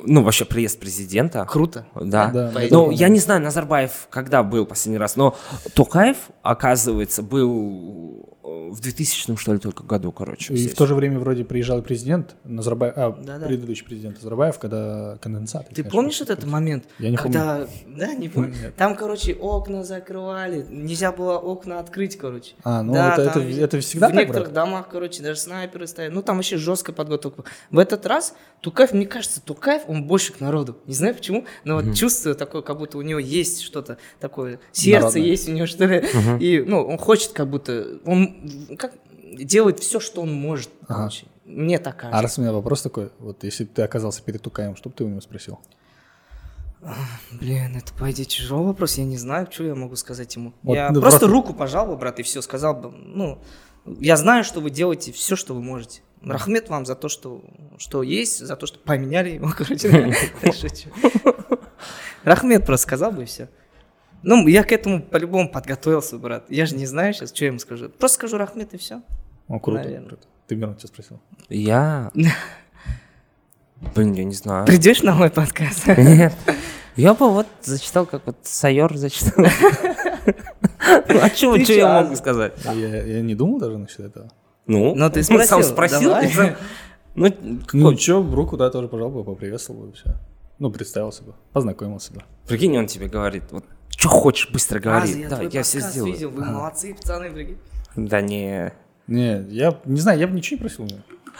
ну, 0.05 0.23
вообще 0.23 0.45
приезд 0.45 0.79
президента. 0.79 1.45
Круто. 1.45 1.87
Да. 1.95 2.29
Да. 2.29 2.53
Ну, 2.71 2.91
я 2.91 3.09
не 3.09 3.19
знаю, 3.19 3.41
Назарбаев 3.41 4.09
когда 4.11 4.43
был 4.43 4.67
последний 4.67 4.99
раз, 4.99 5.17
но 5.17 5.37
Токаев, 5.75 6.17
оказывается, 6.43 7.23
был 7.23 8.38
в 8.71 8.81
2000 8.81 9.37
что 9.37 9.53
ли 9.53 9.59
только 9.59 9.83
году, 9.85 10.13
короче. 10.13 10.55
И 10.55 10.57
здесь. 10.57 10.73
в 10.73 10.77
то 10.77 10.87
же 10.87 10.95
время 10.95 11.19
вроде 11.19 11.45
приезжал 11.45 11.83
президент 11.83 12.37
Назарбаев, 12.45 12.93
а, 12.97 13.19
Да-да. 13.23 13.47
предыдущий 13.47 13.85
президент 13.85 14.17
Назарбаев, 14.17 14.59
когда 14.59 15.17
конденсат. 15.21 15.69
Ты 15.69 15.85
помнишь 15.85 16.21
этот 16.21 16.45
момент? 16.45 16.85
Я 16.99 17.11
не 17.11 17.17
когда... 17.17 17.67
Да, 17.87 18.15
не 18.15 18.29
помню. 18.29 18.55
Нет. 18.61 18.75
Там, 18.77 18.97
короче, 18.97 19.35
окна 19.35 19.85
закрывали. 19.85 20.67
Нельзя 20.69 21.13
было 21.13 21.39
окна 21.39 21.81
открыть, 21.81 22.17
короче. 22.17 22.55
А, 22.65 22.83
ну 22.83 22.95
Да, 22.95 23.13
это, 23.13 23.23
это, 23.23 23.33
там 23.35 23.43
это 23.49 23.81
всегда 23.81 24.09
В 24.09 24.11
так, 24.11 24.21
некоторых 24.21 24.53
брат? 24.53 24.55
домах, 24.55 24.89
короче, 24.91 25.23
даже 25.23 25.41
снайперы 25.41 25.87
стоят. 25.87 26.13
Ну, 26.13 26.23
там 26.23 26.37
вообще 26.37 26.57
жесткая 26.57 26.95
подготовка. 26.95 27.45
В 27.71 27.79
этот 27.79 28.07
раз 28.07 28.35
Тукаев, 28.61 28.93
мне 28.93 29.07
кажется, 29.07 29.41
Тукаев, 29.41 29.83
он 29.89 30.05
больше 30.05 30.33
к 30.33 30.41
народу. 30.41 30.79
Не 30.87 30.95
знаю 30.95 31.15
почему, 31.15 31.45
но 31.65 31.77
вот 31.77 31.95
чувствую 31.95 32.35
такое, 32.35 32.63
как 32.63 32.79
будто 32.79 32.99
у 32.99 33.03
него 33.03 33.19
есть 33.19 33.63
что-то 33.63 33.99
такое. 34.21 34.61
Сердце 34.73 35.05
Народное. 35.07 35.23
есть 35.23 35.49
у 35.49 35.53
него, 35.53 35.67
что 35.67 35.85
ли. 35.87 36.05
И, 36.41 36.63
ну, 36.67 36.85
он 36.87 36.99
хочет 36.99 37.33
как 37.33 37.49
будто... 37.49 37.99
Он 38.05 38.38
как 38.79 38.95
делает 39.37 39.81
все, 39.81 40.01
что 40.01 40.23
он 40.23 40.33
может, 40.33 40.71
Ага. 40.83 40.95
короче. 41.01 41.27
Мне 41.45 41.79
так 41.79 41.95
А 41.97 41.99
кажется. 41.99 42.23
раз 42.23 42.39
у 42.39 42.43
меня 42.43 42.53
вопрос 42.53 42.83
такой, 42.83 43.11
вот 43.19 43.43
если 43.45 43.65
бы 43.65 43.71
ты 43.75 43.83
оказался 43.83 44.23
перед 44.23 44.43
Тукаем, 44.43 44.77
что 44.77 44.89
бы 44.91 44.95
ты 44.95 45.05
у 45.05 45.09
него 45.09 45.21
спросил? 45.21 45.59
Блин, 47.33 47.77
это, 47.77 47.93
по 47.95 48.11
идее, 48.11 48.25
тяжелый 48.25 48.67
вопрос. 48.67 48.99
Я 48.99 49.05
не 49.05 49.17
знаю, 49.17 49.49
что 49.51 49.65
я 49.65 49.75
могу 49.75 49.97
сказать 49.97 50.35
ему. 50.37 50.53
Вот, 50.63 50.75
я 50.75 50.91
ну, 50.91 51.01
просто 51.01 51.21
просто- 51.21 51.33
руку 51.35 51.53
пожал 51.55 51.87
бы, 51.87 51.97
брат, 51.97 52.21
и 52.21 52.23
все. 52.23 52.41
Сказал 52.41 52.75
бы, 52.75 52.91
ну, 52.93 53.41
я 53.99 54.17
знаю, 54.17 54.45
что 54.45 54.61
вы 54.61 54.71
делаете 54.71 55.11
все, 55.13 55.35
что 55.37 55.55
вы 55.55 55.63
можете. 55.63 56.03
Рахмет 56.23 56.69
вам 56.69 56.85
за 56.87 56.95
то, 56.95 57.09
что, 57.09 57.43
что 57.79 58.03
есть, 58.03 58.39
за 58.45 58.55
то, 58.57 58.67
что 58.67 58.79
поменяли 58.79 59.31
его, 59.31 59.51
короче. 59.57 60.91
Рахмет 62.25 62.67
просто 62.67 62.85
сказал 62.87 63.13
бы, 63.13 63.23
и 63.23 63.27
все. 63.27 63.49
Ну, 64.23 64.47
я 64.49 64.65
к 64.65 64.73
этому 64.73 65.01
по-любому 65.03 65.49
подготовился, 65.49 66.19
брат. 66.19 66.45
Я 66.49 66.67
же 66.67 66.75
не 66.75 66.87
знаю 66.87 67.15
сейчас, 67.15 67.31
что 67.35 67.45
я 67.45 67.49
ему 67.49 67.59
скажу. 67.59 67.89
Просто 67.89 68.17
скажу 68.17 68.37
Рахмет, 68.37 68.75
и 68.75 68.79
все. 68.79 69.03
О, 69.49 69.59
круто. 69.59 69.85
Наверное. 69.85 70.09
круто. 70.09 70.27
Ты 70.47 70.57
Мирон 70.57 70.79
что 70.79 70.89
спросил? 70.89 71.21
Я... 71.49 72.11
Блин, 73.95 74.13
я 74.15 74.25
не 74.25 74.35
знаю. 74.35 74.67
Придешь 74.67 75.03
на 75.03 75.15
мой 75.15 75.31
подкаст? 75.31 75.87
Нет. 75.97 76.35
Я 76.97 77.15
бы 77.15 77.31
вот 77.31 77.47
зачитал, 77.63 78.07
как 78.07 78.27
вот 78.27 78.37
Сайор 78.43 78.97
зачитал. 78.97 79.47
Ну, 81.09 81.21
А 81.21 81.29
что 81.31 81.57
я 81.73 82.03
могу 82.03 82.13
а? 82.13 82.17
сказать? 82.17 82.55
Я, 82.65 83.03
я 83.05 83.21
не 83.21 83.35
думал 83.35 83.59
даже 83.59 83.77
насчет 83.79 84.01
этого. 84.01 84.31
Ну, 84.67 84.95
Ну, 84.95 85.11
ты 85.11 85.23
сам 85.23 85.63
спросил, 85.63 86.15
Ну, 87.15 87.33
Ну, 87.73 87.99
что, 87.99 88.23
руку, 88.23 88.57
да, 88.57 88.71
тоже 88.71 88.89
пожал 88.89 89.11
бы, 89.11 89.25
поприветствовал 89.25 89.83
бы, 89.83 89.91
и 89.91 89.93
все. 89.93 90.15
Ну, 90.59 90.71
представился 90.71 91.25
бы, 91.25 91.35
познакомился 91.53 92.13
бы. 92.13 92.23
прикинь, 92.47 92.77
он 92.79 92.87
тебе 92.87 93.09
говорит, 93.09 93.45
вот, 93.51 93.65
что 93.91 94.09
хочешь, 94.09 94.51
быстро 94.51 94.79
А, 94.79 94.81
говори. 94.81 95.21
я 95.23 95.29
Да, 95.29 95.37
твой 95.37 95.51
я 95.51 95.63
все 95.63 95.81
сделаю. 95.81 96.13
видел, 96.15 96.31
вы 96.31 96.45
молодцы, 96.45 96.95
пацаны, 96.95 97.31
прикинь. 97.31 97.59
Да 97.97 98.21
не... 98.21 98.73
Не, 99.07 99.43
я 99.49 99.81
не 99.87 100.01
знаю, 100.01 100.19
я 100.19 100.27
бы 100.29 100.37
ничего 100.37 100.57
не 100.59 100.61
просил. 100.61 100.87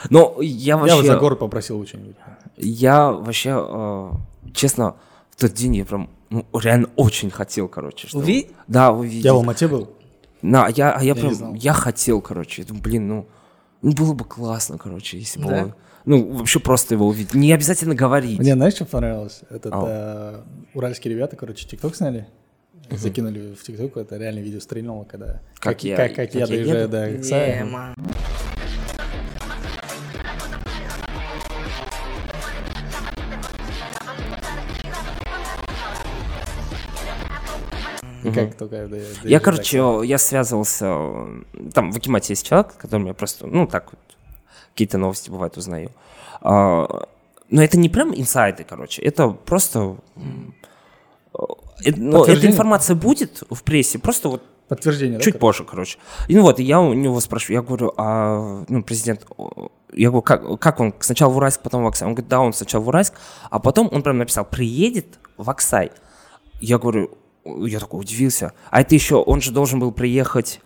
Но 0.09 0.37
я 0.41 0.75
Я 0.75 0.77
бы 0.77 0.87
за 0.89 0.95
вообще... 0.95 1.19
город 1.19 1.39
попросил 1.39 1.77
бы 1.77 1.85
что-нибудь. 1.85 2.15
Я 2.57 3.11
вообще, 3.11 3.51
э, 3.55 4.11
честно, 4.53 4.95
в 5.29 5.35
тот 5.39 5.53
день 5.53 5.75
я 5.75 5.85
прям 5.85 6.09
ну, 6.29 6.45
реально 6.53 6.89
очень 6.95 7.29
хотел, 7.29 7.67
короче. 7.67 8.07
чтобы- 8.07 8.23
Увидеть? 8.23 8.51
Да, 8.67 8.91
увидеть. 8.91 9.23
Я 9.23 9.33
в 9.33 9.37
Алмате 9.37 9.67
был. 9.67 9.89
Да, 10.41 10.65
а 10.65 10.69
я, 10.71 10.91
а 10.93 11.03
я, 11.03 11.13
не 11.13 11.19
прям, 11.19 11.53
я 11.55 11.73
хотел, 11.73 12.21
короче. 12.21 12.61
Я 12.63 12.67
думаю, 12.67 12.83
блин, 12.83 13.07
ну, 13.07 13.27
ну, 13.81 13.93
было 13.93 14.13
бы 14.13 14.25
классно, 14.25 14.77
короче, 14.77 15.17
если 15.17 15.39
бы 15.41 15.49
Да? 15.49 15.63
он- 15.63 15.73
Ну, 16.05 16.31
вообще 16.37 16.59
просто 16.59 16.95
его 16.95 17.07
увидеть. 17.07 17.33
Не 17.33 17.51
обязательно 17.53 17.93
говорить. 17.93 18.39
Мне 18.39 18.53
знаешь, 18.53 18.73
что 18.73 18.85
понравилось? 18.85 19.41
Этот 19.49 19.73
э, 19.75 20.41
уральские 20.73 21.13
ребята, 21.13 21.35
короче, 21.35 21.67
ТикТок 21.67 21.95
сняли. 21.95 22.27
Закинули 22.89 23.53
в 23.53 23.61
ТикТок, 23.61 23.97
это 23.97 24.17
реально 24.17 24.39
видео 24.39 24.59
стрельнуло, 24.59 25.03
когда... 25.03 25.41
Как 25.59 25.83
я- 25.83 25.95
Как, 25.95 26.15
как 26.15 26.17
я 26.17 26.25
как 26.25 26.35
я 26.35 26.47
доезжаю 26.47 26.79
еду? 26.83 26.91
до 26.91 27.11
Не, 27.11 27.17
Иксая. 27.17 27.93
Как 38.33 38.55
только 38.55 38.75
я 38.75 38.87
до- 38.87 38.97
Я, 39.23 39.39
короче, 39.39 40.01
я 40.03 40.17
связывался, 40.17 40.85
э, 40.87 41.41
там 41.73 41.91
в 41.91 41.97
Акимате 41.97 42.33
есть 42.33 42.45
человек, 42.47 42.71
с 42.73 42.75
которым 42.75 43.07
я 43.07 43.13
просто, 43.13 43.47
ну, 43.47 43.67
так 43.67 43.91
вот, 43.91 43.99
какие-то 44.73 44.97
новости 44.97 45.29
бывают 45.29 45.57
узнаю. 45.57 45.91
А, 46.41 47.07
но 47.49 47.63
это 47.63 47.77
не 47.77 47.89
прям 47.89 48.13
инсайды, 48.13 48.63
короче, 48.63 49.01
это 49.01 49.29
просто... 49.29 49.97
м, 50.15 50.53
э, 51.33 51.91
ну, 51.95 52.23
эта 52.23 52.47
информация 52.47 52.95
будет 52.95 53.43
в 53.49 53.63
прессе, 53.63 53.99
просто 53.99 54.29
вот 54.29 54.43
Подтверждение, 54.69 55.17
да? 55.17 55.23
Чуть 55.23 55.33
короче? 55.33 55.39
позже, 55.39 55.63
короче. 55.65 55.97
И 56.27 56.35
ну 56.35 56.43
вот, 56.43 56.59
и 56.59 56.63
я 56.63 56.79
у 56.79 56.93
него 56.93 57.19
спрашиваю, 57.21 57.55
я 57.55 57.61
говорю, 57.63 57.91
а, 57.97 58.63
ну, 58.69 58.83
президент, 58.83 59.25
я 59.93 60.09
говорю, 60.09 60.21
как, 60.21 60.59
как 60.59 60.79
он, 60.79 60.93
сначала 60.99 61.31
в 61.33 61.37
Уральск, 61.37 61.61
потом 61.61 61.83
в 61.83 61.87
Аксай? 61.87 62.07
Он 62.07 62.13
говорит, 62.13 62.29
да, 62.29 62.39
он 62.39 62.53
сначала 62.53 62.83
в 62.83 62.87
Уральск, 62.87 63.15
а 63.49 63.57
потом 63.57 63.89
он 63.91 64.03
прям 64.03 64.19
написал, 64.19 64.45
приедет 64.45 65.17
в 65.37 65.49
Аксай. 65.49 65.91
Я 66.61 66.77
говорю, 66.77 67.17
я 67.45 67.79
такой 67.79 68.01
удивился. 68.01 68.53
А 68.69 68.81
это 68.81 68.95
еще, 68.95 69.15
он 69.15 69.41
же 69.41 69.51
должен 69.51 69.79
был 69.79 69.91
приехать, 69.91 70.61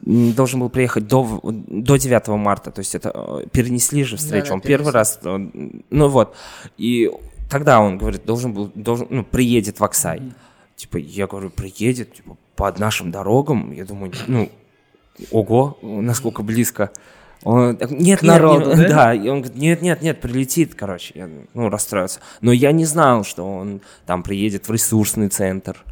должен 0.00 0.60
был 0.60 0.68
приехать 0.68 1.06
до, 1.06 1.40
до 1.42 1.96
9 1.96 2.28
марта, 2.28 2.70
то 2.70 2.80
есть 2.80 2.94
это 2.94 3.12
э, 3.14 3.46
перенесли 3.52 4.04
же 4.04 4.16
встречу, 4.16 4.46
Да-да, 4.46 4.54
он 4.54 4.60
первый 4.60 4.92
раз, 4.92 5.20
э, 5.22 5.48
ну 5.90 6.08
вот, 6.08 6.34
и 6.76 7.10
тогда 7.48 7.80
он 7.80 7.98
говорит, 7.98 8.24
должен 8.24 8.52
был, 8.52 8.70
должен, 8.74 9.06
ну, 9.10 9.24
приедет 9.24 9.78
в 9.78 9.84
Аксай. 9.84 10.22
Типа, 10.74 10.96
я 10.96 11.26
говорю, 11.26 11.50
приедет, 11.50 12.14
типа, 12.14 12.36
под 12.56 12.78
нашим 12.78 13.10
дорогам, 13.10 13.72
я 13.72 13.84
думаю, 13.84 14.12
ну, 14.26 14.50
ого, 15.30 15.78
насколько 15.82 16.42
близко. 16.42 16.90
Он, 17.44 17.76
нет, 17.90 18.20
К 18.20 18.22
народу, 18.22 18.70
нет, 18.70 18.88
да? 18.88 18.88
да? 18.88 19.14
и 19.14 19.28
он 19.28 19.42
говорит, 19.42 19.60
нет, 19.60 19.82
нет, 19.82 20.00
нет, 20.00 20.20
прилетит, 20.20 20.74
короче, 20.74 21.12
я, 21.14 21.28
ну, 21.54 21.68
расстроился. 21.68 22.20
Но 22.40 22.52
я 22.52 22.72
не 22.72 22.84
знал, 22.84 23.24
что 23.24 23.44
он 23.44 23.80
там 24.06 24.22
приедет 24.22 24.68
в 24.68 24.72
ресурсный 24.72 25.28
центр. 25.28 25.84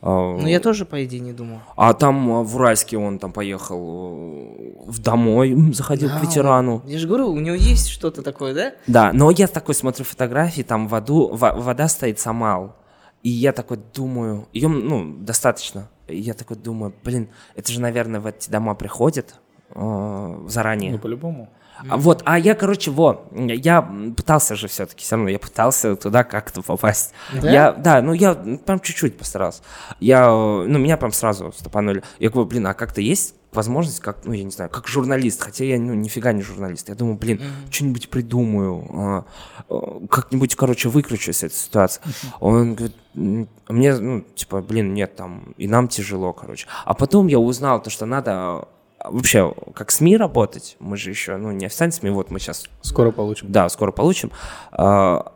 А, 0.00 0.36
Ну, 0.36 0.46
я 0.46 0.60
тоже, 0.60 0.84
по 0.84 1.04
идее, 1.04 1.20
не 1.20 1.32
думал. 1.32 1.58
А 1.76 1.92
там 1.92 2.30
а, 2.30 2.42
в 2.42 2.54
Уральске 2.56 2.96
он 2.98 3.18
там 3.18 3.32
поехал 3.32 4.12
э, 4.12 4.72
в 4.86 4.98
домой, 5.00 5.54
заходил 5.72 6.08
Да, 6.08 6.18
к 6.18 6.22
ветерану. 6.22 6.82
Я 6.86 6.98
же 6.98 7.08
говорю, 7.08 7.28
у 7.28 7.40
него 7.40 7.56
есть 7.56 7.88
что-то 7.88 8.22
такое, 8.22 8.54
да? 8.54 8.72
Да, 8.86 9.12
но 9.12 9.30
я 9.30 9.48
такой 9.48 9.74
смотрю 9.74 10.04
фотографии, 10.04 10.62
там 10.62 10.86
в 10.86 10.90
воду, 10.92 11.30
во- 11.32 11.54
вода 11.54 11.88
стоит 11.88 12.20
Самал. 12.20 12.76
И 13.24 13.30
я 13.30 13.52
такой 13.52 13.80
думаю, 13.94 14.46
ее, 14.52 14.68
ну, 14.68 15.16
достаточно. 15.18 15.88
И 16.06 16.18
я 16.20 16.34
такой 16.34 16.56
думаю, 16.56 16.94
блин, 17.02 17.28
это 17.56 17.72
же, 17.72 17.80
наверное, 17.80 18.20
в 18.20 18.26
эти 18.26 18.48
дома 18.48 18.74
приходят 18.76 19.34
э, 19.74 20.44
заранее. 20.46 20.92
Ну, 20.92 20.98
по-любому. 20.98 21.48
А 21.88 21.96
вот, 21.96 22.22
а 22.24 22.38
я, 22.38 22.54
короче, 22.54 22.90
во, 22.90 23.28
я 23.34 23.82
пытался 24.16 24.56
же 24.56 24.68
все-таки, 24.68 25.02
все 25.02 25.16
равно 25.16 25.30
я 25.30 25.38
пытался 25.38 25.96
туда 25.96 26.24
как-то 26.24 26.62
попасть. 26.62 27.12
Да? 27.32 27.50
Я, 27.50 27.72
да, 27.72 28.02
ну 28.02 28.12
я 28.12 28.34
прям 28.34 28.80
чуть-чуть 28.80 29.16
постарался. 29.16 29.62
Я, 30.00 30.28
ну 30.28 30.78
меня 30.78 30.96
прям 30.96 31.12
сразу 31.12 31.52
стопанули. 31.56 32.02
Я 32.18 32.30
говорю, 32.30 32.48
блин, 32.48 32.66
а 32.66 32.74
как-то 32.74 33.00
есть 33.00 33.34
возможность, 33.52 34.00
как, 34.00 34.24
ну 34.24 34.32
я 34.32 34.44
не 34.44 34.50
знаю, 34.50 34.70
как 34.70 34.86
журналист, 34.88 35.42
хотя 35.42 35.64
я, 35.64 35.78
ну, 35.78 35.94
нифига 35.94 36.32
не 36.32 36.42
журналист. 36.42 36.88
Я 36.88 36.94
думаю, 36.94 37.16
блин, 37.16 37.40
что-нибудь 37.70 38.08
придумаю, 38.10 38.86
а, 38.92 39.24
э, 39.70 40.06
как-нибудь, 40.10 40.54
короче, 40.54 40.88
выкручусь 40.88 41.38
из 41.38 41.44
этой 41.44 41.54
ситуации. 41.54 42.02
Он 42.40 42.74
говорит, 42.74 42.96
«М, 43.14 43.48
мне, 43.68 43.96
ну, 43.96 44.20
типа, 44.20 44.60
блин, 44.60 44.94
нет, 44.94 45.16
там, 45.16 45.54
и 45.56 45.66
нам 45.66 45.88
тяжело, 45.88 46.32
короче. 46.32 46.66
А 46.84 46.94
потом 46.94 47.26
я 47.26 47.38
узнал 47.38 47.82
то, 47.82 47.90
что 47.90 48.06
надо 48.06 48.32
а, 48.32 48.68
вообще 49.04 49.54
как 49.74 49.90
СМИ 49.90 50.16
работать. 50.16 50.76
Мы 50.80 50.96
же 50.96 51.10
еще, 51.10 51.36
ну, 51.36 51.50
не 51.52 51.66
официальные 51.66 51.94
СМИ, 51.94 52.10
вот 52.10 52.30
мы 52.30 52.40
сейчас 52.40 52.64
Скоро 52.82 53.10
получим. 53.10 53.50
да, 53.50 53.68
скоро 53.68 53.92
получим. 53.92 54.30
А, 54.72 55.32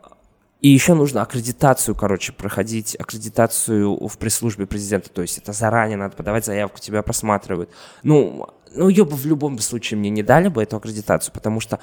И 0.61 0.69
еще 0.69 0.93
нужно 0.93 1.21
аккредитацию, 1.21 1.93
короче, 1.95 2.31
проходить, 2.31 2.95
аккредитацию 2.97 4.07
в 4.07 4.17
пресс-службе 4.17 4.65
президента. 4.65 5.09
То 5.09 5.21
есть 5.21 5.37
это 5.37 5.51
заранее 5.51 5.97
надо 5.97 6.15
подавать 6.15 6.45
заявку, 6.45 6.79
тебя 6.79 7.01
просматривают. 7.01 7.69
Ну, 8.03 8.47
ну 8.73 8.87
ее 8.87 9.03
бы 9.03 9.15
в 9.15 9.25
любом 9.25 9.59
случае 9.59 9.97
мне 9.97 10.09
не 10.09 10.23
дали 10.23 10.47
бы 10.47 10.63
эту 10.63 10.77
аккредитацию, 10.77 11.33
потому 11.33 11.59
что, 11.59 11.79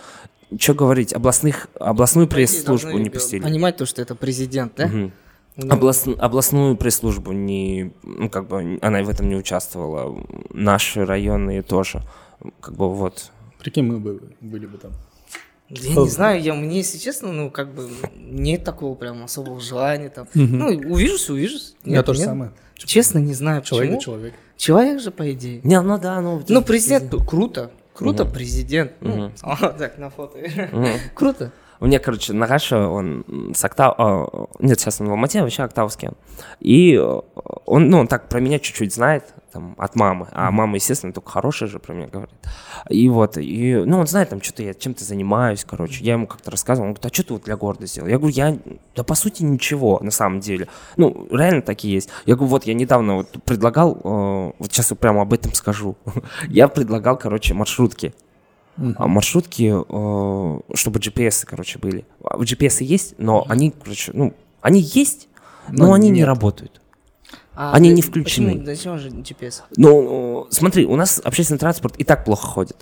что 0.58 0.74
говорить, 0.74 1.12
областных, 1.12 1.68
областную 1.78 2.26
пресс-службу 2.26 2.96
не 2.98 3.10
пустили. 3.10 3.42
Понимать 3.42 3.76
то, 3.76 3.84
что 3.86 4.00
это 4.00 4.14
президент, 4.14 4.74
да? 4.76 4.86
Мгм. 4.86 5.12
Ну, 5.56 5.66
Областн- 5.74 6.16
областную 6.18 6.76
пресс-службу 6.76 7.32
не, 7.32 7.92
ну, 8.02 8.30
как 8.30 8.46
бы, 8.48 8.78
она 8.80 9.02
в 9.02 9.08
этом 9.08 9.28
не 9.28 9.36
участвовала. 9.36 10.16
Наши 10.50 11.04
районные 11.04 11.62
тоже. 11.62 12.02
Как 12.60 12.74
бы 12.74 12.92
вот. 12.94 13.30
Прикинь, 13.58 13.84
мы 13.84 13.98
бы 13.98 14.20
были 14.40 14.66
бы 14.66 14.78
там. 14.78 14.92
Я 15.68 15.94
не 15.94 16.08
знаю, 16.08 16.42
я, 16.42 16.54
мне, 16.54 16.78
если 16.78 16.98
честно, 16.98 17.32
ну, 17.32 17.50
как 17.50 17.72
бы, 17.74 17.88
нет 18.16 18.64
такого 18.64 18.94
прям 18.94 19.22
особого 19.22 19.60
желания 19.60 20.08
там. 20.08 20.26
Ну, 20.34 20.66
увижусь, 20.66 21.28
увижусь. 21.30 21.76
Я 21.84 21.98
Нет, 21.98 22.06
то 22.06 22.12
же 22.14 22.20
нет. 22.20 22.28
самое. 22.28 22.50
Честно, 22.74 23.18
не 23.18 23.34
знаю, 23.34 23.62
Человек 23.62 23.96
почему. 23.96 24.00
человек. 24.14 24.34
Человек 24.56 25.00
же, 25.00 25.10
по 25.10 25.30
идее. 25.32 25.60
Не, 25.62 25.80
ну 25.82 25.98
да, 25.98 26.20
ну. 26.20 26.42
Ну, 26.48 26.62
президент, 26.62 27.14
круто. 27.26 27.70
Круто, 27.94 28.24
президент. 28.24 28.92
Ну, 29.00 29.30
а, 29.42 29.68
так, 29.72 29.98
на 29.98 30.10
фото. 30.10 30.38
Круто. 31.14 31.52
У 31.80 31.86
меня, 31.86 31.98
короче, 31.98 32.34
Нагаша, 32.34 32.88
он 32.88 33.24
с 33.54 33.64
Октав... 33.64 33.94
а, 33.96 34.46
Нет, 34.58 34.78
сейчас 34.78 35.00
он 35.00 35.08
в 35.08 35.12
Алмате, 35.12 35.40
а 35.40 35.42
вообще 35.42 35.62
октавский. 35.62 36.10
И 36.60 36.94
э, 36.94 37.20
он, 37.64 37.88
ну, 37.88 38.00
он 38.00 38.06
так 38.06 38.28
про 38.28 38.38
меня 38.38 38.58
чуть-чуть 38.58 38.94
знает, 38.94 39.34
там, 39.50 39.74
от 39.78 39.96
мамы. 39.96 40.28
А 40.32 40.50
мама, 40.50 40.74
естественно, 40.74 41.14
только 41.14 41.30
хорошая 41.30 41.70
же 41.70 41.78
про 41.78 41.94
меня 41.94 42.08
говорит. 42.08 42.34
И 42.90 43.08
вот, 43.08 43.38
и, 43.38 43.76
ну, 43.86 43.98
он 43.98 44.06
знает, 44.06 44.28
там, 44.28 44.42
что-то 44.42 44.62
я 44.62 44.74
чем-то 44.74 45.04
занимаюсь, 45.04 45.64
короче. 45.64 46.04
Я 46.04 46.12
ему 46.12 46.26
как-то 46.26 46.50
рассказывал, 46.50 46.88
он 46.88 46.94
говорит, 46.94 47.10
а 47.10 47.14
что 47.14 47.26
ты 47.26 47.32
вот 47.32 47.44
для 47.44 47.56
города 47.56 47.86
сделал? 47.86 48.08
Я 48.08 48.18
говорю, 48.18 48.34
я, 48.34 48.58
да, 48.94 49.02
по 49.02 49.14
сути, 49.14 49.42
ничего, 49.42 49.98
на 50.02 50.10
самом 50.10 50.40
деле. 50.40 50.68
Ну, 50.98 51.28
реально 51.30 51.62
такие 51.62 51.94
есть. 51.94 52.10
Я 52.26 52.34
говорю, 52.34 52.50
вот, 52.50 52.64
я 52.64 52.74
недавно 52.74 53.16
вот 53.16 53.42
предлагал, 53.44 53.94
э, 53.94 54.52
вот 54.58 54.70
сейчас 54.70 54.90
вот 54.90 54.98
прямо 54.98 55.22
об 55.22 55.32
этом 55.32 55.54
скажу. 55.54 55.96
Я 56.48 56.68
предлагал, 56.68 57.16
короче, 57.16 57.54
маршрутки. 57.54 58.12
А 58.96 59.06
маршрутки, 59.06 59.72
э, 59.72 60.60
чтобы 60.74 60.98
GPS, 61.00 61.44
короче, 61.44 61.78
были. 61.78 62.04
А 62.24 62.36
GPS 62.38 62.82
есть, 62.82 63.14
но 63.18 63.44
они, 63.48 63.72
короче, 63.82 64.12
ну, 64.14 64.32
они 64.62 64.80
есть, 64.80 65.28
но, 65.68 65.88
Но 65.88 65.92
они 65.94 66.08
не 66.10 66.18
нет. 66.20 66.26
работают. 66.26 66.80
А 67.54 67.72
Они 67.74 67.90
ты- 67.90 67.96
не 67.96 68.02
включены. 68.02 68.52
Почему? 68.52 68.64
Зачем 68.64 68.98
же 68.98 69.08
GPS? 69.10 69.62
Ну, 69.76 70.44
э, 70.44 70.46
смотри, 70.50 70.86
у 70.86 70.96
нас 70.96 71.20
общественный 71.22 71.58
транспорт 71.58 71.94
и 71.98 72.04
так 72.04 72.24
плохо 72.24 72.46
ходит. 72.46 72.76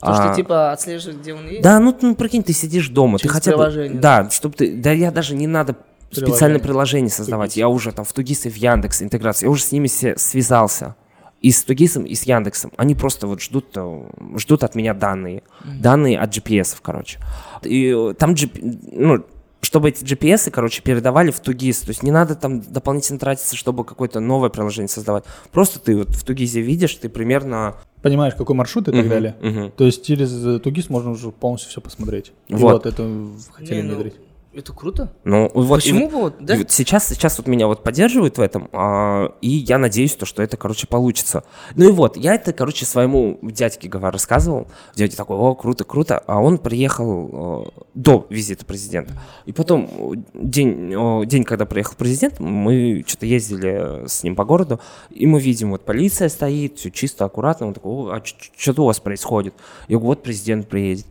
То, 0.00 0.14
что, 0.14 0.30
А. 0.30 0.34
типа, 0.34 0.72
отслеживать, 0.72 1.18
где 1.18 1.34
он 1.34 1.46
есть? 1.48 1.62
Да, 1.62 1.78
ну, 1.78 1.94
ну, 2.00 2.14
прикинь, 2.14 2.42
ты 2.42 2.52
сидишь 2.54 2.88
дома, 2.88 3.18
ты 3.18 3.22
Через 3.24 3.34
хотя 3.34 3.50
бы... 3.50 3.56
приложение, 3.58 4.00
Да, 4.00 4.30
чтобы 4.30 4.54
ты... 4.54 4.76
Да 4.76 4.92
я 4.92 5.10
даже 5.10 5.34
не 5.34 5.46
надо 5.46 5.76
специальное 6.10 6.60
приложение 6.60 7.10
создавать. 7.10 7.56
Я 7.58 7.68
уже 7.68 7.92
там 7.92 8.04
в 8.06 8.12
Тугис 8.14 8.46
и 8.46 8.50
в 8.50 8.56
Яндекс 8.56 9.02
интеграция. 9.02 9.48
Я 9.48 9.50
уже 9.50 9.62
с 9.62 9.72
ними 9.72 9.88
се- 9.88 10.16
связался. 10.16 10.94
И 11.40 11.50
с 11.52 11.62
Тугисом, 11.62 12.04
и 12.04 12.14
с 12.14 12.24
Яндексом. 12.24 12.72
Они 12.76 12.94
просто 12.94 13.26
вот 13.26 13.40
ждут, 13.40 13.66
э, 13.76 14.10
ждут 14.36 14.64
от 14.64 14.74
меня 14.74 14.92
данные. 14.92 15.42
Данные 15.80 16.18
от 16.18 16.36
GPS, 16.36 16.76
короче. 16.82 17.20
И 17.62 17.94
э, 17.96 18.14
там 18.14 18.32
GP 18.34 18.78
ну, 18.92 19.24
чтобы 19.60 19.88
эти 19.88 20.04
GPS, 20.04 20.50
короче, 20.50 20.82
передавали 20.82 21.30
в 21.30 21.40
Тугис. 21.40 21.80
То 21.80 21.88
есть 21.88 22.02
не 22.02 22.10
надо 22.10 22.34
там 22.34 22.60
дополнительно 22.60 23.18
тратиться, 23.18 23.56
чтобы 23.56 23.84
какое-то 23.84 24.20
новое 24.20 24.50
приложение 24.50 24.88
создавать. 24.88 25.24
Просто 25.52 25.80
ты 25.80 25.96
вот 25.96 26.10
в 26.10 26.24
Тугизе 26.24 26.60
видишь, 26.60 26.94
ты 26.94 27.08
примерно... 27.08 27.74
Понимаешь, 28.02 28.34
какой 28.34 28.54
маршрут 28.54 28.88
и 28.88 28.92
так 28.92 29.00
Мгм, 29.00 29.08
далее. 29.08 29.36
мгм. 29.42 29.72
То 29.72 29.84
есть 29.84 30.06
через 30.06 30.32
э, 30.44 30.60
Тугис 30.60 30.88
можно 30.88 31.10
уже 31.10 31.30
полностью 31.32 31.70
все 31.70 31.80
посмотреть. 31.80 32.32
И 32.46 32.54
Вот. 32.54 32.84
вот 32.84 32.86
это 32.86 33.26
хотели 33.52 33.82
ну, 33.82 33.94
внедрить. 33.94 34.14
Это 34.50 34.72
круто. 34.72 35.12
Ну, 35.24 35.50
вот, 35.52 35.76
Почему 35.76 36.08
бы 36.08 36.20
вот, 36.20 36.36
да? 36.40 36.56
Вот 36.56 36.70
сейчас, 36.70 37.08
сейчас 37.08 37.36
вот 37.36 37.46
меня 37.46 37.66
вот 37.66 37.82
поддерживают 37.82 38.38
в 38.38 38.40
этом, 38.40 38.70
а, 38.72 39.34
и 39.42 39.48
я 39.48 39.76
надеюсь, 39.76 40.14
то, 40.14 40.24
что 40.24 40.42
это, 40.42 40.56
короче, 40.56 40.86
получится. 40.86 41.44
Ну 41.76 41.86
и 41.86 41.92
вот, 41.92 42.16
я 42.16 42.34
это, 42.34 42.54
короче, 42.54 42.86
своему 42.86 43.38
дядьке 43.42 43.88
говорю, 43.88 44.12
рассказывал. 44.12 44.66
Дядя 44.96 45.18
такой, 45.18 45.36
о, 45.36 45.54
круто, 45.54 45.84
круто. 45.84 46.22
А 46.26 46.40
он 46.40 46.56
приехал 46.56 47.66
э, 47.66 47.80
до 47.92 48.26
визита 48.30 48.64
президента. 48.64 49.12
И 49.44 49.52
потом, 49.52 49.86
э, 50.14 50.16
день, 50.32 50.94
э, 50.94 51.26
день, 51.26 51.44
когда 51.44 51.66
приехал 51.66 51.94
президент, 51.98 52.40
мы 52.40 53.04
что-то 53.06 53.26
ездили 53.26 54.08
с 54.08 54.22
ним 54.22 54.34
по 54.34 54.46
городу, 54.46 54.80
и 55.10 55.26
мы 55.26 55.40
видим, 55.40 55.72
вот 55.72 55.84
полиция 55.84 56.30
стоит, 56.30 56.78
все 56.78 56.90
чисто, 56.90 57.26
аккуратно. 57.26 57.66
Он 57.66 57.74
такой, 57.74 57.92
«О, 57.92 58.16
а 58.16 58.22
что 58.24 58.82
у 58.82 58.86
вас 58.86 58.98
происходит? 58.98 59.52
Я 59.88 59.98
говорю, 59.98 60.06
вот 60.06 60.22
президент 60.22 60.68
приедет. 60.68 61.06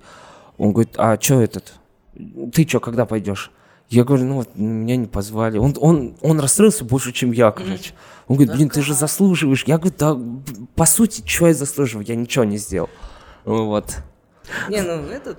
Он 0.57 0.71
говорит, 0.71 0.95
а 0.97 1.21
что 1.21 1.39
этот? 1.39 1.75
Ты 2.53 2.67
что, 2.67 2.79
когда 2.79 3.05
пойдешь? 3.05 3.51
Я 3.89 4.03
говорю, 4.03 4.25
ну 4.25 4.35
вот 4.35 4.49
меня 4.55 4.97
не 4.97 5.07
позвали. 5.07 5.57
Он, 5.57 5.73
он, 5.79 6.17
он 6.21 6.39
расстроился 6.39 6.83
больше, 6.83 7.13
чем 7.13 7.31
я, 7.31 7.51
короче. 7.51 7.93
Он 8.27 8.35
говорит, 8.35 8.53
блин, 8.55 8.69
ты 8.69 8.81
же 8.81 8.93
заслуживаешь. 8.93 9.63
Я 9.65 9.77
говорю, 9.77 9.95
да, 9.97 10.17
по 10.75 10.85
сути, 10.85 11.23
что 11.25 11.47
я 11.47 11.53
заслуживаю? 11.53 12.05
Я 12.05 12.15
ничего 12.15 12.43
не 12.43 12.57
сделал. 12.57 12.89
Вот. 13.45 13.95
Не, 14.69 14.81
ну 14.81 15.03
это... 15.07 15.37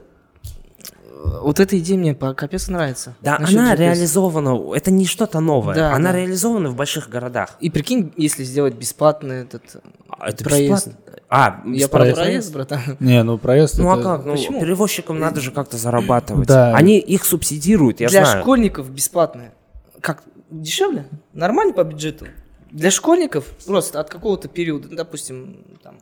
Вот 1.43 1.61
эта 1.61 1.79
идея 1.79 1.99
мне 1.99 2.15
по 2.15 2.33
капец 2.33 2.69
нравится. 2.69 3.15
Да, 3.21 3.39
Насчет 3.39 3.59
она 3.59 3.75
GPS. 3.75 3.79
реализована, 3.79 4.75
это 4.75 4.91
не 4.93 5.05
что-то 5.05 5.41
новое. 5.41 5.75
Да, 5.75 5.93
она 5.93 6.13
да. 6.13 6.19
реализована 6.19 6.71
в 6.71 6.77
больших 6.77 7.09
городах. 7.11 7.57
И 7.61 7.71
прикинь, 7.71 8.15
если 8.17 8.45
сделать 8.45 8.75
бесплатный 8.75 9.43
этот 9.43 9.83
А 10.09 10.31
это 10.31 10.45
проезд. 10.45 10.87
бесплатно. 10.87 11.08
А, 11.31 11.61
Я 11.67 11.89
про 11.89 12.07
проезд, 12.13 12.53
братан. 12.55 12.81
Не, 13.01 13.23
ну 13.23 13.37
проезд 13.37 13.79
Ну 13.79 13.91
а 13.91 13.95
это- 13.95 14.03
как? 14.03 14.25
Ну, 14.25 14.33
Почему? 14.33 14.61
перевозчикам 14.61 15.19
надо 15.19 15.41
же 15.41 15.51
как-то 15.51 15.77
зарабатывать. 15.77 16.49
Да. 16.49 16.75
Они 16.75 16.99
их 16.99 17.25
субсидируют, 17.27 18.01
я 18.01 18.09
Для 18.09 18.25
знаю. 18.25 18.43
школьников 18.43 18.91
бесплатное. 18.91 19.53
Как? 20.01 20.23
Дешевле? 20.51 21.05
Нормально 21.35 21.75
по 21.75 21.85
бюджету? 21.85 22.27
Для 22.71 22.91
школьников 22.91 23.45
просто 23.67 24.01
от 24.01 24.09
какого-то 24.09 24.49
периода, 24.49 24.89
ну, 24.91 24.97
допустим, 24.97 25.65
там, 25.83 25.97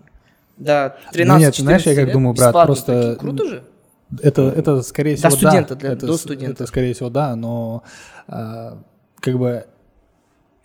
до 0.57 0.97
13 1.12 1.41
нет, 1.45 1.57
знаешь, 1.57 1.83
я 1.83 1.95
как 1.97 2.05
лет 2.07 2.12
думаю, 2.12 2.35
брат, 2.35 2.53
просто- 2.66 2.93
Прикинь, 2.93 3.18
Круто 3.18 3.49
же? 3.49 3.62
Это, 4.22 4.43
это 4.43 4.83
скорее 4.83 5.16
До 5.16 5.29
всего, 5.31 5.49
студента, 5.49 5.74
да. 5.74 5.81
для- 5.81 5.93
это, 5.93 6.07
до 6.07 6.16
студента. 6.16 6.53
Это, 6.53 6.66
скорее 6.66 6.95
всего, 6.95 7.11
да, 7.11 7.35
но 7.35 7.83
а, 8.29 8.79
как 9.20 9.37
бы 9.39 9.66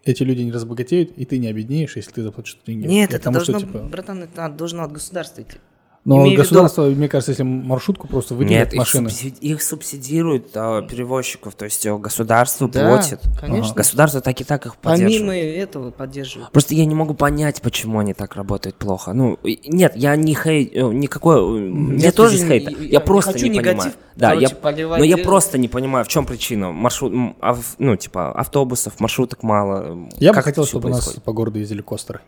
эти 0.03 0.23
люди 0.23 0.41
не 0.41 0.51
разбогатеют, 0.51 1.11
и 1.17 1.25
ты 1.25 1.37
не 1.37 1.47
обеднеешь, 1.47 1.95
если 1.95 2.11
ты 2.11 2.23
заплатишь 2.23 2.57
деньги. 2.65 2.87
Нет, 2.87 3.11
это 3.11 3.19
Потому 3.19 3.43
что, 3.43 3.51
должно, 3.53 3.67
типа, 3.67 3.83
братан, 3.85 4.23
это 4.23 4.49
должно 4.49 4.83
от 4.83 4.91
государства 4.91 5.41
идти. 5.41 5.57
Но 6.03 6.15
имею 6.15 6.29
в 6.29 6.31
виду- 6.31 6.41
государство, 6.41 6.85
мне 6.85 7.07
кажется, 7.07 7.31
если 7.31 7.43
маршрутку 7.43 8.07
просто 8.07 8.33
выделит 8.33 8.51
Нет, 8.57 8.73
их, 8.73 8.79
машины. 8.79 9.09
субсиди- 9.09 9.37
их 9.39 9.61
субсидируют 9.61 10.47
а, 10.55 10.81
перевозчиков, 10.81 11.53
то 11.53 11.65
есть 11.65 11.85
э, 11.85 11.95
государство 11.95 12.67
Да, 12.67 12.87
платит. 12.87 13.19
конечно. 13.39 13.75
Государство 13.75 14.19
так 14.19 14.41
и 14.41 14.43
так 14.43 14.65
их 14.65 14.77
поддерживает. 14.77 15.19
Помимо 15.21 15.35
этого 15.37 15.91
поддерживают. 15.91 16.51
Просто 16.51 16.73
я 16.73 16.85
не 16.85 16.95
могу 16.95 17.13
понять, 17.13 17.61
почему 17.61 17.99
они 17.99 18.13
так 18.15 18.35
работают 18.35 18.77
плохо. 18.77 19.13
Ну, 19.13 19.37
нет, 19.43 19.93
я 19.95 20.15
не 20.15 20.33
хейт, 20.33 20.75
э, 20.75 20.81
никакой, 20.91 21.37
э, 21.39 21.69
нет 21.69 22.01
Я 22.01 22.11
тоже 22.11 22.39
не- 22.39 22.47
хейта. 22.47 22.71
я- 22.71 22.77
Я, 22.77 22.99
не 22.99 23.05
просто 23.05 23.33
хочу 23.33 23.45
не 23.45 23.57
негатив, 23.59 23.77
понимаю. 23.77 23.93
Да, 24.15 24.27
короче, 24.29 24.47
я, 24.47 24.55
поливать 24.55 24.99
но 24.99 25.05
я 25.05 25.17
просто 25.17 25.57
не 25.59 25.67
понимаю, 25.67 26.03
в 26.03 26.07
чем 26.07 26.25
причина. 26.25 26.71
Маршрут, 26.71 27.13
ав- 27.41 27.75
ну, 27.77 27.95
типа, 27.95 28.31
автобусов, 28.31 28.99
маршруток 28.99 29.43
мало. 29.43 30.09
Я 30.17 30.33
бы 30.33 30.41
хотел, 30.41 30.65
чтобы 30.65 30.87
у 30.87 30.91
нас 30.91 31.01
происходит? 31.03 31.23
по 31.23 31.31
городу 31.31 31.59
ездили 31.59 31.81
костеры. 31.81 32.21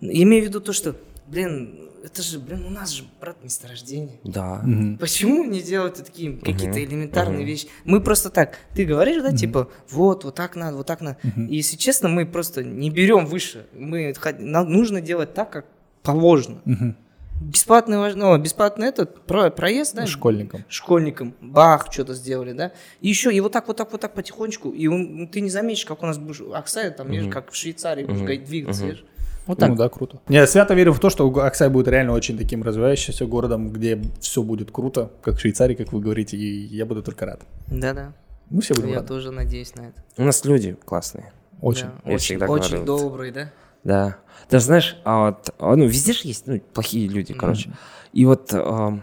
Имею 0.00 0.42
в 0.44 0.48
виду 0.48 0.60
то, 0.60 0.72
что, 0.72 0.96
блин, 1.28 1.78
это 2.04 2.22
же, 2.22 2.38
блин, 2.38 2.64
у 2.66 2.70
нас 2.70 2.90
же, 2.90 3.04
брат, 3.20 3.36
месторождение. 3.42 4.18
Да. 4.24 4.64
Почему 5.00 5.44
не 5.44 5.60
делать 5.62 5.98
вот 5.98 6.06
такие 6.06 6.36
какие-то 6.36 6.82
элементарные 6.84 7.44
вещи? 7.44 7.68
Мы 7.84 8.00
просто 8.00 8.30
так, 8.30 8.58
ты 8.74 8.84
говоришь, 8.84 9.22
да, 9.22 9.32
типа, 9.36 9.68
вот, 9.90 10.24
вот 10.24 10.34
так 10.34 10.56
надо, 10.56 10.76
вот 10.76 10.86
так 10.86 11.00
надо. 11.00 11.18
И 11.36 11.56
если 11.56 11.76
честно, 11.76 12.08
мы 12.08 12.26
просто 12.26 12.62
не 12.64 12.90
берем 12.90 13.26
выше. 13.26 13.66
Мы, 13.72 14.14
нам 14.38 14.70
нужно 14.70 15.00
делать 15.00 15.34
так, 15.34 15.50
как 15.50 15.66
положено. 16.02 16.60
Мгм. 16.64 16.96
Бесплатный, 17.40 18.14
ну, 18.14 18.38
бесплатный 18.38 18.86
этот 18.88 19.24
про- 19.26 19.50
проезд, 19.50 19.96
да? 19.96 20.06
Школьникам. 20.06 20.64
Школьникам. 20.68 21.34
Бах, 21.40 21.88
что-то 21.90 22.14
сделали, 22.14 22.52
да? 22.52 22.70
И 23.00 23.08
еще, 23.08 23.34
и 23.34 23.40
вот 23.40 23.50
так, 23.50 23.66
вот 23.66 23.76
так, 23.76 23.90
вот 23.90 24.00
так 24.00 24.14
потихонечку. 24.14 24.70
И 24.70 24.86
он- 24.86 25.26
ты 25.26 25.40
не 25.40 25.50
заметишь, 25.50 25.84
как 25.84 26.04
у 26.04 26.06
нас 26.06 26.18
будешь 26.18 26.40
Аксай, 26.54 26.90
там, 26.92 27.10
видишь, 27.10 27.32
как 27.32 27.50
в 27.50 27.56
Швейцарии 27.56 28.04
будешь 28.04 28.20
га- 28.20 28.36
двигаться, 28.46 28.84
видишь? 28.86 29.04
Вот 29.46 29.58
так. 29.58 29.70
Ну 29.70 29.76
да, 29.76 29.88
круто. 29.88 30.20
Я 30.28 30.46
свято 30.46 30.74
верю 30.74 30.92
в 30.92 31.00
то, 31.00 31.10
что 31.10 31.28
Аксай 31.40 31.68
будет 31.68 31.88
реально 31.88 32.12
очень 32.12 32.38
таким 32.38 32.62
развивающимся 32.62 33.26
городом, 33.26 33.70
где 33.70 34.00
все 34.20 34.42
будет 34.42 34.70
круто, 34.70 35.10
как 35.22 35.36
в 35.36 35.40
Швейцарии, 35.40 35.74
как 35.74 35.92
вы 35.92 36.00
говорите, 36.00 36.36
и 36.36 36.66
я 36.66 36.86
буду 36.86 37.02
только 37.02 37.26
рад. 37.26 37.40
Да-да. 37.66 38.12
Мы 38.50 38.60
все 38.60 38.74
будем 38.74 38.90
Я 38.90 38.96
рады. 38.96 39.08
тоже 39.08 39.30
надеюсь 39.30 39.74
на 39.74 39.82
это. 39.82 40.04
У 40.16 40.24
нас 40.24 40.44
люди 40.44 40.76
классные. 40.84 41.32
Очень. 41.60 41.86
Да, 41.86 42.10
Я 42.10 42.14
очень, 42.14 42.42
очень 42.42 42.84
добрый, 42.84 43.30
да? 43.32 43.50
Да. 43.84 44.16
Ты 44.48 44.60
знаешь, 44.60 44.96
а 45.04 45.26
вот, 45.30 45.54
а, 45.58 45.74
ну, 45.76 45.86
везде 45.86 46.12
же 46.12 46.20
есть 46.24 46.46
ну, 46.46 46.60
плохие 46.72 47.08
люди, 47.08 47.34
короче. 47.34 47.70
И 48.12 48.24
вот, 48.26 48.50
а, 48.52 49.00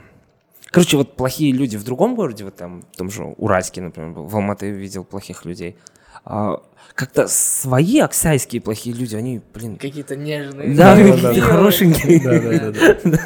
короче, 0.68 0.98
вот 0.98 1.16
плохие 1.16 1.52
люди 1.52 1.78
в 1.78 1.84
другом 1.84 2.16
городе, 2.16 2.44
вот 2.46 2.56
там, 2.56 2.84
в 2.94 2.98
том 2.98 3.10
же 3.10 3.24
Уральске, 3.24 3.82
например, 3.82 4.12
в 4.12 4.36
Алматы 4.36 4.70
видел 4.70 5.04
плохих 5.04 5.46
людей. 5.46 5.76
А, 6.32 6.62
как-то 6.94 7.28
свои 7.28 8.00
оксайские 8.00 8.62
плохие 8.62 8.96
люди, 8.96 9.16
они, 9.16 9.42
блин, 9.54 9.78
Какие-то 9.78 10.16
нежные. 10.16 10.76
да, 10.76 10.96
да, 10.96 11.04
какие 11.12 11.42
да. 11.42 11.48
хорошенькие. 11.48 12.22
Да, 12.24 12.40
да, 12.40 12.72
да, 12.72 13.20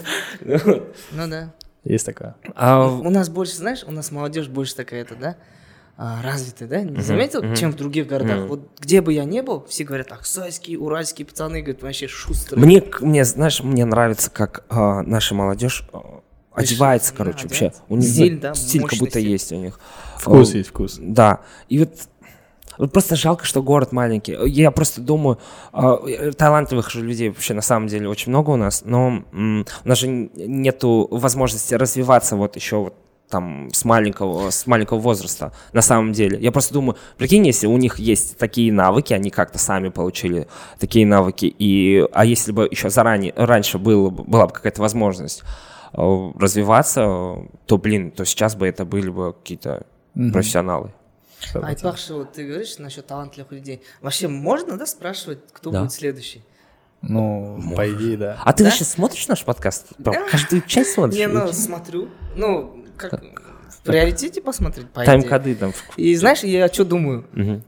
да. 0.58 0.84
Ну 1.12 1.28
да. 1.28 1.54
Есть 1.84 2.06
такое. 2.06 2.36
А, 2.56 2.88
У 2.88 3.10
нас 3.10 3.28
больше, 3.28 3.58
знаешь, 3.58 3.84
у 3.86 3.92
нас 3.92 4.10
молодежь 4.12 4.48
больше 4.48 4.74
такая, 4.76 5.02
это, 5.02 5.16
да? 5.16 5.36
а, 5.98 6.22
развитая, 6.24 6.70
да? 6.70 6.82
Не 6.82 7.02
заметил, 7.02 7.54
чем 7.56 7.72
в 7.72 7.76
других 7.76 8.08
городах? 8.08 8.48
Вот 8.48 8.70
где 8.80 9.02
бы 9.02 9.12
я 9.12 9.26
не 9.26 9.42
был, 9.44 9.66
все 9.68 9.84
говорят, 9.84 10.12
аксайские, 10.12 10.80
уральские 10.80 11.26
пацаны, 11.26 11.62
говорят, 11.62 11.84
вообще 11.84 12.08
шустрые. 12.08 12.64
Мне, 13.02 13.26
знаешь, 13.26 13.62
мне 13.62 13.84
нравится, 13.86 14.32
как 14.32 14.64
а, 14.70 15.02
наша 15.04 15.36
молодежь 15.36 15.86
одевается, 16.54 17.14
короче, 17.16 17.48
вообще. 17.48 17.66
одевается. 17.68 17.82
У 17.90 17.96
них 17.98 18.10
Стиль, 18.10 18.40
да, 18.40 18.54
стиль 18.54 18.84
как 18.86 19.00
будто 19.00 19.20
стиль. 19.20 19.30
есть 19.30 19.52
у 19.52 19.56
них. 19.56 19.80
Вкус 20.18 20.54
А, 20.54 20.58
есть 20.58 20.70
вкус. 20.70 21.00
Да. 21.02 21.42
И 21.68 21.80
вот 21.80 21.92
просто 22.92 23.16
жалко, 23.16 23.46
что 23.46 23.62
город 23.62 23.92
маленький. 23.92 24.38
Я 24.46 24.72
просто 24.72 25.02
думаю, 25.02 25.38
а, 25.72 26.00
э, 26.08 26.32
талантливых 26.32 26.90
же 26.90 27.02
людей 27.02 27.30
вообще 27.30 27.54
на 27.54 27.62
самом 27.62 27.88
деле 27.88 28.08
очень 28.10 28.32
много 28.32 28.52
у 28.52 28.56
нас, 28.56 28.84
но 28.86 29.24
у 29.32 29.88
нас 29.88 30.00
же 30.00 30.08
нету 30.08 31.08
возможности 31.12 31.74
развиваться 31.76 32.36
вот 32.36 32.56
еще 32.56 32.78
вот 32.78 32.96
там 33.30 33.70
с 33.74 33.84
маленького, 33.84 34.52
с 34.52 34.68
маленького 34.68 35.00
возраста, 35.00 35.54
на 35.72 35.82
самом 35.82 36.12
деле. 36.14 36.38
Я 36.40 36.52
просто 36.52 36.74
думаю, 36.74 36.98
прикинь, 37.18 37.46
если 37.48 37.66
у 37.66 37.78
них 37.78 37.98
есть 37.98 38.38
такие 38.38 38.72
навыки, 38.72 39.14
они 39.14 39.32
как-то 39.32 39.58
сами 39.58 39.90
получили 39.90 40.48
такие 40.80 41.08
навыки, 41.08 41.46
и, 41.58 42.06
а 42.12 42.26
если 42.26 42.52
бы 42.52 42.68
еще 42.70 42.92
заранее, 42.92 43.34
раньше 43.36 43.80
было, 43.80 44.10
бы- 44.12 44.24
была 44.24 44.46
бы 44.46 44.54
какая-то 44.54 44.82
возможность 44.82 45.42
э, 45.94 46.32
развиваться, 46.40 47.38
то, 47.66 47.78
блин, 47.78 48.12
то 48.12 48.24
сейчас 48.24 48.56
бы 48.56 48.68
это 48.68 48.86
были 48.86 49.10
бы 49.10 49.34
какие-то 49.34 49.86
профессионалы. 50.32 50.92
Айтпахши, 51.54 52.14
вот 52.14 52.34
ты 52.34 52.46
говоришь 52.48 52.78
насчет 52.80 53.06
талантливых 53.08 53.52
людей. 53.52 53.82
Вообще 54.02 54.28
можно, 54.28 54.78
да, 54.78 54.86
спрашивать, 54.86 55.40
кто 55.52 55.72
Да. 55.72 55.82
будет 55.82 55.92
следующий? 55.94 56.42
Ну, 57.02 57.62
по 57.76 57.92
идее, 57.92 58.18
да. 58.18 58.38
А 58.46 58.54
ты 58.54 58.64
Да? 58.64 58.70
вообще 58.70 58.86
смотришь 58.86 59.28
наш 59.28 59.44
подкаст? 59.44 59.88
Прям 60.04 60.30
каждую 60.30 60.62
часть 60.62 60.92
смотришь? 60.94 61.18
Не, 61.18 61.28
ну, 61.28 61.52
смотрю. 61.52 62.08
Ну, 62.36 62.86
как 62.98 63.22
в 63.22 63.86
приоритете 63.86 64.42
посмотреть, 64.42 64.90
по 64.92 65.02
идее. 65.02 65.08
Тайм-коды 65.08 65.56
там. 65.56 65.74
в- 65.74 65.98
И 65.98 66.16
знаешь, 66.16 66.42
я 66.44 66.70
что 66.70 66.86
думаю? 66.86 67.26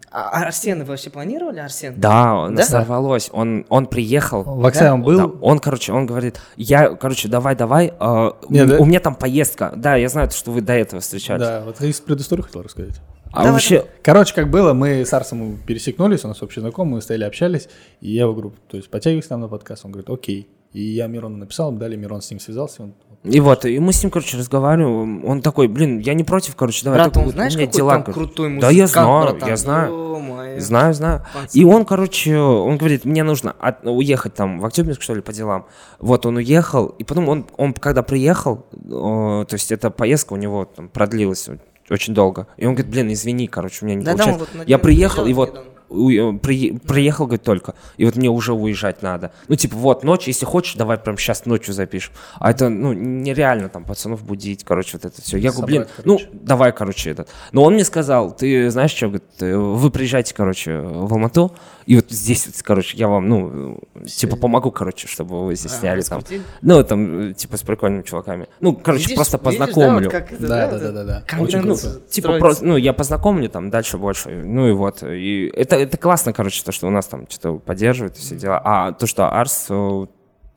А 0.09 0.43
Арсена 0.45 0.85
вы 0.85 0.91
вообще 0.91 1.09
планировали, 1.09 1.59
Арсен? 1.59 1.95
Да, 1.99 2.33
он 2.35 2.55
Да? 2.55 2.63
сорвалось. 2.63 3.29
Он, 3.33 3.65
он 3.67 3.87
приехал. 3.87 4.43
В 4.43 4.63
он 4.93 5.03
был, 5.03 5.17
Да, 5.17 5.25
он, 5.41 5.59
короче, 5.59 5.91
он 5.91 6.05
говорит, 6.05 6.39
я, 6.55 6.95
короче, 6.95 7.27
давай, 7.27 7.57
давай, 7.57 7.93
а, 7.99 8.37
Не, 8.47 8.61
у, 8.63 8.67
да- 8.67 8.77
у 8.77 8.85
меня 8.85 9.01
там 9.01 9.15
поездка. 9.15 9.73
Да, 9.75 9.97
я 9.97 10.07
знаю, 10.07 10.31
что 10.31 10.51
вы 10.51 10.61
до 10.61 10.71
этого 10.71 11.01
встречались. 11.01 11.41
да, 11.41 11.61
вот 11.65 11.81
из 11.81 11.99
предыстории 11.99 12.41
хотел 12.43 12.61
рассказать. 12.61 13.01
А 13.35 13.39
Давай, 13.39 13.51
вообще, 13.51 13.85
Короче, 14.01 14.33
как 14.33 14.49
было, 14.49 14.73
мы 14.73 15.05
с 15.05 15.13
Арсом 15.13 15.57
пересекнулись, 15.67 16.23
у 16.23 16.27
нас 16.29 16.41
общие 16.41 16.61
знакомые, 16.61 16.95
мы 16.95 17.01
стояли, 17.01 17.25
общались, 17.25 17.67
и 18.01 18.11
я 18.11 18.21
его 18.21 18.33
говорю, 18.33 18.53
то 18.69 18.77
есть 18.77 18.89
подтягиваюсь 18.89 19.27
к 19.27 19.29
нам 19.29 19.41
на 19.41 19.47
подкаст, 19.47 19.83
он 19.85 19.91
говорит, 19.91 20.09
окей. 20.09 20.47
И 20.73 20.81
я 20.81 21.07
Мирону 21.07 21.37
написал, 21.37 21.71
далее 21.71 21.97
Мирон 21.97 22.21
с 22.21 22.29
ним 22.29 22.39
связался, 22.39 22.83
он 22.83 22.93
И 23.23 23.39
вот, 23.39 23.63
и 23.65 23.79
мы 23.79 23.93
с 23.93 24.03
ним, 24.03 24.11
короче, 24.11 24.37
разговариваем. 24.37 25.23
Он 25.25 25.41
такой, 25.41 25.67
блин, 25.69 25.99
я 25.99 26.13
не 26.13 26.23
против, 26.25 26.55
короче, 26.55 26.83
давай. 26.83 26.99
Брат, 26.99 27.13
только 27.13 27.19
он 27.19 27.25
вот 27.25 27.31
у 27.31 27.35
знаешь, 27.35 27.55
меня 27.55 27.65
какой 27.67 27.77
дела, 27.77 27.93
там 27.93 28.03
короче». 28.03 28.19
крутой 28.19 28.59
Да, 28.59 28.69
я 28.71 28.83
музыкант, 28.83 29.07
знаю, 29.07 29.21
братан? 29.23 29.49
я 29.49 29.57
знаю. 29.57 30.15
Знаю, 30.59 30.93
знаю. 30.93 31.25
Пацан. 31.33 31.49
И 31.53 31.63
он, 31.65 31.85
короче, 31.85 32.37
он 32.37 32.77
говорит, 32.77 33.05
мне 33.05 33.23
нужно 33.23 33.55
от- 33.59 33.85
уехать 33.85 34.33
там 34.33 34.59
в 34.59 34.65
Октябрьск, 34.65 35.01
что 35.01 35.13
ли, 35.13 35.21
по 35.21 35.33
делам. 35.33 35.65
Вот 35.99 36.25
он 36.25 36.37
уехал, 36.37 36.87
и 36.87 37.03
потом 37.03 37.27
он, 37.29 37.45
он 37.57 37.73
когда 37.73 38.03
приехал, 38.03 38.65
э, 38.73 38.77
то 38.89 39.47
есть 39.51 39.71
эта 39.71 39.89
поездка 39.91 40.33
у 40.33 40.37
него 40.37 40.65
там 40.65 40.87
продлилась 40.89 41.49
очень 41.89 42.13
долго. 42.13 42.47
И 42.57 42.65
он 42.65 42.73
говорит, 42.73 42.91
блин, 42.91 43.13
извини, 43.13 43.47
короче, 43.47 43.79
у 43.81 43.85
меня 43.85 43.95
не 43.95 44.05
Да-да, 44.05 44.23
получается. 44.23 44.57
вот 44.57 44.67
Я 44.67 44.79
приехал, 44.79 45.25
и 45.25 45.33
вот 45.33 45.84
э, 45.89 46.37
при- 46.41 46.77
приехал, 46.77 47.25
говорит, 47.25 47.43
только. 47.43 47.73
И 47.97 48.05
вот 48.05 48.15
мне 48.15 48.29
уже 48.29 48.53
уезжать 48.53 49.01
надо. 49.01 49.31
Ну, 49.47 49.55
типа, 49.55 49.75
вот 49.75 50.03
ночь, 50.03 50.27
если 50.27 50.45
хочешь, 50.45 50.75
давай 50.75 50.97
прям 50.97 51.17
сейчас 51.17 51.45
ночью 51.45 51.73
запишем. 51.73 52.13
А 52.39 52.51
это, 52.51 52.69
ну, 52.69 52.93
нереально 52.93 53.69
там 53.69 53.83
пацанов 53.83 54.23
будить, 54.23 54.63
короче, 54.63 54.91
вот 54.93 55.05
это 55.05 55.21
все. 55.21 55.37
Я 55.37 55.51
говорю, 55.51 55.67
блин, 55.67 55.85
ну, 56.03 56.17
короче. 56.17 56.29
давай, 56.33 56.71
короче, 56.71 57.11
этот. 57.11 57.29
Но 57.51 57.63
он 57.63 57.73
мне 57.73 57.85
сказал, 57.85 58.35
ты 58.35 58.69
знаешь 58.69 58.91
что, 58.91 59.07
говорит, 59.07 59.23
э, 59.39 59.55
вы 59.55 59.91
приезжайте, 59.91 60.33
короче, 60.33 60.79
в 60.79 61.13
Алмату, 61.13 61.53
и 61.85 61.95
вот 61.95 62.09
здесь, 62.09 62.47
вот, 62.47 62.55
короче, 62.63 62.97
я 62.97 63.07
вам, 63.07 63.29
ну, 63.29 63.79
типа, 64.05 64.37
помогу, 64.37 64.71
короче, 64.71 65.07
чтобы 65.07 65.45
вы 65.45 65.55
здесь 65.55 65.73
А, 65.73 65.79
сняли 65.79 66.01
там. 66.01 66.21
Ну, 66.61 66.83
там, 66.83 67.29
э, 67.29 67.33
типа, 67.33 67.57
с 67.57 67.61
прикольными 67.61 68.01
чуваками. 68.01 68.47
Ну, 68.59 68.75
короче, 68.75 69.03
Видишь, 69.03 69.15
просто 69.15 69.37
видишь, 69.37 69.59
познакомлю. 69.59 70.09
Да, 70.09 70.17
вот 70.17 70.25
как 70.25 70.33
это, 70.33 70.47
Да, 70.47 70.67
да, 70.67 71.03
да, 71.03 71.23
Ну, 71.37 71.75
типа, 72.09 72.39
просто, 72.39 72.65
ну, 72.65 72.77
я 72.77 72.93
познакомлю 72.93 73.49
там 73.49 73.69
дальше 73.69 73.97
больше. 73.97 74.29
Ну 74.29 74.67
и 74.67 74.71
вот. 74.71 75.03
И 75.03 75.51
это, 75.55 75.74
это 75.77 75.97
классно, 75.97 76.33
короче, 76.33 76.63
то, 76.63 76.71
что 76.71 76.87
у 76.87 76.89
нас 76.89 77.05
там 77.07 77.27
что-то 77.29 77.57
поддерживают 77.59 78.15
и 78.17 78.19
все 78.19 78.35
дела. 78.35 78.61
А 78.63 78.91
то, 78.91 79.07
что 79.07 79.29
Арс 79.29 79.67
э, 79.69 80.05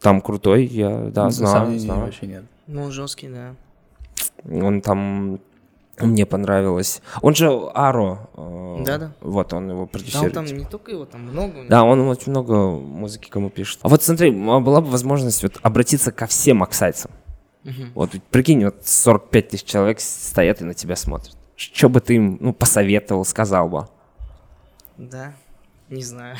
там 0.00 0.20
крутой, 0.20 0.64
я, 0.66 0.90
да, 1.10 1.24
Ну, 1.24 1.30
знаю, 1.30 1.78
знаю. 1.78 2.00
вообще 2.02 2.26
нет. 2.26 2.44
Ну, 2.66 2.84
он 2.84 2.90
жесткий, 2.92 3.28
да. 3.28 3.54
Он 4.50 4.80
там 4.80 5.40
мне 6.00 6.26
понравилось. 6.26 7.02
Он 7.22 7.34
же 7.34 7.48
Аро. 7.74 8.28
э, 8.36 8.82
Да-да. 8.84 9.12
Вот, 9.20 9.52
он 9.52 9.64
его 9.70 9.74
Да, 9.78 9.82
он 9.82 9.88
продюсирует. 9.88 10.32
там 10.34 10.44
не 10.44 10.64
только 10.64 10.92
его, 10.92 11.04
там 11.06 11.22
много. 11.22 11.64
Да, 11.68 11.82
он 11.84 12.00
очень 12.08 12.30
много 12.30 12.54
музыки 12.70 13.28
кому 13.28 13.50
пишет. 13.50 13.80
А 13.82 13.88
вот 13.88 14.02
смотри, 14.02 14.30
м, 14.30 14.62
была 14.62 14.80
бы 14.80 14.88
возможность 14.90 15.42
вот 15.42 15.58
обратиться 15.62 16.12
ко 16.12 16.26
всем 16.26 16.62
аксайцам. 16.62 17.10
Мгм. 17.64 17.90
Вот 17.94 18.10
прикинь, 18.30 18.64
вот 18.64 18.86
45 18.86 19.48
тысяч 19.48 19.64
человек 19.64 19.98
стоят 20.00 20.60
и 20.60 20.64
на 20.64 20.74
тебя 20.74 20.94
смотрят. 20.94 21.36
Что 21.56 21.88
бы 21.88 22.00
ты 22.00 22.14
им 22.14 22.38
ну, 22.40 22.52
посоветовал, 22.52 23.24
сказал 23.24 23.68
бы? 23.68 23.88
Да, 24.99 25.32
не 25.88 26.03
знаю. 26.03 26.36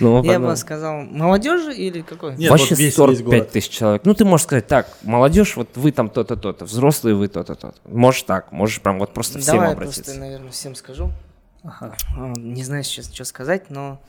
Ну, 0.00 0.24
Я 0.24 0.40
бы 0.40 0.56
сказал, 0.56 1.02
молодежи 1.02 1.72
или 1.74 2.00
какой? 2.02 2.36
Нет, 2.36 2.50
Вообще 2.50 2.70
вот 2.70 2.78
весь- 2.78 2.94
45 2.94 3.44
весь 3.44 3.52
тысяч 3.52 3.70
человек. 3.70 4.02
Ну, 4.04 4.14
ты 4.14 4.24
можешь 4.24 4.44
сказать 4.46 4.66
так, 4.66 4.88
молодежь, 5.02 5.56
вот 5.56 5.76
вы 5.76 5.92
там 5.92 6.08
то-то, 6.08 6.36
то-то, 6.36 6.64
взрослые 6.64 7.14
вы 7.14 7.28
то-то, 7.28 7.54
то-то. 7.54 7.78
Можешь 7.88 8.22
так, 8.22 8.50
можешь 8.50 8.80
прям 8.80 8.98
вот 8.98 9.12
просто 9.14 9.38
всем 9.38 9.54
Давай 9.56 9.68
я 9.68 9.72
обратиться. 9.74 10.02
просто, 10.04 10.20
наверное, 10.20 10.50
всем 10.50 10.74
скажу. 10.74 11.10
Ага. 11.62 11.94
А, 12.16 12.32
Не 12.38 12.64
знаю 12.64 12.82
сейчас, 12.82 13.12
что 13.12 13.24
сказать, 13.24 13.68
но 13.70 14.00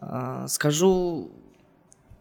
а, 0.00 0.46
скажу, 0.48 1.30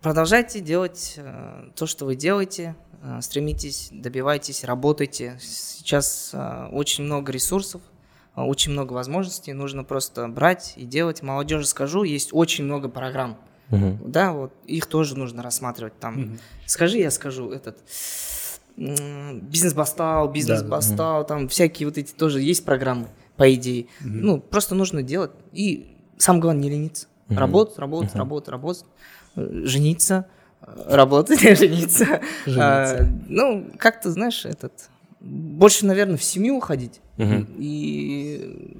продолжайте 0.01 0.60
делать 0.60 1.16
а, 1.20 1.70
то, 1.76 1.86
что 1.88 2.05
вы 2.05 2.16
делаете, 2.16 2.76
а, 3.01 3.22
стремитесь, 3.22 3.89
добивайтесь, 3.91 4.64
работайте. 4.64 5.38
Сейчас 5.41 6.32
а, 6.34 6.70
очень 6.72 7.03
много 7.05 7.32
ресурсов, 7.32 7.82
очень 8.45 8.71
много 8.71 8.93
возможностей, 8.93 9.53
нужно 9.53 9.83
просто 9.83 10.27
брать 10.27 10.73
и 10.77 10.85
делать. 10.85 11.21
Молодежи 11.23 11.65
скажу, 11.65 12.03
есть 12.03 12.29
очень 12.33 12.65
много 12.65 12.89
программ. 12.89 13.38
Мгм. 13.69 13.99
Да, 14.05 14.31
вот 14.31 14.53
их 14.65 14.85
тоже 14.85 15.17
нужно 15.17 15.43
рассматривать 15.43 15.97
там. 15.99 16.15
Мгм. 16.21 16.39
Скажи, 16.65 16.97
я 16.99 17.11
скажу, 17.11 17.51
этот 17.51 17.77
бизнес-бастал, 18.77 20.29
бизнес-бастал, 20.31 21.25
там 21.25 21.47
всякие 21.47 21.88
вот 21.88 21.97
эти 21.97 22.13
тоже 22.13 22.41
есть 22.41 22.63
программы, 22.63 23.07
по 23.35 23.53
идее. 23.53 23.88
Ну, 24.01 24.39
просто 24.39 24.75
нужно 24.75 25.03
делать. 25.03 25.31
И 25.51 25.95
самое 26.17 26.41
главное, 26.41 26.63
не 26.63 26.69
лениться. 26.69 27.07
Работать, 27.29 27.77
работать, 27.77 28.15
работать, 28.15 28.49
работать, 28.49 28.85
э, 29.35 29.61
жениться, 29.65 30.27
э, 30.61 30.95
работать, 30.95 31.41
жениться. 31.59 32.21
Жениться. 32.45 32.99
А, 33.01 33.07
Ну, 33.27 33.69
как-то, 33.77 34.11
знаешь, 34.11 34.45
этот... 34.45 34.71
Больше, 35.19 35.85
наверное, 35.85 36.15
в 36.15 36.23
семью 36.23 36.55
уходить. 36.55 37.01
Мгм. 37.18 37.47
И, 37.59 38.78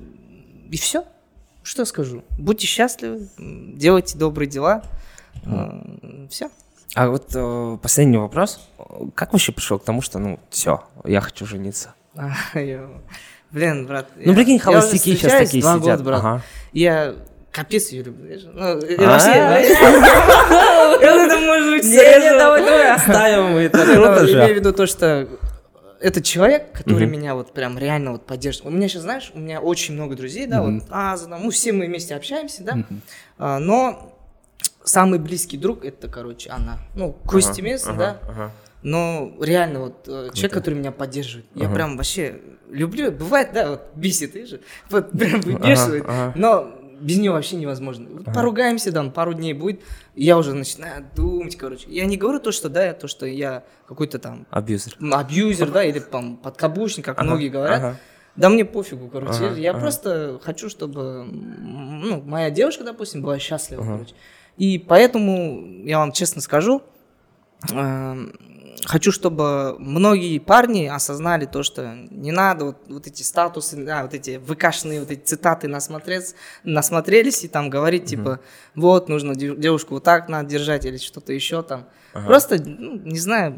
и 0.71 0.77
все. 0.77 1.03
Что 1.63 1.81
я 1.81 1.85
скажу? 1.85 2.23
Будьте 2.38 2.65
счастливы, 2.67 3.27
делайте 3.38 4.17
добрые 4.17 4.47
дела. 4.49 4.83
Все. 6.29 6.49
А 6.95 7.09
вот 7.09 7.31
э, 7.35 7.77
последний 7.81 8.17
вопрос. 8.17 8.59
Как 9.13 9.33
вообще 9.33 9.51
пришел 9.51 9.77
к 9.77 9.83
тому, 9.83 10.01
что, 10.01 10.17
ну, 10.19 10.39
все, 10.49 10.83
я 11.03 11.19
хочу 11.21 11.45
жениться? 11.45 11.93
Блин, 13.51 13.85
брат. 13.85 14.07
Ну, 14.15 14.31
я- 14.31 14.33
прикинь, 14.33 14.55
я 14.55 14.59
холостяки 14.61 15.15
сейчас 15.15 15.33
такие 15.33 15.61
два 15.61 15.79
сидят. 15.79 15.99
года, 15.99 16.03
брат. 16.03 16.19
Ага. 16.19 16.41
Я 16.73 17.15
капец 17.51 17.89
ее 17.91 18.03
люблю. 18.03 18.39
Ну, 18.53 18.61
э, 18.79 18.95
А? 18.99 19.59
это 21.01 21.38
может 21.45 21.69
быть 21.71 21.85
оставим 22.95 23.57
это. 23.57 23.77
Ну, 23.85 23.93
Круто 23.93 24.23
Имею 24.23 24.43
в 24.45 24.47
же. 24.47 24.53
виду 24.53 24.73
то, 24.73 24.85
что 24.88 25.27
этот 25.99 26.23
человек, 26.23 26.71
который 26.73 27.07
Мгм. 27.07 27.11
меня 27.13 27.35
вот 27.35 27.53
прям 27.53 27.77
реально 27.77 28.11
вот 28.13 28.25
поддерживает. 28.25 28.73
У 28.73 28.77
меня 28.77 28.87
сейчас, 28.87 29.03
знаешь, 29.03 29.31
у 29.33 29.39
меня 29.39 29.61
очень 29.61 29.93
много 29.93 30.15
друзей, 30.15 30.45
да, 30.47 30.61
вот 30.61 30.83
Аза, 30.89 31.27
там, 31.29 31.43
ну, 31.43 31.49
все 31.49 31.71
мы 31.73 31.85
вместе 31.87 32.15
общаемся, 32.15 32.63
да, 32.63 32.77
А, 33.37 33.59
но 33.59 34.13
самый 34.83 35.19
близкий 35.19 35.57
друг 35.57 35.83
это, 35.85 36.07
короче, 36.07 36.49
она. 36.49 36.79
Ну, 36.95 37.13
Кости 37.25 37.61
местный, 37.61 37.97
да, 37.97 38.19
Ага. 38.27 38.51
но 38.83 39.33
реально 39.41 39.79
вот 39.81 40.07
э, 40.07 40.29
человек, 40.33 40.53
который 40.53 40.75
меня 40.75 40.91
поддерживает. 40.91 41.45
Я 41.55 41.65
Ага. 41.65 41.75
прям 41.75 41.97
вообще 41.97 42.39
люблю. 42.69 43.11
Бывает, 43.11 43.49
да, 43.53 43.71
вот 43.71 43.81
бесит, 43.95 44.35
видишь, 44.35 44.59
вот 44.89 45.11
прям 45.11 45.41
выбешивает, 45.41 46.05
ага. 46.07 46.33
но 46.35 46.76
без 46.99 47.17
него 47.17 47.35
вообще 47.35 47.55
невозможно. 47.55 48.07
Вот 48.09 48.25
Поругаемся, 48.25 48.91
там, 48.91 49.11
пару 49.11 49.33
дней 49.33 49.53
будет, 49.53 49.81
я 50.15 50.37
уже 50.37 50.53
начинаю 50.53 51.05
думать, 51.15 51.55
короче. 51.55 51.85
Я 51.89 52.05
не 52.05 52.17
говорю 52.17 52.39
то, 52.39 52.51
что, 52.51 52.69
да, 52.69 52.93
то, 52.93 53.07
что 53.07 53.25
я 53.25 53.63
какой-то 53.87 54.19
там 54.19 54.45
Абьюзер. 54.49 54.97
абьюзер, 55.11 55.71
да, 55.71 55.83
или 55.83 55.99
там 55.99 56.37
подкаблучник, 56.37 57.05
как 57.05 57.17
Ага, 57.17 57.27
многие 57.27 57.49
говорят. 57.49 57.79
ага. 57.79 57.99
Да 58.35 58.49
мне 58.49 58.65
пофигу, 58.65 59.09
короче. 59.09 59.47
Ага, 59.47 59.55
я 59.59 59.71
ага. 59.71 59.79
просто 59.79 60.39
хочу, 60.43 60.69
чтобы 60.69 61.25
ну, 61.25 62.21
моя 62.21 62.51
девушка, 62.51 62.83
допустим, 62.83 63.21
была 63.21 63.39
счастлива, 63.39 63.83
короче. 63.83 64.13
И 64.57 64.77
поэтому, 64.79 65.65
я 65.85 65.99
вам 65.99 66.11
честно 66.11 66.41
скажу, 66.41 66.81
эм, 67.71 68.33
хочу, 68.86 69.11
чтобы 69.11 69.75
многие 69.80 70.38
парни 70.39 70.86
осознали 70.86 71.45
то, 71.45 71.63
что 71.63 71.95
не 72.09 72.32
надо 72.32 72.65
вот, 72.65 72.78
вот 72.88 73.07
эти 73.07 73.23
статусы, 73.23 73.75
да, 73.84 74.03
вот 74.03 74.13
эти 74.13 74.38
выкашенные 74.38 74.99
вот 74.99 75.11
эти 75.11 75.23
цитаты 75.23 75.67
насмотреться, 75.67 76.36
насмотрелись 76.63 77.43
и 77.43 77.47
там 77.47 77.69
говорить, 77.69 78.05
типа, 78.05 78.39
вот, 78.75 79.09
нужно 79.09 79.36
дев- 79.36 79.57
девушку 79.57 79.95
вот 79.95 80.03
так 80.03 80.30
надо 80.30 80.49
держать 80.49 80.86
или 80.86 80.97
что-то 80.97 81.34
еще 81.34 81.63
там. 81.63 81.88
Просто, 82.13 82.61
ну, 82.63 82.97
не 82.97 83.19
знаю, 83.19 83.53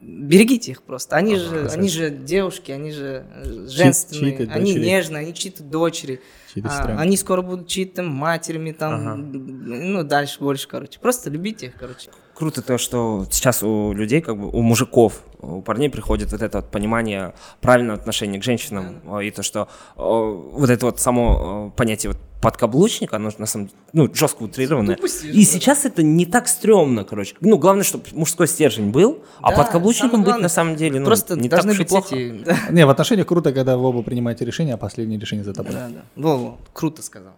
берегите 0.00 0.72
их 0.72 0.82
просто. 0.82 1.16
Они 1.16 1.36
же, 1.36 1.68
они 1.68 1.88
же 1.88 2.10
девушки, 2.10 2.72
они 2.72 2.90
же 2.90 3.26
э, 3.34 3.66
женственные, 3.68 4.36
чьи-то 4.36 4.52
они 4.52 4.72
дочери. 4.72 4.86
нежные, 4.86 5.20
они 5.20 5.34
чьи-то 5.34 5.62
дочери. 5.62 6.20
А, 6.64 6.96
они 6.98 7.16
скоро 7.16 7.42
будут 7.42 7.68
чьи-то 7.68 8.02
матерями 8.02 8.72
там, 8.72 9.30
ну, 9.32 10.02
дальше 10.02 10.40
больше, 10.40 10.66
короче. 10.66 10.98
Просто 10.98 11.30
любите 11.30 11.66
их, 11.66 11.74
короче. 11.78 12.10
Круто 12.38 12.62
то, 12.62 12.78
что 12.78 13.26
сейчас 13.32 13.64
у 13.64 13.92
людей, 13.92 14.20
как 14.20 14.38
бы 14.38 14.48
у 14.48 14.62
мужиков, 14.62 15.24
у 15.40 15.60
парней 15.60 15.90
приходит 15.90 16.30
вот 16.30 16.40
это 16.40 16.58
вот 16.58 16.70
понимание 16.70 17.34
правильного 17.60 17.98
отношения 17.98 18.38
к 18.38 18.44
женщинам, 18.44 19.00
э, 19.06 19.24
и 19.24 19.32
то, 19.32 19.42
что 19.42 19.66
э, 19.96 20.00
вот 20.00 20.70
это 20.70 20.86
вот 20.86 21.00
само 21.00 21.72
э, 21.74 21.76
понятие 21.76 22.12
вот 22.12 22.20
подкаблучника, 22.40 23.16
оно 23.16 23.32
на 23.38 23.46
самом 23.46 23.66
деле, 23.66 23.78
ну, 23.92 24.14
жестко 24.14 24.44
утрированное. 24.44 24.96
И 25.24 25.42
сейчас 25.42 25.84
это 25.84 26.04
не 26.04 26.26
так 26.26 26.46
стрёмно, 26.46 27.02
короче. 27.02 27.34
Ну, 27.40 27.58
главное, 27.58 27.82
чтобы 27.82 28.04
мужской 28.12 28.46
стержень 28.46 28.92
был, 28.92 29.24
а 29.40 29.50
Да, 29.50 29.56
подкаблучником 29.56 30.22
быть 30.22 30.38
на 30.38 30.48
самом 30.48 30.76
деле, 30.76 31.00
ну, 31.00 31.06
Просто 31.06 31.34
не 31.34 31.48
так 31.48 31.64
уж 31.64 31.74
и 31.74 31.78
быть 31.78 31.88
плохо. 31.88 32.14
эти... 32.14 32.38
Да, 32.44 32.56
Не, 32.70 32.86
в 32.86 32.90
отношениях 32.90 33.26
круто, 33.26 33.52
когда 33.52 33.76
вы 33.76 33.88
оба 33.88 34.02
принимаете 34.02 34.44
решение, 34.44 34.74
а 34.74 34.76
последнее 34.76 35.18
решение 35.18 35.44
за 35.44 35.54
тобой. 35.54 35.72
да, 35.72 35.88
да. 35.88 36.02
Во-во, 36.14 36.58
круто 36.72 37.02
сказал. 37.02 37.32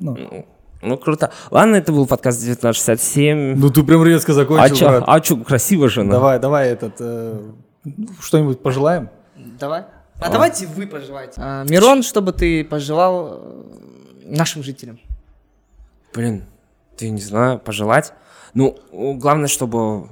Ну, 0.00 0.16
Ну, 0.16 0.46
Ну, 0.82 0.96
круто. 0.96 1.30
Ладно, 1.50 1.76
это 1.76 1.92
был 1.92 2.06
подкаст 2.06 2.40
1967. 2.40 3.56
ну 3.56 3.70
ты 3.70 3.82
прям 3.82 4.02
резко 4.04 4.32
а 4.32 4.34
закончил, 4.34 4.76
чё, 4.76 4.88
брат. 4.88 5.04
а 5.06 5.20
чё, 5.20 5.36
красиво 5.36 5.88
же. 5.88 6.02
ну. 6.02 6.10
Давай, 6.10 6.38
давай 6.38 6.70
этот, 6.70 6.94
э, 7.00 7.38
что-нибудь 8.20 8.62
пожелаем? 8.62 9.10
Давай. 9.36 9.84
А 10.18 10.30
давайте 10.30 10.66
вы 10.66 10.86
пожелайте. 10.86 11.34
А, 11.36 11.64
Мирон, 11.64 12.02
чтобы 12.02 12.32
ты 12.32 12.64
пожелал 12.64 13.40
э, 13.42 13.62
нашим 14.24 14.62
жителям. 14.62 14.98
Блин, 16.14 16.44
ты 16.96 17.10
не 17.10 17.20
знаю, 17.20 17.58
пожелать. 17.58 18.12
Ну, 18.54 18.78
главное, 18.92 19.48
чтобы 19.48 20.08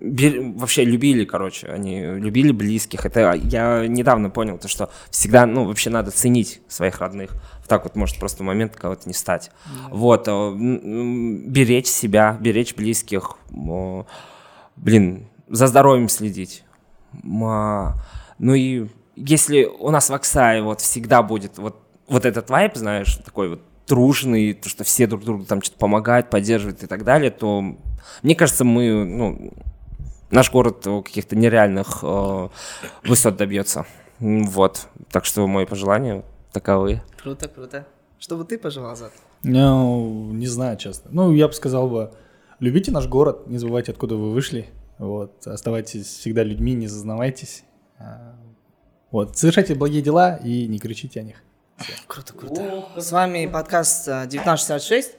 бер- 0.00 0.52
вообще 0.56 0.84
любили, 0.84 1.24
короче, 1.24 1.68
они 1.68 2.00
любили 2.02 2.52
близких. 2.52 3.06
Это 3.06 3.32
я 3.34 3.86
недавно 3.86 4.30
понял, 4.30 4.58
то, 4.58 4.68
что 4.68 4.90
всегда, 5.10 5.46
ну, 5.46 5.64
вообще 5.64 5.90
надо 5.90 6.10
ценить 6.10 6.60
своих 6.68 7.00
родных. 7.00 7.32
Вот 7.32 7.66
так 7.68 7.84
вот 7.84 7.96
может 7.96 8.18
просто 8.18 8.42
момент 8.42 8.74
кого-то 8.76 9.02
не 9.08 9.14
стать. 9.14 9.50
Вот, 9.90 10.26
э, 10.26 10.54
беречь 10.56 11.86
себя, 11.86 12.36
беречь 12.40 12.74
близких, 12.74 13.36
блин, 14.76 15.28
за 15.48 15.66
здоровьем 15.66 16.08
следить. 16.08 16.64
Ну 17.22 18.54
и 18.54 18.86
если 19.16 19.64
у 19.64 19.90
нас 19.90 20.08
в 20.08 20.14
Оксае 20.14 20.62
вот 20.62 20.80
всегда 20.80 21.22
будет 21.22 21.58
вот, 21.58 21.76
вот 22.08 22.24
этот 22.24 22.48
вайб, 22.50 22.76
знаешь, 22.76 23.16
такой 23.16 23.50
вот 23.50 23.62
дружный, 23.86 24.54
то, 24.54 24.68
что 24.68 24.84
все 24.84 25.06
друг 25.06 25.24
другу 25.24 25.44
там 25.44 25.60
что-то 25.62 25.78
помогают, 25.78 26.30
поддерживают 26.30 26.82
и 26.82 26.86
так 26.86 27.04
далее, 27.04 27.30
то 27.30 27.76
мне 28.22 28.34
кажется, 28.34 28.64
мы, 28.64 29.04
ну, 29.04 29.52
наш 30.30 30.50
город 30.50 30.86
э, 30.86 31.02
каких-то 31.02 31.36
нереальных 31.36 32.00
э, 32.02 32.48
высот 33.04 33.36
добьется. 33.36 33.86
Вот. 34.18 34.86
Так 35.10 35.24
что 35.24 35.46
мои 35.46 35.66
пожелания 35.66 36.24
таковы. 36.52 37.02
Круто, 37.22 37.48
круто. 37.48 37.86
Что 38.18 38.36
бы 38.36 38.44
ты 38.44 38.58
пожелал, 38.58 38.96
Зад? 38.96 39.12
Ну, 39.42 40.30
не 40.32 40.46
знаю, 40.46 40.76
честно. 40.76 41.10
Ну, 41.12 41.32
я 41.32 41.48
бы 41.48 41.54
сказал 41.54 41.88
бы, 41.88 42.12
любите 42.58 42.90
наш 42.90 43.06
город, 43.06 43.46
не 43.46 43.58
забывайте, 43.58 43.92
откуда 43.92 44.16
вы 44.16 44.32
вышли. 44.32 44.68
Вот, 44.98 45.46
оставайтесь 45.46 46.06
всегда 46.06 46.42
людьми, 46.42 46.74
не 46.74 46.86
зазнавайтесь. 46.86 47.64
А, 47.98 48.34
Вот, 49.10 49.38
совершайте 49.38 49.74
благие 49.74 50.02
дела 50.02 50.36
и 50.36 50.66
не 50.66 50.78
кричите 50.78 51.20
о 51.20 51.22
них. 51.22 51.36
Круто, 52.06 52.34
круто. 52.34 52.84
С 52.98 53.10
вами 53.10 53.46
подкаст 53.46 54.06
а, 54.08 54.22
1966. 54.24 55.12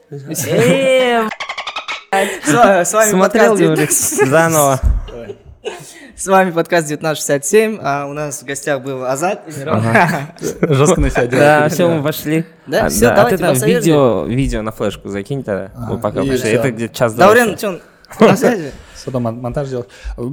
С 2.12 2.54
ва- 2.54 2.86
с 2.86 2.94
вами 2.94 3.10
Смотрел, 3.10 3.52
подкаст 3.58 3.62
говорит, 3.62 3.90
19 3.90 4.30
заново. 4.30 4.80
С 6.16 6.28
вами 6.28 6.52
подкаст 6.52 6.88
1967. 6.88 7.80
а 7.82 8.08
У 8.08 8.14
нас 8.14 8.42
в 8.42 8.46
гостях 8.46 8.82
был 8.82 9.06
Азат. 9.06 9.44
и 9.48 9.60
Мирон. 9.60 9.84
Жестко 10.62 11.02
на 11.02 11.10
себя 11.10 11.28
Да, 11.28 11.70
все, 11.70 11.88
мы 11.90 12.04
пошли. 12.04 12.46
Да, 12.68 12.86
А, 12.86 12.90
всё, 12.90 13.10
а 13.12 13.16
давайте 13.16 13.38
ты 13.38 13.44
там 13.44 13.56
видео, 13.68 14.24
видео 14.26 14.62
на 14.64 14.72
флешку 14.72 15.10
закинь 15.10 15.44
тогда. 15.44 15.72
А, 15.76 15.92
Мы 15.92 16.00
пока 16.00 16.22
и 16.22 16.30
пошли. 16.30 16.38
всё. 16.38 16.48
Это 16.48 16.72
где-то 16.72 16.96
час 16.96 17.14
Даурен, 17.14 17.58
что, 17.58 17.80
на 18.20 18.36
связи? 18.36 18.72
Потом 19.06 19.24
мон- 19.24 19.40
монтаж 19.42 19.68
делать. 19.70 19.88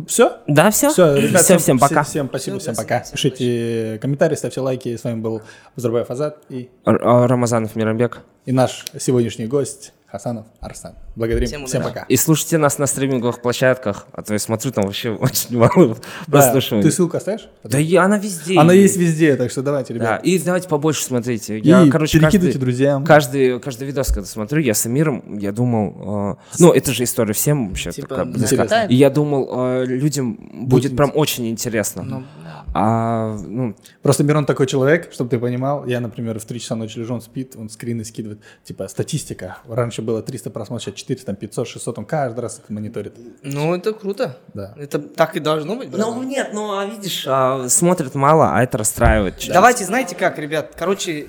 Все? 0.08 0.38
Да, 0.46 0.70
все? 0.70 0.90
Все, 0.90 1.14
ребят, 1.16 1.42
Все, 1.42 1.56
всем 1.58 1.78
пока. 1.78 2.02
Всем 2.04 2.28
спасибо, 2.28 2.58
всем 2.58 2.74
пока. 2.74 3.00
всем 3.02 3.12
Пишите 3.14 3.98
комментарии, 4.02 4.34
ставьте 4.34 4.60
лайки. 4.60 4.94
С 4.96 5.04
вами 5.04 5.20
был 5.20 5.42
Базарбаев 5.76 6.10
Азат 6.10 6.38
и, 6.50 6.68
Р- 6.86 7.00
а, 7.02 7.26
Рамазанов 7.26 7.76
Мирамбек. 7.76 8.20
и 8.46 8.52
наш 8.52 8.84
сегодняшний 8.98 9.46
гость 9.46 9.92
Хасанов 10.10 10.46
Арсан. 10.60 10.94
Благодарим. 11.16 11.46
Всем 11.48 11.66
Всем, 11.66 11.82
пока. 11.82 12.04
И 12.08 12.16
слушайте 12.16 12.56
нас 12.56 12.78
на 12.78 12.86
стриминговых 12.86 13.42
площадках, 13.42 14.06
а 14.12 14.22
то 14.22 14.32
я 14.32 14.38
смотрю, 14.38 14.70
там 14.72 14.84
вообще 14.84 15.10
очень 15.20 15.58
мало 15.58 15.96
Да, 16.26 16.40
прослушиваний. 16.40 16.82
ты 16.84 16.90
ссылку 16.90 17.18
оставишь? 17.18 17.48
Да 17.62 17.78
и 17.78 17.94
она 17.96 18.16
везде. 18.16 18.58
Она 18.58 18.72
есть 18.72 18.96
везде, 18.96 19.36
так 19.36 19.50
что 19.50 19.62
давайте, 19.62 19.92
Да, 19.92 19.98
ребят. 19.98 20.24
и 20.24 20.38
давайте 20.38 20.66
побольше 20.68 21.04
смотрите. 21.04 21.58
И 21.58 21.66
Я, 21.68 21.86
короче, 21.90 22.18
перекидывайте 22.20 22.58
каждый, 22.58 22.60
друзьям. 22.64 23.04
каждый, 23.04 23.60
каждый 23.60 23.86
видос, 23.86 24.08
когда 24.08 24.24
смотрю, 24.24 24.62
я 24.62 24.72
с 24.72 24.86
Амиром, 24.86 25.36
я 25.38 25.52
думал, 25.52 26.32
э, 26.32 26.36
ну, 26.58 26.72
это 26.72 26.92
же 26.92 27.04
история 27.04 27.34
всем 27.34 27.68
вообще 27.68 27.92
Типа, 27.92 28.08
такая 28.08 28.24
да. 28.24 28.30
близка. 28.32 28.54
Интересно. 28.64 28.86
И 28.88 28.94
я 28.94 29.10
думал, 29.10 29.48
э, 29.52 29.84
людям 29.84 30.38
будет 30.66 30.96
прям 30.96 31.12
очень 31.14 31.48
интересно. 31.50 32.02
Ну, 32.02 32.24
А, 32.74 33.36
ну, 33.46 33.74
Просто 34.02 34.24
Мирон 34.24 34.44
такой 34.44 34.66
человек, 34.66 35.10
чтобы 35.12 35.30
ты 35.30 35.38
понимал, 35.38 35.86
я, 35.86 36.00
например, 36.00 36.38
в 36.38 36.44
3 36.44 36.60
часа 36.60 36.76
ночи 36.76 36.98
лежу, 36.98 37.14
он 37.14 37.20
спит, 37.22 37.54
он 37.56 37.70
скрины 37.70 38.04
скидывает, 38.04 38.40
типа, 38.62 38.88
статистика. 38.88 39.56
Раньше 39.68 39.97
было 40.01 40.21
300 40.21 40.49
просмотров, 40.49 40.83
сейчас 40.83 40.95
400, 40.95 41.25
там 41.25 41.35
500, 41.35 41.67
600, 41.67 41.97
он 41.99 42.05
каждый 42.05 42.39
раз 42.39 42.59
это 42.63 42.71
мониторит. 42.73 43.15
Ну, 43.43 43.75
это 43.75 43.93
круто. 43.93 44.37
Да. 44.53 44.73
Это 44.77 44.99
так 44.99 45.35
и 45.35 45.39
должно 45.39 45.75
быть, 45.75 45.89
брат. 45.89 46.05
ну 46.05 46.23
нет, 46.23 46.51
ну, 46.53 46.77
а 46.77 46.85
видишь, 46.85 47.25
а, 47.27 47.67
смотрят 47.69 48.15
мало, 48.15 48.55
а 48.55 48.63
это 48.63 48.77
расстраивает. 48.77 49.35
Давайте, 49.47 49.85
знаете 49.85 50.15
как, 50.15 50.37
ребят, 50.39 50.73
короче, 50.77 51.27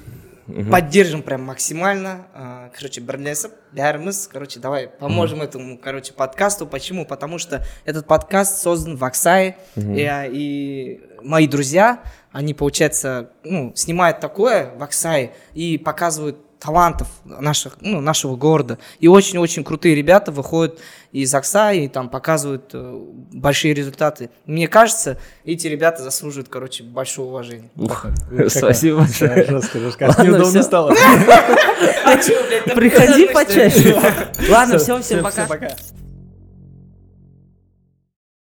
поддержим 0.71 1.23
прям 1.23 1.43
максимально. 1.43 2.25
А, 2.35 2.55
Короче, 2.79 3.01
бірлесіп, 3.01 3.53
бәріміз, 3.77 4.27
короче, 4.33 4.61
давай 4.61 4.89
поможем 4.99 5.43
этому, 5.43 5.79
короче, 5.79 6.13
подкасту. 6.13 6.67
Почему? 6.67 7.07
Потому 7.07 7.39
что 7.39 7.65
этот 7.87 8.07
подкаст 8.07 8.63
создан 8.63 8.97
в 8.97 9.05
Оксае, 9.05 9.57
и, 9.77 10.03
а, 10.05 10.27
и 10.27 11.01
мои 11.23 11.47
друзья, 11.47 12.03
они, 12.33 12.53
получается, 12.53 13.31
ну, 13.45 13.73
снимают 13.77 14.21
такое 14.21 14.73
в 14.77 14.83
Оксае 14.83 15.35
и 15.55 15.79
показывают 15.79 16.37
талантов 16.60 17.08
наших, 17.24 17.78
ну, 17.82 18.02
нашего 18.02 18.36
города. 18.36 18.78
И 19.00 19.08
очень-очень 19.08 19.64
крутые 19.64 19.96
ребята 19.96 20.32
выходят 20.32 20.80
из 21.12 21.34
Оксаи 21.34 21.86
и 21.86 21.88
там 21.88 22.10
показывают 22.10 22.70
э, 22.74 23.02
большие 23.32 23.74
результаты. 23.74 24.30
Мне 24.46 24.68
кажется, 24.68 25.18
эти 25.46 25.68
ребята 25.68 26.04
заслуживают, 26.04 26.50
короче, 26.50 26.84
большого 26.84 27.30
уважения. 27.30 27.70
Ух, 27.78 28.06
Спасибо 28.48 29.00
большое. 29.00 29.46
Жестко, 29.46 29.80
жестко. 29.80 30.16
Неудобно 30.24 30.64
стало. 30.64 30.90
Приходи 32.76 33.28
почаще. 33.28 33.96
Ладно, 34.50 34.78
все, 34.78 35.02
Всем 35.02 35.24
пока. 35.24 35.48